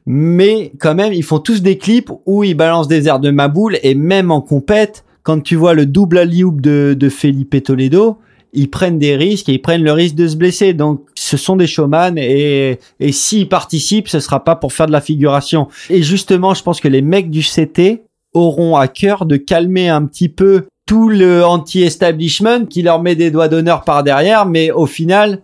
Mais 0.07 0.71
quand 0.79 0.95
même 0.95 1.13
ils 1.13 1.25
font 1.25 1.41
tous 1.41 1.63
des 1.63 1.79
clips 1.79 2.11
où 2.27 2.45
ils 2.45 2.55
balancent 2.55 2.87
des 2.87 3.09
airs 3.09 3.19
de 3.19 3.31
ma 3.31 3.49
boule 3.49 3.79
et 3.83 3.97
même 3.97 4.31
en 4.31 4.41
compète 4.41 5.05
quand 5.25 5.43
tu 5.43 5.57
vois 5.57 5.75
le 5.75 5.87
double 5.87 6.19
alley-oop 6.19 6.61
de, 6.61 6.95
de 6.97 7.09
Felipe 7.09 7.61
Toledo 7.63 8.19
ils 8.53 8.69
prennent 8.69 8.99
des 8.99 9.17
risques 9.17 9.49
et 9.49 9.55
ils 9.55 9.63
prennent 9.63 9.83
le 9.83 9.93
risque 9.93 10.15
de 10.15 10.29
se 10.29 10.37
blesser. 10.37 10.75
Donc 10.75 11.07
ce 11.15 11.39
sont 11.39 11.57
des 11.57 11.67
showman 11.67 12.19
et 12.19 12.79
et 13.01 13.13
s'ils 13.13 13.49
participent 13.49 14.09
ce 14.09 14.21
sera 14.21 14.45
pas 14.45 14.55
pour 14.55 14.75
faire 14.75 14.87
de 14.87 14.93
la 14.93 15.01
figuration. 15.01 15.69
Et 15.89 16.03
justement 16.03 16.53
je 16.53 16.63
pense 16.63 16.79
que 16.79 16.89
les 16.89 17.03
mecs 17.03 17.31
du 17.31 17.41
CT 17.41 18.03
auront 18.35 18.77
à 18.77 18.89
cœur 18.89 19.27
de 19.27 19.37
calmer 19.37 19.89
un 19.89 20.05
petit 20.05 20.29
peu 20.29 20.67
tout 20.87 21.09
le 21.09 21.45
anti-establishment 21.45 22.67
qui 22.69 22.83
leur 22.83 23.03
met 23.03 23.15
des 23.15 23.31
doigts 23.31 23.49
d'honneur 23.49 23.83
par 23.85 24.03
derrière, 24.03 24.47
mais 24.47 24.71
au 24.71 24.87
final, 24.87 25.41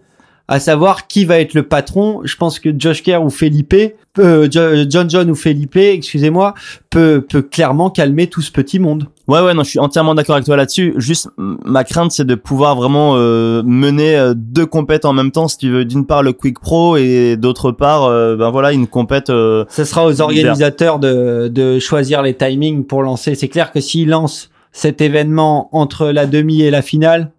à 0.51 0.61
savoir 0.61 1.07
qui 1.09 1.27
va 1.27 1.39
être 1.41 1.53
le 1.53 1.63
patron. 1.63 2.23
Je 2.25 2.35
pense 2.37 2.59
que 2.59 2.71
Josh 2.77 3.03
Kerr 3.03 3.23
ou 3.23 3.29
Felipe, 3.29 3.75
euh, 4.19 4.49
Jo- 4.51 4.87
John 4.89 5.09
John 5.11 5.31
ou 5.31 5.35
Felipe, 5.35 5.77
excusez-moi, 5.77 6.55
peut, 6.89 7.23
peut 7.29 7.43
clairement 7.43 7.91
calmer 7.91 8.29
tout 8.29 8.41
ce 8.41 8.51
petit 8.51 8.79
monde. 8.79 9.09
Ouais, 9.29 9.41
ouais, 9.43 9.53
non, 9.53 9.63
je 9.63 9.69
suis 9.69 9.79
entièrement 9.79 10.15
d'accord 10.15 10.37
avec 10.37 10.47
toi 10.47 10.57
là-dessus. 10.57 10.95
Juste, 10.97 11.29
ma 11.37 11.85
crainte, 11.85 12.13
c'est 12.13 12.25
de 12.25 12.35
pouvoir 12.35 12.77
vraiment 12.77 13.13
euh, 13.17 13.63
mener 13.63 14.17
euh, 14.17 14.33
deux 14.35 14.65
compètes 14.65 15.05
en 15.05 15.13
même 15.13 15.33
temps, 15.33 15.49
si 15.49 15.59
tu 15.59 15.71
veux. 15.71 15.85
D'une 15.85 16.07
part, 16.07 16.23
le 16.23 16.33
Quick 16.33 16.59
Pro 16.61 16.97
et 16.97 17.37
d'autre 17.37 17.71
part, 17.71 18.05
euh, 18.05 18.35
ben 18.35 18.51
voilà, 18.51 18.73
une 18.73 18.87
compète. 18.87 19.29
euh, 19.29 19.67
Ce 19.69 19.85
sera 19.85 20.07
aux 20.07 20.23
organisateurs 20.23 20.99
de, 20.99 21.49
de 21.49 21.79
choisir 21.79 22.23
les 22.23 22.33
timings 22.35 22.85
pour 22.87 23.03
lancer. 23.03 23.35
C'est 23.35 23.49
clair 23.49 23.71
que 23.71 23.81
s'ils 23.81 24.09
lancent 24.09 24.49
cet 24.79 25.01
événement 25.01 25.69
entre 25.77 26.11
la 26.11 26.27
demi 26.27 26.63
et 26.63 26.71
la 26.71 26.83
finale, 26.83 27.33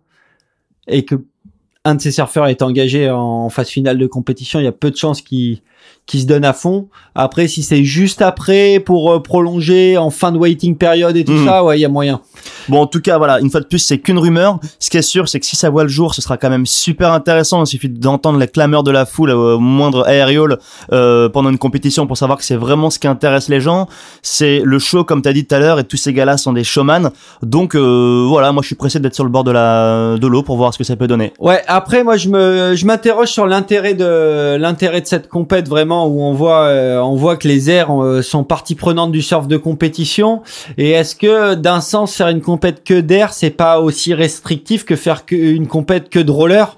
et 0.88 1.06
que 1.06 1.16
un 1.86 1.96
de 1.96 2.02
ces 2.02 2.12
surfeurs 2.12 2.48
est 2.48 2.62
engagé 2.62 3.10
en 3.10 3.48
phase 3.50 3.70
finale 3.70 3.98
de 3.98 4.08
compétition, 4.08 4.60
il 4.60 4.66
y 4.66 4.68
a 4.68 4.74
peu 4.74 4.92
de 4.92 4.98
chances 4.98 5.22
qu'il 5.22 5.62
qu'il 6.06 6.22
se 6.22 6.26
donne 6.26 6.44
à 6.46 6.54
fond. 6.54 6.88
Après, 7.14 7.48
si 7.48 7.62
c'est 7.62 7.84
juste 7.84 8.22
après 8.24 8.80
pour 8.80 9.12
euh, 9.12 9.20
prolonger 9.22 9.98
en 9.98 10.10
fin 10.10 10.32
de 10.32 10.38
waiting 10.38 10.76
période 10.76 11.16
et 11.18 11.24
tout 11.24 11.34
Mhm. 11.34 11.46
ça, 11.46 11.64
ouais, 11.64 11.78
il 11.78 11.82
y 11.82 11.86
a 11.86 11.90
moyen. 11.90 12.22
Bon, 12.68 12.82
en 12.82 12.88
tout 12.88 13.00
cas, 13.02 13.18
voilà, 13.18 13.40
une 13.42 13.50
fois 13.52 13.60
de 13.60 13.66
plus, 13.66 13.80
c'est 13.80 14.00
qu'une 14.00 14.18
rumeur. 14.18 14.60
Ce 14.80 14.90
qui 14.90 14.98
est 14.98 15.02
sûr, 15.04 15.28
c'est 15.30 15.40
que 15.40 15.46
si 15.46 15.56
ça 15.56 15.70
voit 15.70 15.84
le 15.84 15.90
jour, 15.90 16.16
ce 16.16 16.22
sera 16.22 16.38
quand 16.38 16.50
même 16.50 16.66
super 16.66 17.12
intéressant. 17.14 17.64
Il 17.64 17.68
suffit 17.68 17.90
d'entendre 17.90 18.40
les 18.40 18.48
clameurs 18.48 18.84
de 18.84 18.92
la 18.92 19.06
foule 19.06 19.30
euh, 19.30 19.56
au 19.56 19.60
moindre 19.60 20.08
aériole 20.08 20.58
euh, 20.92 21.30
pendant 21.30 21.50
une 21.50 21.58
compétition 21.60 22.08
pour 22.08 22.18
savoir 22.18 22.38
que 22.40 22.44
c'est 22.44 22.56
vraiment 22.56 22.90
ce 22.90 22.98
qui 22.98 23.08
intéresse 23.08 23.48
les 23.50 23.62
gens. 23.62 23.88
C'est 24.24 24.62
le 24.64 24.80
show, 24.80 25.04
comme 25.04 25.22
t'as 25.22 25.34
dit 25.34 25.46
tout 25.46 25.56
à 25.56 25.60
l'heure, 25.60 25.80
et 25.80 25.84
tous 25.84 25.98
ces 25.98 26.14
gars-là 26.14 26.38
sont 26.38 26.54
des 26.54 26.64
showman. 26.64 27.12
Donc 27.44 27.76
euh, 27.76 28.26
voilà, 28.28 28.52
moi 28.52 28.62
je 28.64 28.68
suis 28.68 28.76
pressé 28.76 29.00
d'être 29.00 29.16
sur 29.16 29.24
le 29.24 29.30
bord 29.30 29.44
de 29.44 29.52
la 29.52 30.18
de 30.18 30.28
l'eau 30.28 30.42
pour 30.44 30.58
voir 30.58 30.74
ce 30.74 30.78
que 30.80 30.84
ça 30.84 30.96
peut 30.96 31.08
donner. 31.08 31.34
Ouais, 31.40 31.62
après 31.68 32.04
moi 32.04 32.18
je 32.18 32.30
me 32.30 32.74
je 32.76 32.86
m'interroge 32.86 33.30
sur 33.30 33.46
l'intérêt 33.46 33.94
de 33.94 34.56
l'intérêt 34.58 35.02
de 35.02 35.06
cette 35.08 35.28
compète 35.30 35.68
vraiment 35.70 36.08
où 36.08 36.22
on 36.22 36.34
voit 36.34 36.64
euh, 36.64 37.00
on 37.00 37.16
voit 37.16 37.38
que 37.38 37.48
les 37.48 37.70
airs 37.70 37.92
euh, 37.92 38.22
sont 38.22 38.44
partie 38.44 38.76
prenante 38.76 39.12
du 39.12 39.22
surf 39.22 39.48
de 39.48 39.56
compétition 39.56 40.42
et 40.78 40.92
est-ce 40.92 41.16
que 41.16 41.54
d'un 41.54 41.80
sens 41.80 42.16
faire 42.16 42.28
une 42.28 42.42
compète 42.42 42.84
que 42.84 43.00
d'air 43.00 43.32
c'est 43.32 43.52
pas 43.52 43.80
aussi 43.80 44.14
restrictif 44.14 44.84
que 44.84 44.96
faire 44.96 45.24
une 45.32 45.68
compète 45.68 46.10
que 46.10 46.20
de 46.20 46.32
roller? 46.32 46.78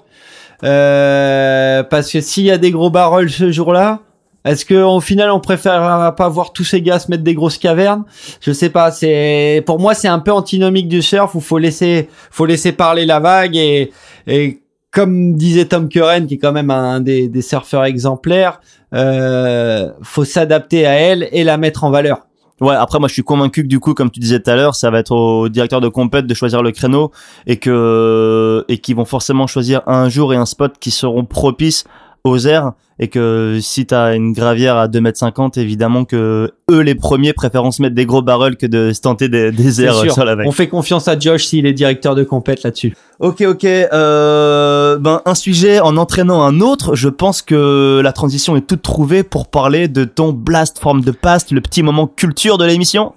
Euh, 0.64 1.82
parce 1.82 2.12
que 2.12 2.20
s'il 2.20 2.44
y 2.44 2.50
a 2.52 2.58
des 2.58 2.70
gros 2.70 2.90
barrels 2.90 3.30
ce 3.30 3.50
jour-là 3.50 4.00
est-ce 4.44 4.64
que 4.64 4.74
au 4.74 5.00
final 5.00 5.30
on 5.30 5.40
préfère 5.40 6.14
pas 6.16 6.28
voir 6.28 6.52
tous 6.52 6.64
ces 6.64 6.82
gars 6.82 6.98
se 6.98 7.10
mettre 7.10 7.22
des 7.22 7.34
grosses 7.34 7.58
cavernes? 7.58 8.04
Je 8.40 8.50
sais 8.50 8.70
pas. 8.70 8.90
C'est 8.90 9.62
pour 9.66 9.78
moi 9.78 9.94
c'est 9.94 10.08
un 10.08 10.18
peu 10.18 10.32
antinomique 10.32 10.88
du 10.88 11.00
surf 11.00 11.36
où 11.36 11.40
faut 11.40 11.58
laisser 11.58 12.08
faut 12.30 12.44
laisser 12.44 12.72
parler 12.72 13.06
la 13.06 13.20
vague 13.20 13.56
et 13.56 13.92
et 14.26 14.61
comme 14.92 15.34
disait 15.34 15.64
Tom 15.64 15.88
Curran, 15.88 16.26
qui 16.26 16.34
est 16.34 16.38
quand 16.38 16.52
même 16.52 16.70
un 16.70 17.00
des, 17.00 17.42
surfeurs 17.42 17.84
exemplaires, 17.84 18.60
euh, 18.94 19.90
faut 20.02 20.24
s'adapter 20.24 20.86
à 20.86 20.92
elle 20.92 21.28
et 21.32 21.44
la 21.44 21.56
mettre 21.56 21.82
en 21.84 21.90
valeur. 21.90 22.26
Ouais, 22.60 22.76
après 22.76 23.00
moi 23.00 23.08
je 23.08 23.14
suis 23.14 23.24
convaincu 23.24 23.62
que 23.62 23.66
du 23.66 23.80
coup, 23.80 23.92
comme 23.94 24.10
tu 24.10 24.20
disais 24.20 24.38
tout 24.38 24.50
à 24.50 24.54
l'heure, 24.54 24.76
ça 24.76 24.90
va 24.90 25.00
être 25.00 25.10
au 25.10 25.48
directeur 25.48 25.80
de 25.80 25.88
compète 25.88 26.28
de 26.28 26.34
choisir 26.34 26.62
le 26.62 26.70
créneau 26.70 27.10
et 27.46 27.56
que 27.56 28.64
et 28.68 28.78
qu'ils 28.78 28.94
vont 28.94 29.04
forcément 29.04 29.48
choisir 29.48 29.80
un 29.86 30.08
jour 30.08 30.32
et 30.32 30.36
un 30.36 30.46
spot 30.46 30.74
qui 30.78 30.92
seront 30.92 31.24
propices 31.24 31.84
aux 32.24 32.38
airs 32.46 32.72
et 32.98 33.08
que 33.08 33.58
si 33.60 33.84
t'as 33.84 34.14
une 34.14 34.32
gravière 34.32 34.76
à 34.76 34.86
2m50 34.86 35.58
évidemment 35.58 36.04
que 36.04 36.52
eux 36.70 36.80
les 36.80 36.94
premiers 36.94 37.32
préféreront 37.32 37.72
se 37.72 37.82
mettre 37.82 37.96
des 37.96 38.06
gros 38.06 38.22
barrels 38.22 38.56
que 38.56 38.66
de 38.66 38.92
se 38.92 39.00
tenter 39.00 39.28
des, 39.28 39.82
airs 39.82 39.96
sur 40.12 40.24
la 40.24 40.36
vague. 40.36 40.46
On 40.46 40.52
fait 40.52 40.68
confiance 40.68 41.08
à 41.08 41.18
Josh 41.18 41.46
s'il 41.46 41.66
est 41.66 41.72
directeur 41.72 42.14
de 42.14 42.22
compète 42.22 42.62
là-dessus. 42.62 42.94
Ok, 43.18 43.40
ok. 43.40 43.64
Euh, 43.64 44.98
ben 44.98 45.20
un 45.24 45.34
sujet 45.34 45.80
en 45.80 45.96
entraînant 45.96 46.42
un 46.42 46.60
autre. 46.60 46.94
Je 46.94 47.08
pense 47.08 47.42
que 47.42 48.00
la 48.02 48.12
transition 48.12 48.56
est 48.56 48.66
toute 48.66 48.82
trouvée 48.82 49.24
pour 49.24 49.48
parler 49.48 49.88
de 49.88 50.04
ton 50.04 50.32
blast 50.32 50.78
from 50.78 51.04
the 51.04 51.12
past, 51.12 51.50
le 51.50 51.60
petit 51.60 51.82
moment 51.82 52.06
culture 52.06 52.56
de 52.56 52.64
l'émission. 52.64 53.12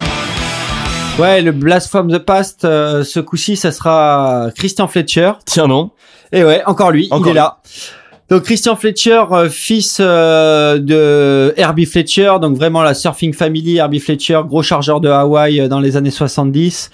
Ouais, 1.18 1.42
le 1.42 1.54
Blast 1.54 1.88
from 1.88 2.12
the 2.12 2.18
Past, 2.18 2.66
euh, 2.66 3.06
ce 3.06 3.22
coup-ci, 3.22 3.56
ça 3.56 3.72
sera 3.72 4.50
Christian 4.54 4.90
Fletcher. 4.90 5.32
Tiens 5.46 5.68
non. 5.68 5.92
Et 6.34 6.44
ouais, 6.44 6.62
encore 6.66 6.92
lui, 6.92 7.08
Encore 7.10 7.28
il 7.28 7.32
est 7.32 7.36
là. 7.36 7.62
Donc 8.28 8.44
Christian 8.44 8.76
Fletcher, 8.76 9.24
euh, 9.32 9.50
fils 9.50 10.00
euh, 10.02 10.80
de 10.80 11.54
Herbie 11.58 11.86
Fletcher, 11.86 12.34
donc 12.42 12.58
vraiment 12.58 12.82
la 12.82 12.96
surfing 12.96 13.34
family, 13.34 13.78
Herbie 13.78 14.00
Fletcher, 14.00 14.42
gros 14.48 14.64
chargeur 14.64 15.00
de 15.00 15.10
Hawaï 15.10 15.62
euh, 15.62 15.68
dans 15.68 15.80
les 15.80 15.96
années 15.96 16.10
70. 16.10 16.90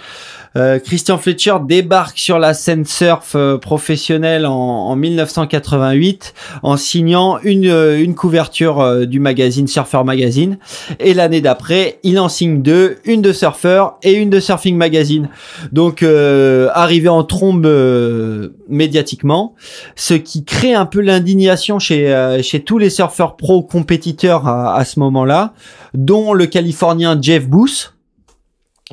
Euh, 0.57 0.79
Christian 0.79 1.17
Fletcher 1.17 1.55
débarque 1.65 2.17
sur 2.17 2.37
la 2.37 2.53
scène 2.53 2.85
surf 2.85 3.33
euh, 3.35 3.57
professionnelle 3.57 4.45
en, 4.45 4.51
en 4.51 4.95
1988 4.97 6.33
en 6.61 6.75
signant 6.75 7.39
une, 7.43 7.67
euh, 7.67 8.03
une 8.03 8.15
couverture 8.15 9.07
du 9.07 9.19
magazine 9.19 9.67
Surfer 9.67 10.03
Magazine. 10.03 10.57
Et 10.99 11.13
l'année 11.13 11.41
d'après, 11.41 11.99
il 12.03 12.19
en 12.19 12.27
signe 12.27 12.61
deux, 12.61 12.97
une 13.05 13.21
de 13.21 13.31
Surfer 13.31 13.85
et 14.03 14.13
une 14.13 14.29
de 14.29 14.39
Surfing 14.39 14.75
Magazine. 14.75 15.29
Donc 15.71 16.03
arrivé 16.03 17.09
en 17.09 17.23
trombe 17.23 17.67
médiatiquement, 18.67 19.55
ce 19.95 20.13
qui 20.13 20.43
crée 20.43 20.73
un 20.73 20.85
peu 20.85 21.01
l'indignation 21.01 21.79
chez 21.79 22.39
chez 22.41 22.61
tous 22.61 22.77
les 22.77 22.89
surfeurs 22.89 23.35
pro 23.35 23.63
compétiteurs 23.63 24.47
à, 24.47 24.75
à 24.75 24.85
ce 24.85 24.99
moment-là, 24.99 25.53
dont 25.93 26.33
le 26.33 26.45
Californien 26.45 27.17
Jeff 27.21 27.47
Booth 27.47 27.93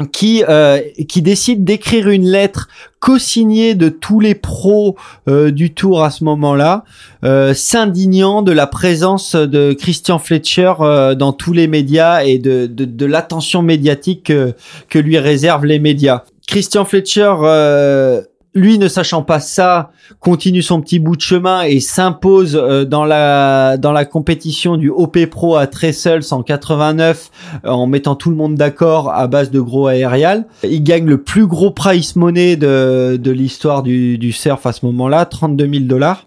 qui 0.07 0.44
euh, 0.49 0.80
qui 1.09 1.22
décide 1.22 1.64
d'écrire 1.64 2.09
une 2.09 2.26
lettre 2.26 2.68
co-signée 3.01 3.74
de 3.74 3.88
tous 3.88 4.20
les 4.20 4.34
pros 4.34 4.96
euh, 5.28 5.51
du 5.51 5.72
tour 5.72 6.03
à 6.03 6.11
ce 6.11 6.24
moment-là, 6.24 6.84
euh, 7.24 7.55
s'indignant 7.55 8.42
de 8.42 8.53
la 8.53 8.66
présence 8.66 9.34
de 9.34 9.72
Christian 9.72 10.18
Fletcher 10.18 10.74
euh, 10.80 11.14
dans 11.14 11.32
tous 11.32 11.53
les 11.53 11.68
médias 11.68 12.22
et 12.24 12.38
de 12.38 12.66
de, 12.66 12.84
de 12.84 13.07
l'attention 13.07 13.62
médiatique 13.62 14.24
que, 14.26 14.55
que 14.88 14.99
lui 14.99 15.18
réservent 15.18 15.66
les 15.66 15.78
médias. 15.78 16.24
Christian 16.46 16.84
Fletcher 16.84 17.34
euh, 17.42 18.22
lui, 18.59 18.78
ne 18.78 18.88
sachant 18.88 19.22
pas 19.22 19.40
ça, 19.40 19.90
continue 20.20 20.62
son 20.62 20.80
petit 20.80 20.98
bout 20.98 21.16
de 21.16 21.20
chemin 21.20 21.62
et 21.62 21.80
s'impose 21.80 22.56
euh, 22.56 22.84
dans 22.84 23.04
la 23.04 23.76
dans 23.76 23.92
la 23.92 24.04
compétition 24.04 24.76
du 24.76 24.90
OP 24.90 25.26
Pro 25.26 25.56
à 25.56 25.66
Trestles 25.66 26.32
en 26.32 26.42
89 26.42 27.30
euh, 27.64 27.68
en 27.68 27.86
mettant 27.86 28.14
tout 28.14 28.30
le 28.30 28.36
monde 28.36 28.54
d'accord 28.54 29.12
à 29.12 29.26
base 29.26 29.50
de 29.50 29.61
gros 29.61 29.86
aérial. 29.86 30.46
Il 30.62 30.82
gagne 30.82 31.06
le 31.06 31.22
plus 31.22 31.46
gros 31.46 31.70
price 31.70 32.16
money 32.16 32.56
de 32.56 33.18
de 33.20 33.30
l'histoire 33.30 33.82
du 33.82 34.32
surf 34.32 34.66
à 34.66 34.72
ce 34.72 34.84
moment-là, 34.86 35.24
32 35.24 35.68
000 35.70 35.84
dollars. 35.84 36.26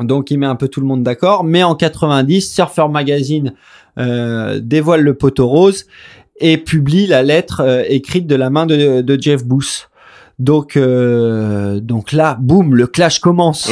Donc 0.00 0.30
il 0.30 0.38
met 0.38 0.46
un 0.46 0.56
peu 0.56 0.68
tout 0.68 0.80
le 0.80 0.86
monde 0.86 1.02
d'accord. 1.02 1.44
Mais 1.44 1.62
en 1.62 1.74
90, 1.74 2.52
Surfer 2.52 2.88
Magazine 2.90 3.54
euh, 3.98 4.60
dévoile 4.60 5.02
le 5.02 5.14
poteau 5.14 5.46
rose 5.46 5.86
et 6.40 6.58
publie 6.58 7.06
la 7.06 7.22
lettre 7.22 7.84
écrite 7.88 8.26
de 8.26 8.34
la 8.34 8.50
main 8.50 8.66
de, 8.66 9.02
de 9.02 9.20
Jeff 9.20 9.44
Booth. 9.44 9.88
Donc, 10.38 10.76
euh, 10.76 11.80
donc 11.80 12.12
là, 12.12 12.36
boum, 12.40 12.74
le 12.74 12.86
clash 12.86 13.18
commence. 13.18 13.70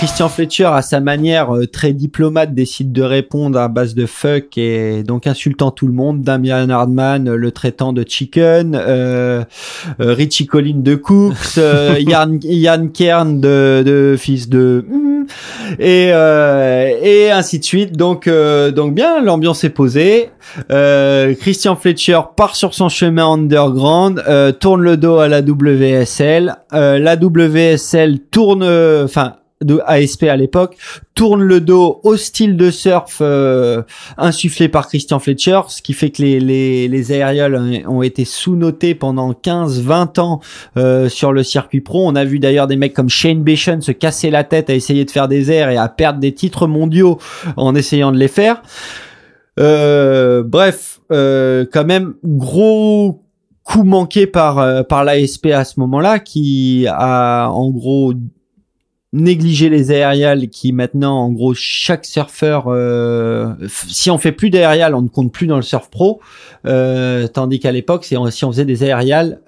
Christian 0.00 0.30
Fletcher, 0.30 0.64
à 0.64 0.80
sa 0.80 0.98
manière 0.98 1.54
euh, 1.54 1.66
très 1.66 1.92
diplomate, 1.92 2.54
décide 2.54 2.90
de 2.90 3.02
répondre 3.02 3.58
à 3.58 3.68
base 3.68 3.94
de 3.94 4.06
fuck 4.06 4.56
et 4.56 5.02
donc 5.02 5.26
insultant 5.26 5.70
tout 5.72 5.86
le 5.86 5.92
monde. 5.92 6.22
Damian 6.22 6.70
Hardman, 6.70 7.28
euh, 7.28 7.36
le 7.36 7.50
traitant 7.50 7.92
de 7.92 8.02
chicken, 8.08 8.74
euh, 8.74 9.44
euh, 10.00 10.14
Richie 10.14 10.46
Collin 10.46 10.78
de 10.78 10.94
Cooks, 10.94 11.58
euh, 11.58 11.96
Yann, 12.00 12.40
Yann 12.42 12.90
Kern 12.92 13.42
de, 13.42 13.82
de 13.84 14.16
fils 14.18 14.48
de 14.48 14.86
hmm, 14.88 15.26
et 15.78 16.12
euh, 16.14 16.98
et 17.02 17.30
ainsi 17.30 17.58
de 17.58 17.64
suite. 17.64 17.94
Donc 17.94 18.26
euh, 18.26 18.70
donc 18.70 18.94
bien, 18.94 19.22
l'ambiance 19.22 19.64
est 19.64 19.68
posée. 19.68 20.30
Euh, 20.72 21.34
Christian 21.34 21.76
Fletcher 21.76 22.20
part 22.38 22.56
sur 22.56 22.72
son 22.72 22.88
chemin 22.88 23.30
underground, 23.30 24.24
euh, 24.26 24.50
tourne 24.50 24.80
le 24.80 24.96
dos 24.96 25.18
à 25.18 25.28
la 25.28 25.42
WSL. 25.42 26.56
Euh, 26.72 26.98
la 26.98 27.16
WSL 27.16 28.20
tourne, 28.30 28.62
enfin 29.04 29.34
de 29.62 29.80
ASP 29.86 30.24
à 30.24 30.36
l'époque, 30.36 30.76
tourne 31.14 31.42
le 31.42 31.60
dos 31.60 32.00
au 32.02 32.16
style 32.16 32.56
de 32.56 32.70
surf 32.70 33.18
euh, 33.20 33.82
insufflé 34.16 34.68
par 34.68 34.88
Christian 34.88 35.18
Fletcher, 35.18 35.60
ce 35.68 35.82
qui 35.82 35.92
fait 35.92 36.10
que 36.10 36.22
les, 36.22 36.40
les, 36.40 36.88
les 36.88 37.12
aérioles 37.12 37.84
ont 37.86 38.02
été 38.02 38.24
sous-notés 38.24 38.94
pendant 38.94 39.32
15-20 39.32 40.20
ans 40.20 40.40
euh, 40.76 41.08
sur 41.08 41.32
le 41.32 41.42
circuit 41.42 41.80
pro. 41.80 42.06
On 42.06 42.14
a 42.14 42.24
vu 42.24 42.38
d'ailleurs 42.38 42.66
des 42.66 42.76
mecs 42.76 42.94
comme 42.94 43.10
Shane 43.10 43.42
Bation 43.42 43.80
se 43.80 43.92
casser 43.92 44.30
la 44.30 44.44
tête 44.44 44.70
à 44.70 44.74
essayer 44.74 45.04
de 45.04 45.10
faire 45.10 45.28
des 45.28 45.52
airs 45.52 45.70
et 45.70 45.76
à 45.76 45.88
perdre 45.88 46.20
des 46.20 46.32
titres 46.32 46.66
mondiaux 46.66 47.18
en 47.56 47.74
essayant 47.74 48.12
de 48.12 48.18
les 48.18 48.28
faire. 48.28 48.62
Euh, 49.58 50.42
bref, 50.42 51.00
euh, 51.12 51.66
quand 51.70 51.84
même 51.84 52.14
gros 52.24 53.22
coup 53.64 53.84
manqué 53.84 54.26
par 54.26 54.58
euh, 54.58 54.82
par 54.82 55.04
l'ASP 55.04 55.46
à 55.46 55.64
ce 55.64 55.78
moment-là, 55.80 56.18
qui 56.18 56.86
a 56.88 57.48
en 57.48 57.70
gros 57.70 58.14
négligé 59.12 59.68
les 59.68 59.90
aériales, 59.90 60.48
qui 60.48 60.72
maintenant 60.72 61.16
en 61.16 61.30
gros 61.30 61.54
chaque 61.54 62.04
surfeur, 62.04 62.64
euh, 62.68 63.52
si 63.68 64.10
on 64.10 64.18
fait 64.18 64.32
plus 64.32 64.50
d'aériales, 64.50 64.94
on 64.94 65.02
ne 65.02 65.08
compte 65.08 65.32
plus 65.32 65.46
dans 65.46 65.56
le 65.56 65.62
surf 65.62 65.90
pro, 65.90 66.20
euh, 66.66 67.26
tandis 67.26 67.58
qu'à 67.58 67.72
l'époque, 67.72 68.04
si 68.04 68.16
on 68.16 68.30
faisait 68.30 68.64
des 68.64 68.82
aériales 68.84 69.40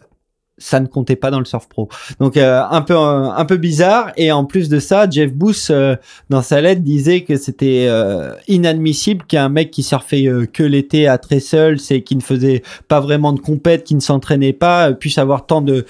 ça 0.62 0.80
ne 0.80 0.86
comptait 0.86 1.16
pas 1.16 1.30
dans 1.30 1.38
le 1.38 1.44
surf 1.44 1.68
pro. 1.68 1.88
Donc 2.20 2.36
euh, 2.36 2.62
un 2.70 2.82
peu 2.82 2.96
un 2.96 3.44
peu 3.44 3.56
bizarre 3.56 4.12
et 4.16 4.32
en 4.32 4.44
plus 4.44 4.68
de 4.68 4.78
ça, 4.78 5.08
Jeff 5.10 5.32
Booth 5.32 5.68
euh, 5.70 5.96
dans 6.30 6.42
sa 6.42 6.60
lettre 6.60 6.82
disait 6.82 7.22
que 7.22 7.36
c'était 7.36 7.86
euh, 7.88 8.34
inadmissible 8.48 9.24
qu'un 9.24 9.48
mec 9.48 9.70
qui 9.70 9.82
surfait 9.82 10.28
que 10.52 10.62
l'été 10.62 11.08
à 11.08 11.18
très 11.18 11.40
seul, 11.40 11.80
c'est 11.80 12.02
qui 12.02 12.16
ne 12.16 12.22
faisait 12.22 12.62
pas 12.88 13.00
vraiment 13.00 13.32
de 13.32 13.40
compète, 13.40 13.84
qui 13.84 13.94
ne 13.94 14.00
s'entraînait 14.00 14.52
pas, 14.52 14.92
puisse 14.92 15.18
avoir 15.18 15.46
tant 15.46 15.62
de 15.62 15.84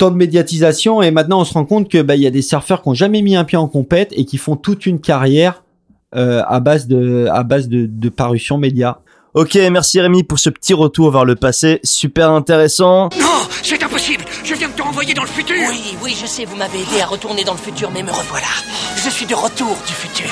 tant 0.00 0.10
de 0.10 0.16
médiatisation 0.16 1.02
et 1.02 1.10
maintenant 1.10 1.40
on 1.40 1.44
se 1.44 1.52
rend 1.52 1.66
compte 1.66 1.90
que 1.90 2.00
bah 2.00 2.16
il 2.16 2.22
y 2.22 2.26
a 2.26 2.30
des 2.30 2.40
surfeurs 2.42 2.82
qui 2.82 2.88
ont 2.88 2.94
jamais 2.94 3.20
mis 3.20 3.36
un 3.36 3.44
pied 3.44 3.58
en 3.58 3.68
compète 3.68 4.12
et 4.12 4.24
qui 4.24 4.38
font 4.38 4.56
toute 4.56 4.86
une 4.86 4.98
carrière 5.00 5.62
à 6.12 6.58
base 6.60 6.88
de 6.88 7.28
à 7.30 7.44
base 7.44 7.68
de, 7.68 7.86
de 7.86 8.08
parution 8.08 8.58
média. 8.58 9.00
Ok, 9.34 9.54
merci 9.70 10.00
Rémi 10.00 10.24
pour 10.24 10.40
ce 10.40 10.50
petit 10.50 10.74
retour 10.74 11.12
vers 11.12 11.24
le 11.24 11.36
passé, 11.36 11.78
super 11.84 12.32
intéressant. 12.32 13.10
Non, 13.20 13.46
c'est 13.62 13.80
impossible 13.80 14.24
Je 14.42 14.54
viens 14.54 14.68
de 14.68 14.72
te 14.72 14.82
renvoyer 14.82 15.14
dans 15.14 15.22
le 15.22 15.28
futur 15.28 15.54
Oui, 15.68 15.96
oui, 16.02 16.16
je 16.20 16.26
sais, 16.26 16.44
vous 16.44 16.56
m'avez 16.56 16.78
aidé 16.80 17.00
à 17.00 17.06
retourner 17.06 17.44
dans 17.44 17.52
le 17.52 17.58
futur, 17.58 17.90
mais 17.92 18.02
me 18.02 18.10
revoilà. 18.10 18.46
Je 18.96 19.08
suis 19.08 19.26
de 19.26 19.34
retour 19.34 19.76
du 19.86 19.92
futur. 19.92 20.30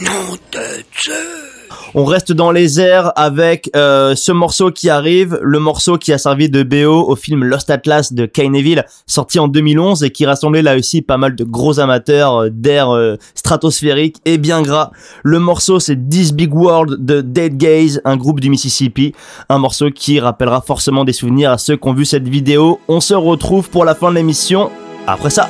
Non 0.00 0.36
de 0.52 0.84
Dieu 1.02 1.47
on 1.94 2.04
reste 2.04 2.32
dans 2.32 2.50
les 2.50 2.80
airs 2.80 3.12
avec 3.16 3.70
euh, 3.76 4.14
ce 4.14 4.32
morceau 4.32 4.70
qui 4.70 4.90
arrive, 4.90 5.38
le 5.42 5.58
morceau 5.58 5.98
qui 5.98 6.12
a 6.12 6.18
servi 6.18 6.48
de 6.48 6.62
BO 6.62 7.08
au 7.08 7.16
film 7.16 7.44
Lost 7.44 7.70
Atlas 7.70 8.12
de 8.12 8.26
Kane 8.26 8.52
Neville, 8.52 8.84
sorti 9.06 9.38
en 9.38 9.48
2011 9.48 10.04
et 10.04 10.10
qui 10.10 10.26
rassemblait 10.26 10.62
là 10.62 10.76
aussi 10.76 11.02
pas 11.02 11.16
mal 11.16 11.34
de 11.34 11.44
gros 11.44 11.80
amateurs 11.80 12.44
euh, 12.44 12.48
d'air 12.50 12.90
euh, 12.90 13.16
stratosphérique 13.34 14.16
et 14.24 14.38
bien 14.38 14.62
gras. 14.62 14.90
Le 15.22 15.38
morceau 15.38 15.80
c'est 15.80 15.96
This 15.96 16.32
Big 16.32 16.54
World 16.54 17.04
de 17.04 17.20
Dead 17.20 17.56
Gaze, 17.56 18.00
un 18.04 18.16
groupe 18.16 18.40
du 18.40 18.50
Mississippi, 18.50 19.14
un 19.48 19.58
morceau 19.58 19.90
qui 19.90 20.20
rappellera 20.20 20.60
forcément 20.60 21.04
des 21.04 21.12
souvenirs 21.12 21.52
à 21.52 21.58
ceux 21.58 21.76
qui 21.76 21.88
ont 21.88 21.94
vu 21.94 22.04
cette 22.04 22.28
vidéo. 22.28 22.80
On 22.88 23.00
se 23.00 23.14
retrouve 23.14 23.70
pour 23.70 23.84
la 23.84 23.94
fin 23.94 24.10
de 24.10 24.16
l'émission 24.16 24.70
après 25.06 25.30
ça. 25.30 25.48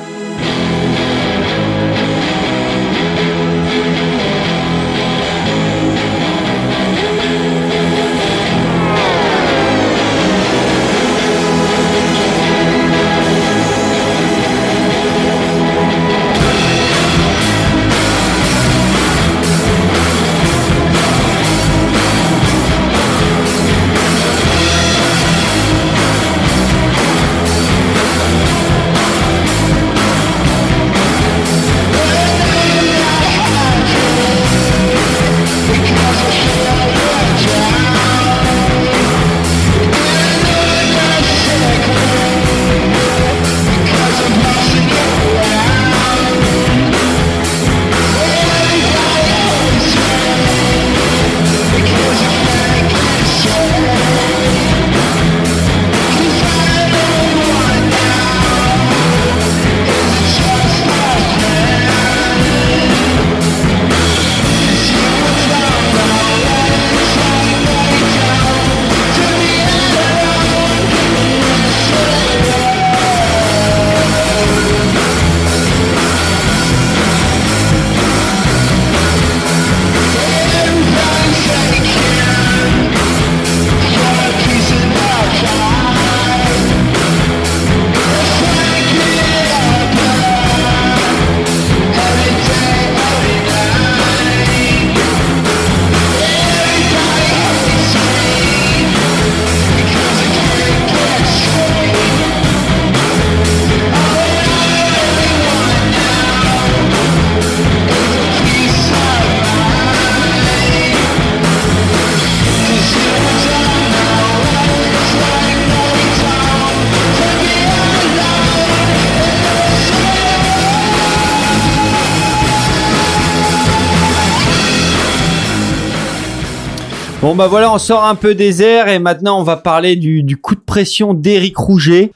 Bon 127.29 127.35
bah 127.35 127.45
voilà, 127.45 127.71
on 127.71 127.77
sort 127.77 128.05
un 128.05 128.15
peu 128.15 128.33
des 128.33 128.63
airs 128.63 128.87
et 128.87 128.97
maintenant 128.97 129.39
on 129.39 129.43
va 129.43 129.55
parler 129.55 129.95
du, 129.95 130.35
coup 130.37 130.55
de 130.55 130.59
pression 130.59 131.13
d'Éric 131.13 131.55
Rouget. 131.57 132.11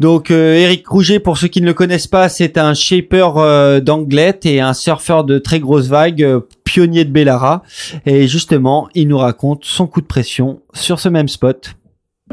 Donc 0.00 0.32
Eric 0.32 0.84
euh, 0.84 0.90
Rouget, 0.90 1.20
pour 1.20 1.38
ceux 1.38 1.46
qui 1.46 1.60
ne 1.60 1.66
le 1.66 1.72
connaissent 1.72 2.08
pas, 2.08 2.28
c'est 2.28 2.58
un 2.58 2.74
shaper 2.74 3.36
euh, 3.36 3.78
d'anglette 3.78 4.44
et 4.44 4.60
un 4.60 4.74
surfeur 4.74 5.22
de 5.22 5.38
très 5.38 5.60
grosses 5.60 5.86
vagues, 5.86 6.20
euh, 6.20 6.40
pionnier 6.64 7.04
de 7.04 7.10
Bellara. 7.10 7.62
Et 8.06 8.26
justement, 8.26 8.88
il 8.96 9.06
nous 9.06 9.18
raconte 9.18 9.64
son 9.64 9.86
coup 9.86 10.00
de 10.00 10.06
pression 10.06 10.62
sur 10.74 10.98
ce 10.98 11.08
même 11.08 11.28
spot. 11.28 11.76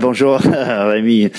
Bonjour 0.02 0.38
Rémi. 0.42 1.30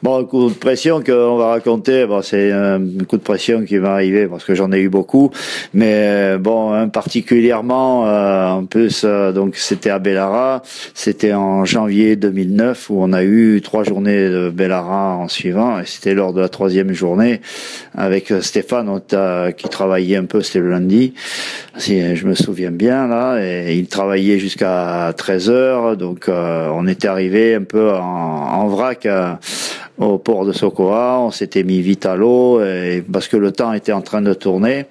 Bon, 0.00 0.24
coup 0.24 0.48
de 0.48 0.54
pression 0.54 1.02
qu'on 1.02 1.36
va 1.36 1.48
raconter, 1.48 2.06
bon, 2.06 2.22
c'est 2.22 2.52
un 2.52 2.78
coup 3.08 3.16
de 3.16 3.22
pression 3.22 3.64
qui 3.64 3.78
va 3.78 3.94
arriver 3.94 4.28
parce 4.28 4.44
que 4.44 4.54
j'en 4.54 4.70
ai 4.70 4.78
eu 4.78 4.88
beaucoup, 4.88 5.30
mais 5.72 6.38
bon, 6.38 6.72
un 6.72 6.86
particulièrement, 6.88 8.06
euh, 8.06 8.50
en 8.50 8.66
plus, 8.66 9.02
euh, 9.04 9.32
donc 9.32 9.56
c'était 9.56 9.90
à 9.90 9.98
Bellara, 9.98 10.62
c'était 10.92 11.32
en 11.32 11.64
janvier 11.64 12.14
2009 12.14 12.90
où 12.90 12.98
on 13.00 13.12
a 13.12 13.24
eu 13.24 13.60
trois 13.62 13.82
journées 13.82 14.28
de 14.28 14.48
Bellara 14.48 15.16
en 15.16 15.26
suivant, 15.26 15.80
et 15.80 15.86
c'était 15.86 16.14
lors 16.14 16.32
de 16.32 16.40
la 16.40 16.48
troisième 16.48 16.92
journée 16.92 17.40
avec 17.96 18.32
Stéphane 18.42 19.00
qui 19.56 19.68
travaillait 19.68 20.18
un 20.18 20.26
peu, 20.26 20.40
c'était 20.40 20.60
le 20.60 20.70
lundi, 20.70 21.14
si 21.78 22.14
je 22.14 22.26
me 22.26 22.34
souviens 22.34 22.70
bien 22.70 23.08
là, 23.08 23.38
et 23.40 23.74
il 23.74 23.86
travaillait 23.88 24.38
jusqu'à 24.38 25.12
13 25.16 25.50
heures, 25.50 25.96
donc 25.96 26.28
euh, 26.28 26.68
on 26.74 26.86
était 26.86 27.08
arrivé 27.08 27.54
un 27.54 27.62
peu 27.62 27.90
vrac 28.74 29.06
euh, 29.06 29.34
au 29.98 30.18
port 30.18 30.44
de 30.44 30.52
Sokoa. 30.52 31.20
On 31.20 31.30
s'était 31.30 31.62
mis 31.62 31.80
vite 31.80 32.06
à 32.06 32.16
l'eau 32.16 32.60
parce 33.12 33.28
que 33.28 33.36
le 33.36 33.52
temps 33.52 33.72
était 33.72 33.92
en 33.92 34.02
train 34.02 34.22
de 34.22 34.34
tourner. 34.34 34.86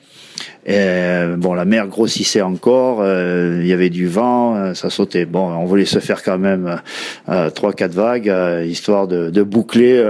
Et 0.66 1.26
bon, 1.38 1.53
la 1.53 1.66
mer 1.66 1.88
grossissait 1.88 2.41
encore, 2.41 2.99
euh, 3.01 3.59
il 3.61 3.68
y 3.68 3.74
avait 3.74 3.89
du 3.89 4.07
vent, 4.07 4.55
euh, 4.55 4.74
ça 4.74 4.89
sautait. 4.89 5.26
Bon, 5.26 5.51
on 5.51 5.66
voulait 5.66 5.86
se 5.86 5.99
faire 5.99 6.24
quand 6.24 6.38
même 6.38 6.82
trois, 7.53 7.74
quatre 7.74 7.93
vagues, 7.93 8.34
histoire 8.66 9.07
de, 9.07 9.30
de 9.30 9.43
boucler 9.43 10.01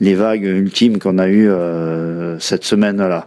les 0.00 0.14
vagues 0.14 0.44
ultimes 0.44 0.98
qu'on 0.98 1.18
a 1.18 1.28
eues 1.28 1.50
cette 2.38 2.64
semaine-là. 2.64 3.26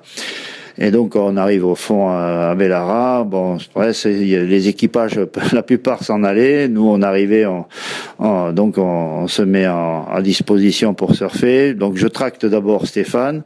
Et 0.81 0.91
donc 0.91 1.15
on 1.15 1.35
arrive 1.35 1.65
au 1.65 1.75
fond 1.75 2.09
à 2.09 2.55
Bellara. 2.55 3.25
Bon, 3.25 3.57
ouais, 3.75 3.91
les 4.05 4.67
équipages, 4.69 5.19
la 5.51 5.61
plupart 5.61 6.03
s'en 6.03 6.23
allaient. 6.23 6.69
Nous, 6.69 6.87
on 6.87 7.01
arrivait, 7.01 7.45
on, 7.45 7.65
donc 8.53 8.77
on, 8.77 9.27
se 9.27 9.41
met 9.41 9.65
à 9.65 10.19
disposition 10.23 10.93
pour 10.93 11.15
surfer. 11.15 11.73
Donc 11.73 11.97
je 11.97 12.07
tracte 12.07 12.45
d'abord 12.45 12.87
Stéphane. 12.87 13.43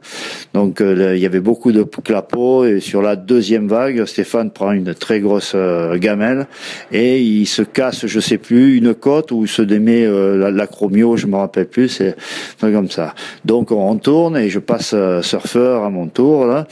Donc 0.52 0.80
euh, 0.80 1.14
il 1.16 1.22
y 1.22 1.26
avait 1.26 1.40
beaucoup 1.40 1.72
de 1.72 1.82
clapots 1.82 2.64
et 2.64 2.80
sur 2.80 3.02
la 3.02 3.16
deuxième 3.16 3.66
vague, 3.66 4.04
Stéphane 4.04 4.50
prend 4.50 4.72
une 4.72 4.94
très 4.94 5.20
grosse 5.20 5.52
euh, 5.54 5.98
gamelle 5.98 6.46
et 6.92 7.20
il 7.20 7.46
se 7.46 7.62
casse, 7.62 8.06
je 8.06 8.20
sais 8.20 8.38
plus, 8.38 8.76
une 8.76 8.94
côte 8.94 9.32
ou 9.32 9.46
se 9.46 9.62
démet 9.62 10.04
euh, 10.04 10.50
l'acromio, 10.52 11.16
je 11.16 11.26
me 11.26 11.36
rappelle 11.36 11.66
plus. 11.66 11.88
C'est 11.88 12.16
comme 12.60 12.90
ça. 12.90 13.14
Donc 13.44 13.72
on 13.72 13.96
tourne 13.96 14.36
et 14.36 14.48
je 14.48 14.60
passe 14.60 14.94
surfeur 15.22 15.82
à 15.82 15.90
mon 15.90 16.06
tour 16.06 16.46
là. 16.46 16.66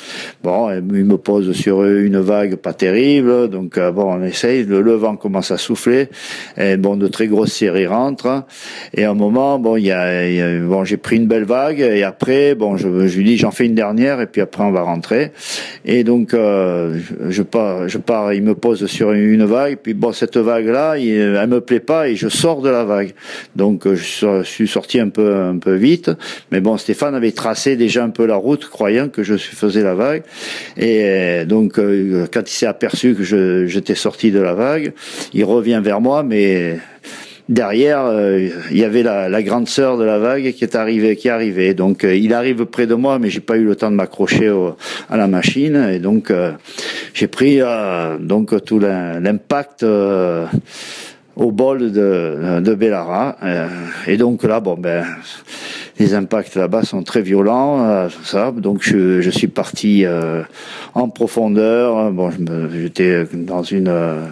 Bon, 0.53 0.71
il 0.71 1.05
me 1.05 1.17
pose 1.17 1.53
sur 1.53 1.85
une 1.85 2.19
vague 2.19 2.57
pas 2.57 2.75
terrible, 2.75 3.49
donc 3.49 3.79
euh, 3.79 3.91
bon, 3.91 4.13
on 4.13 4.23
essaye. 4.23 4.65
Le, 4.65 4.93
vent 4.93 5.17
commence 5.17 5.51
à 5.51 5.57
souffler, 5.57 6.09
et 6.59 6.77
bon, 6.77 6.97
de 6.97 7.09
très 7.09 7.27
grosses 7.27 7.53
séries 7.53 7.87
rentrent. 7.87 8.45
Et 8.95 9.05
à 9.05 9.11
un 9.11 9.15
moment, 9.15 9.59
bon, 9.59 9.77
y 9.77 9.91
a, 9.91 10.61
bon, 10.61 10.85
j'ai 10.85 10.99
pris 10.99 11.17
une 11.17 11.27
belle 11.27 11.45
vague, 11.45 11.81
et 11.81 12.03
après, 12.03 12.55
bon, 12.55 12.77
je, 12.77 12.89
lui 12.89 13.25
dis, 13.25 13.37
j'en 13.39 13.51
fais 13.51 13.65
une 13.65 13.75
dernière, 13.75 14.21
et 14.21 14.27
puis 14.27 14.41
après, 14.41 14.63
on 14.63 14.73
va 14.73 14.83
rentrer. 14.83 15.33
Et 15.85 16.05
donc, 16.05 16.35
euh, 16.35 16.99
je 17.29 17.43
pars, 17.43 18.33
il 18.35 18.43
me 18.43 18.55
pose 18.55 18.87
sur 18.87 19.13
une 19.13 19.45
vague, 19.45 19.79
puis 19.83 19.95
bon, 19.95 20.13
cette 20.13 20.37
vague-là, 20.37 20.97
elle 20.99 21.49
me 21.49 21.61
plaît 21.61 21.81
pas, 21.81 22.09
et 22.09 22.17
je 22.17 22.29
sors 22.29 22.61
de 22.61 22.69
la 22.69 22.85
vague. 22.85 23.13
Donc, 23.57 23.89
je 23.89 24.43
suis 24.43 24.69
sorti 24.69 25.01
un 25.01 25.09
peu, 25.09 25.35
un 25.35 25.57
peu 25.57 25.75
vite, 25.75 26.11
mais 26.51 26.61
bon, 26.61 26.77
Stéphane 26.77 27.15
avait 27.15 27.33
tracé 27.33 27.77
déjà 27.77 28.05
un 28.05 28.11
peu 28.11 28.27
la 28.27 28.37
route, 28.37 28.69
croyant 28.69 29.09
que 29.09 29.23
je 29.23 29.37
faisais 29.37 29.83
la 29.83 29.95
vague. 29.95 30.23
Et 30.77 31.03
euh, 31.05 31.45
donc, 31.45 31.79
euh, 31.79 32.27
quand 32.33 32.43
il 32.51 32.55
s'est 32.55 32.67
aperçu 32.67 33.15
que 33.15 33.67
j'étais 33.67 33.95
sorti 33.95 34.31
de 34.31 34.41
la 34.41 34.55
vague, 34.55 34.93
il 35.33 35.45
revient 35.45 35.81
vers 35.83 36.01
moi, 36.01 36.23
mais 36.23 36.79
derrière, 37.49 38.05
euh, 38.05 38.49
il 38.71 38.77
y 38.79 38.85
avait 38.85 39.03
la, 39.03 39.43
grande 39.43 39.69
sœur 39.69 39.99
de 39.99 40.05
la 40.05 40.19
vague 40.19 40.53
qui 40.53 40.65
est 40.65 40.75
arrivée, 40.75 41.17
qui 41.17 41.29
est 41.29 41.33
arrivée. 41.33 41.75
Donc, 41.75 42.05
il 42.05 42.33
arrive 42.35 42.67
près 42.67 42.87
de 42.87 42.95
moi, 42.95 43.19
mais 43.19 43.31
j'ai 43.31 43.41
pas 43.41 43.57
eu 43.57 43.65
le 43.65 43.77
temps 43.77 43.91
de 43.91 43.97
m'accrocher 43.97 44.53
à 45.11 45.17
la 45.17 45.27
machine, 45.27 45.91
et 45.93 45.99
donc 45.99 46.33
j'ai 47.15 47.27
pris 47.27 47.61
donc 48.21 48.65
tout 48.65 48.79
l'impact 48.79 49.85
au 51.37 51.51
bol 51.51 51.93
de, 51.93 52.61
de 52.61 52.75
Bellara. 52.75 53.37
et 54.07 54.17
donc 54.17 54.43
là, 54.45 54.61
bon 54.61 54.77
ben 54.77 55.05
les 55.99 56.15
impacts 56.15 56.57
là-bas 56.57 56.83
sont 56.83 57.03
très 57.03 57.23
violents, 57.23 57.85
euh, 57.85 58.09
ça. 58.25 58.51
Donc 58.51 58.83
je, 58.83 59.21
je 59.21 59.31
suis 59.31 59.49
parti 59.49 60.05
euh, 60.05 60.43
en 60.95 61.09
profondeur. 61.09 62.11
Bon, 62.13 62.31
j'étais 62.73 63.25
dans 63.33 63.63
une, 63.63 63.89
euh, 63.89 64.25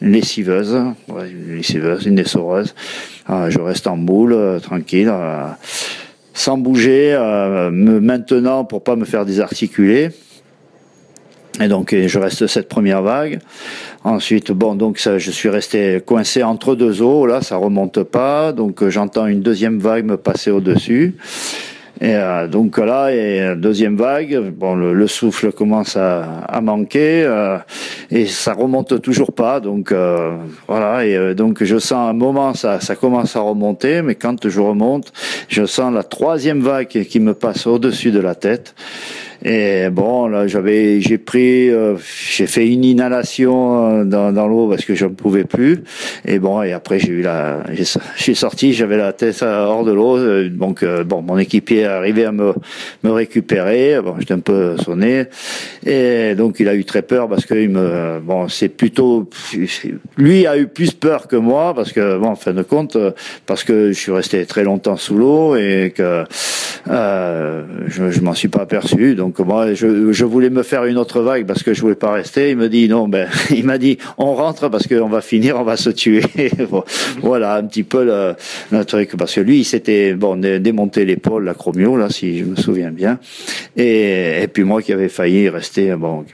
lessiveuse, 0.00 0.76
une 1.08 1.56
lessiveuse, 1.56 2.06
une 2.06 2.18
essoreuse. 2.18 2.74
Euh, 3.30 3.48
je 3.50 3.58
reste 3.58 3.86
en 3.86 3.96
boule, 3.96 4.34
euh, 4.34 4.58
tranquille, 4.58 5.12
sans 6.34 6.58
bouger, 6.58 7.16
me 7.72 8.00
maintenant 8.00 8.64
pour 8.64 8.82
pas 8.82 8.96
me 8.96 9.04
faire 9.04 9.24
désarticuler. 9.24 10.10
Et 11.60 11.68
donc 11.68 11.94
je 11.94 12.18
reste 12.18 12.48
cette 12.48 12.68
première 12.68 13.02
vague. 13.02 13.38
Ensuite, 14.04 14.52
bon, 14.52 14.74
donc 14.74 14.98
ça, 14.98 15.16
je 15.16 15.30
suis 15.30 15.48
resté 15.48 16.02
coincé 16.04 16.42
entre 16.42 16.74
deux 16.74 17.00
eaux. 17.00 17.24
Là, 17.24 17.40
ça 17.40 17.56
remonte 17.56 18.02
pas. 18.02 18.52
Donc 18.52 18.82
euh, 18.82 18.90
j'entends 18.90 19.26
une 19.26 19.40
deuxième 19.40 19.78
vague 19.78 20.04
me 20.04 20.18
passer 20.18 20.50
au-dessus. 20.50 21.14
Et 22.02 22.14
euh, 22.14 22.46
donc 22.46 22.76
là, 22.76 23.14
et 23.14 23.54
deuxième 23.56 23.96
vague, 23.96 24.50
bon, 24.50 24.74
le, 24.74 25.06
souffle 25.06 25.52
commence 25.52 25.96
à, 25.96 26.60
manquer 26.60 27.22
euh, 27.24 27.56
et 28.10 28.26
ça 28.26 28.52
remonte 28.52 29.00
toujours 29.00 29.32
pas. 29.32 29.60
Donc 29.60 29.94
voilà, 30.68 31.06
et 31.06 31.34
donc 31.34 31.64
je 31.64 31.78
sens 31.78 32.10
un 32.10 32.12
moment 32.12 32.52
ça, 32.52 32.80
ça 32.80 32.96
commence 32.96 33.36
à 33.36 33.40
remonter, 33.40 34.02
mais 34.02 34.16
quand 34.16 34.48
je 34.48 34.60
remonte, 34.60 35.12
je 35.48 35.64
sens 35.64 35.94
la 35.94 36.02
troisième 36.02 36.60
vague 36.60 36.88
qui 36.88 37.20
me 37.20 37.32
passe 37.32 37.66
au-dessus 37.66 38.10
de 38.10 38.20
la 38.20 38.34
tête. 38.34 38.74
Et 39.44 39.90
bon, 39.90 40.26
là, 40.26 40.46
j'avais, 40.46 41.02
j'ai 41.02 41.18
pris, 41.18 41.68
euh, 41.68 41.96
j'ai 42.30 42.46
fait 42.46 42.66
une 42.66 42.82
inhalation 42.82 44.00
euh, 44.00 44.04
dans, 44.04 44.32
dans 44.32 44.48
l'eau 44.48 44.68
parce 44.70 44.86
que 44.86 44.94
je 44.94 45.04
ne 45.04 45.10
pouvais 45.10 45.44
plus. 45.44 45.84
Et 46.24 46.38
bon, 46.38 46.62
et 46.62 46.72
après 46.72 46.98
j'ai 46.98 47.12
eu 47.12 47.20
la, 47.20 47.62
j'ai, 48.16 48.34
sorti, 48.34 48.72
j'avais 48.72 48.96
la 48.96 49.12
tête 49.12 49.42
hors 49.42 49.84
de 49.84 49.92
l'eau. 49.92 50.16
Euh, 50.16 50.48
donc 50.48 50.82
bon, 50.82 51.20
mon 51.20 51.36
équipier 51.36 51.80
est 51.80 51.84
arrivé 51.84 52.24
à 52.24 52.32
me 52.32 52.54
me 53.02 53.10
récupérer. 53.10 54.00
Bon, 54.02 54.14
j'étais 54.18 54.32
un 54.32 54.40
peu 54.40 54.78
sonné. 54.78 55.26
Et 55.84 56.34
donc 56.34 56.58
il 56.60 56.68
a 56.68 56.74
eu 56.74 56.86
très 56.86 57.02
peur 57.02 57.28
parce 57.28 57.44
que 57.44 57.54
il 57.54 57.68
me, 57.68 58.20
bon, 58.20 58.48
c'est 58.48 58.70
plutôt, 58.70 59.28
lui 60.16 60.46
a 60.46 60.56
eu 60.56 60.68
plus 60.68 60.92
peur 60.92 61.28
que 61.28 61.36
moi 61.36 61.74
parce 61.74 61.92
que 61.92 62.16
bon, 62.16 62.28
en 62.28 62.36
fin 62.36 62.54
de 62.54 62.62
compte, 62.62 62.96
parce 63.44 63.62
que 63.62 63.92
je 63.92 63.98
suis 63.98 64.12
resté 64.12 64.46
très 64.46 64.64
longtemps 64.64 64.96
sous 64.96 65.18
l'eau 65.18 65.54
et 65.56 65.92
que 65.94 66.24
euh, 66.90 67.64
je, 67.86 68.10
je 68.10 68.20
m'en 68.20 68.34
suis 68.34 68.48
pas 68.48 68.62
aperçu. 68.62 69.14
Donc 69.14 69.33
donc 69.36 69.46
moi, 69.46 69.74
je, 69.74 70.12
je, 70.12 70.24
voulais 70.24 70.50
me 70.50 70.62
faire 70.62 70.84
une 70.84 70.96
autre 70.96 71.20
vague 71.20 71.44
parce 71.46 71.62
que 71.64 71.74
je 71.74 71.80
voulais 71.80 71.94
pas 71.96 72.12
rester. 72.12 72.50
Il 72.50 72.56
me 72.56 72.68
dit 72.68 72.88
non, 72.88 73.08
ben 73.08 73.28
il 73.50 73.64
m'a 73.64 73.78
dit 73.78 73.98
on 74.16 74.34
rentre 74.34 74.68
parce 74.68 74.86
qu'on 74.86 75.08
va 75.08 75.20
finir, 75.20 75.56
on 75.58 75.64
va 75.64 75.76
se 75.76 75.90
tuer. 75.90 76.22
voilà 77.20 77.56
un 77.56 77.64
petit 77.64 77.82
peu 77.82 78.04
le, 78.04 78.84
truc 78.84 79.16
parce 79.16 79.34
que 79.34 79.40
lui, 79.40 79.60
il 79.60 79.64
s'était 79.64 80.14
bon 80.14 80.36
démonté 80.36 81.04
l'épaule, 81.04 81.44
la 81.44 81.54
chromio 81.54 81.96
là, 81.96 82.10
si 82.10 82.38
je 82.38 82.44
me 82.44 82.56
souviens 82.56 82.90
bien. 82.90 83.18
Et, 83.76 84.42
et 84.42 84.48
puis 84.48 84.62
moi 84.62 84.82
qui 84.82 84.92
avais 84.92 85.08
failli 85.08 85.48
rester 85.48 85.94
bon, 85.96 86.24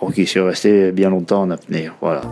bon 0.00 0.10
qui 0.10 0.26
suis 0.26 0.40
resté 0.40 0.92
bien 0.92 1.10
longtemps 1.10 1.42
en 1.42 1.50
apnée. 1.50 1.90
Voilà 2.00 2.22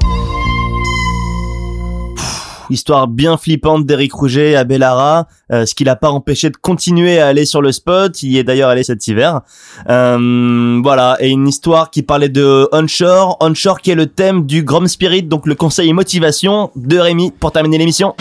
histoire 2.70 3.08
bien 3.08 3.36
flippante 3.36 3.86
d'Eric 3.86 4.12
Rouget 4.12 4.54
à 4.54 4.64
Bellara, 4.64 5.26
euh, 5.52 5.66
ce 5.66 5.74
qui 5.74 5.84
l'a 5.84 5.96
pas 5.96 6.10
empêché 6.10 6.50
de 6.50 6.56
continuer 6.56 7.18
à 7.18 7.28
aller 7.28 7.46
sur 7.46 7.62
le 7.62 7.72
spot. 7.72 8.22
Il 8.22 8.32
y 8.32 8.38
est 8.38 8.44
d'ailleurs 8.44 8.70
allé 8.70 8.82
cet 8.82 9.06
hiver. 9.08 9.40
Euh, 9.88 10.80
voilà, 10.82 11.16
et 11.20 11.28
une 11.28 11.48
histoire 11.48 11.90
qui 11.90 12.02
parlait 12.02 12.28
de 12.28 12.68
onshore, 12.72 13.36
onshore 13.40 13.80
qui 13.80 13.90
est 13.90 13.94
le 13.94 14.06
thème 14.06 14.46
du 14.46 14.62
Grom 14.62 14.86
Spirit, 14.86 15.22
donc 15.22 15.46
le 15.46 15.54
conseil 15.54 15.88
et 15.88 15.92
motivation 15.92 16.70
de 16.76 16.98
Rémi 16.98 17.30
pour 17.30 17.52
terminer 17.52 17.78
l'émission. 17.78 18.14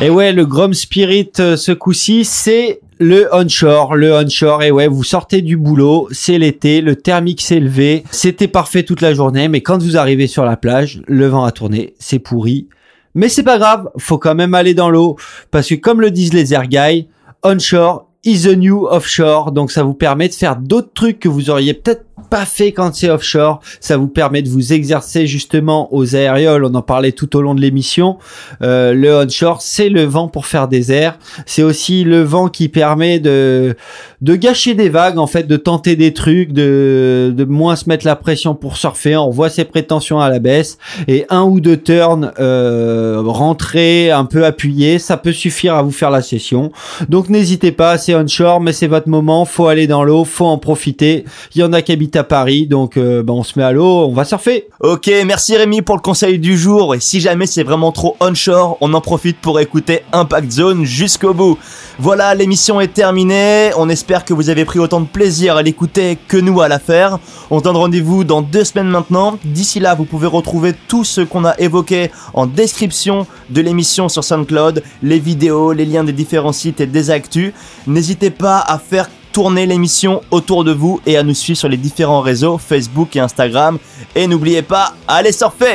Et 0.00 0.10
ouais, 0.10 0.32
le 0.32 0.46
Grom 0.46 0.74
Spirit 0.74 1.30
euh, 1.38 1.56
ce 1.56 1.70
coup-ci, 1.70 2.24
c'est 2.24 2.80
le 2.98 3.28
onshore, 3.32 3.94
le 3.94 4.12
onshore, 4.14 4.62
et 4.62 4.70
ouais, 4.70 4.88
vous 4.88 5.04
sortez 5.04 5.42
du 5.42 5.56
boulot, 5.56 6.08
c'est 6.12 6.38
l'été, 6.38 6.80
le 6.80 6.96
thermique 6.96 7.40
s'est 7.40 7.56
élevé, 7.56 8.04
c'était 8.10 8.48
parfait 8.48 8.84
toute 8.84 9.00
la 9.00 9.12
journée, 9.12 9.48
mais 9.48 9.60
quand 9.60 9.82
vous 9.82 9.96
arrivez 9.96 10.26
sur 10.26 10.44
la 10.44 10.56
plage, 10.56 11.02
le 11.06 11.26
vent 11.26 11.44
a 11.44 11.52
tourné, 11.52 11.94
c'est 11.98 12.20
pourri, 12.20 12.68
mais 13.14 13.28
c'est 13.28 13.42
pas 13.42 13.58
grave, 13.58 13.88
faut 13.98 14.18
quand 14.18 14.34
même 14.34 14.54
aller 14.54 14.74
dans 14.74 14.90
l'eau. 14.90 15.16
Parce 15.50 15.68
que 15.68 15.74
comme 15.74 16.00
le 16.00 16.10
disent 16.10 16.32
les 16.32 16.54
air 16.54 16.66
guys, 16.66 17.08
onshore 17.42 18.06
is 18.24 18.42
the 18.42 18.56
new 18.56 18.86
offshore. 18.86 19.52
Donc 19.52 19.70
ça 19.70 19.82
vous 19.82 19.94
permet 19.94 20.28
de 20.28 20.34
faire 20.34 20.56
d'autres 20.56 20.92
trucs 20.94 21.18
que 21.18 21.28
vous 21.28 21.50
auriez 21.50 21.74
peut-être 21.74 22.04
pas 22.30 22.44
fait 22.44 22.72
quand 22.72 22.94
c'est 22.94 23.10
offshore. 23.10 23.60
Ça 23.80 23.96
vous 23.96 24.08
permet 24.08 24.42
de 24.42 24.48
vous 24.48 24.72
exercer 24.72 25.26
justement 25.26 25.92
aux 25.92 26.14
aérioles. 26.14 26.64
On 26.64 26.74
en 26.74 26.82
parlait 26.82 27.12
tout 27.12 27.36
au 27.36 27.42
long 27.42 27.54
de 27.54 27.60
l'émission. 27.60 28.18
Euh, 28.62 28.94
le 28.94 29.14
onshore, 29.16 29.60
c'est 29.60 29.88
le 29.88 30.04
vent 30.04 30.28
pour 30.28 30.46
faire 30.46 30.68
des 30.68 30.92
airs. 30.92 31.18
C'est 31.46 31.62
aussi 31.62 32.04
le 32.04 32.22
vent 32.22 32.48
qui 32.48 32.68
permet 32.68 33.18
de 33.18 33.76
de 34.22 34.36
gâcher 34.36 34.74
des 34.74 34.88
vagues, 34.88 35.18
en 35.18 35.26
fait, 35.26 35.46
de 35.48 35.56
tenter 35.56 35.96
des 35.96 36.14
trucs, 36.14 36.52
de 36.52 37.34
de 37.36 37.44
moins 37.44 37.76
se 37.76 37.88
mettre 37.88 38.06
la 38.06 38.16
pression 38.16 38.54
pour 38.54 38.76
surfer. 38.76 39.16
On 39.16 39.30
voit 39.30 39.50
ses 39.50 39.64
prétentions 39.64 40.20
à 40.20 40.28
la 40.28 40.38
baisse 40.38 40.78
et 41.08 41.26
un 41.28 41.42
ou 41.42 41.60
deux 41.60 41.76
turns 41.76 42.32
euh, 42.38 43.20
rentrés, 43.24 44.10
un 44.10 44.24
peu 44.24 44.44
appuyés, 44.44 44.98
ça 44.98 45.16
peut 45.16 45.32
suffire 45.32 45.74
à 45.74 45.82
vous 45.82 45.90
faire 45.90 46.10
la 46.10 46.22
session. 46.22 46.70
Donc 47.08 47.28
n'hésitez 47.28 47.72
pas, 47.72 47.98
c'est 47.98 48.14
onshore, 48.14 48.60
mais 48.60 48.72
c'est 48.72 48.86
votre 48.86 49.08
moment. 49.08 49.44
Faut 49.44 49.66
aller 49.66 49.86
dans 49.86 50.04
l'eau, 50.04 50.24
faut 50.24 50.46
en 50.46 50.58
profiter. 50.58 51.24
Il 51.54 51.60
y 51.60 51.64
en 51.64 51.72
a 51.72 51.82
qui 51.82 51.92
habitent 51.92 52.16
à 52.16 52.24
Paris, 52.24 52.66
donc 52.66 52.96
euh, 52.96 53.22
bah, 53.22 53.32
on 53.32 53.42
se 53.42 53.58
met 53.58 53.64
à 53.64 53.72
l'eau, 53.72 54.06
on 54.06 54.12
va 54.12 54.24
surfer. 54.24 54.68
Ok, 54.80 55.10
merci 55.26 55.56
Rémi 55.56 55.82
pour 55.82 55.96
le 55.96 56.02
conseil 56.02 56.38
du 56.38 56.56
jour. 56.56 56.94
Et 56.94 57.00
si 57.00 57.20
jamais 57.20 57.46
c'est 57.46 57.64
vraiment 57.64 57.90
trop 57.90 58.16
onshore, 58.20 58.78
on 58.80 58.94
en 58.94 59.00
profite 59.00 59.38
pour 59.38 59.58
écouter 59.58 60.02
Impact 60.12 60.50
Zone 60.50 60.84
jusqu'au 60.84 61.34
bout. 61.34 61.58
Voilà, 61.98 62.34
l'émission 62.34 62.80
est 62.80 62.92
terminée. 62.92 63.70
On 63.76 63.88
espère 63.88 64.11
que 64.20 64.34
vous 64.34 64.50
avez 64.50 64.64
pris 64.64 64.78
autant 64.78 65.00
de 65.00 65.06
plaisir 65.06 65.56
à 65.56 65.62
l'écouter 65.62 66.18
que 66.28 66.36
nous 66.36 66.60
à 66.60 66.68
la 66.68 66.78
faire. 66.78 67.18
On 67.50 67.60
donne 67.60 67.76
rendez-vous 67.76 68.24
dans 68.24 68.42
deux 68.42 68.64
semaines 68.64 68.88
maintenant. 68.88 69.38
D'ici 69.44 69.80
là, 69.80 69.94
vous 69.94 70.04
pouvez 70.04 70.26
retrouver 70.26 70.74
tout 70.88 71.04
ce 71.04 71.22
qu'on 71.22 71.44
a 71.44 71.58
évoqué 71.58 72.10
en 72.34 72.46
description 72.46 73.26
de 73.50 73.60
l'émission 73.62 74.08
sur 74.08 74.22
SoundCloud, 74.22 74.82
les 75.02 75.18
vidéos, 75.18 75.72
les 75.72 75.86
liens 75.86 76.04
des 76.04 76.12
différents 76.12 76.52
sites 76.52 76.80
et 76.80 76.86
des 76.86 77.10
actus. 77.10 77.52
N'hésitez 77.86 78.30
pas 78.30 78.58
à 78.58 78.78
faire 78.78 79.08
tourner 79.32 79.64
l'émission 79.64 80.20
autour 80.30 80.62
de 80.62 80.72
vous 80.72 81.00
et 81.06 81.16
à 81.16 81.22
nous 81.22 81.34
suivre 81.34 81.58
sur 81.58 81.68
les 81.68 81.78
différents 81.78 82.20
réseaux 82.20 82.58
Facebook 82.58 83.16
et 83.16 83.20
Instagram. 83.20 83.78
Et 84.14 84.26
n'oubliez 84.26 84.62
pas, 84.62 84.94
allez 85.08 85.32
surfer! 85.32 85.74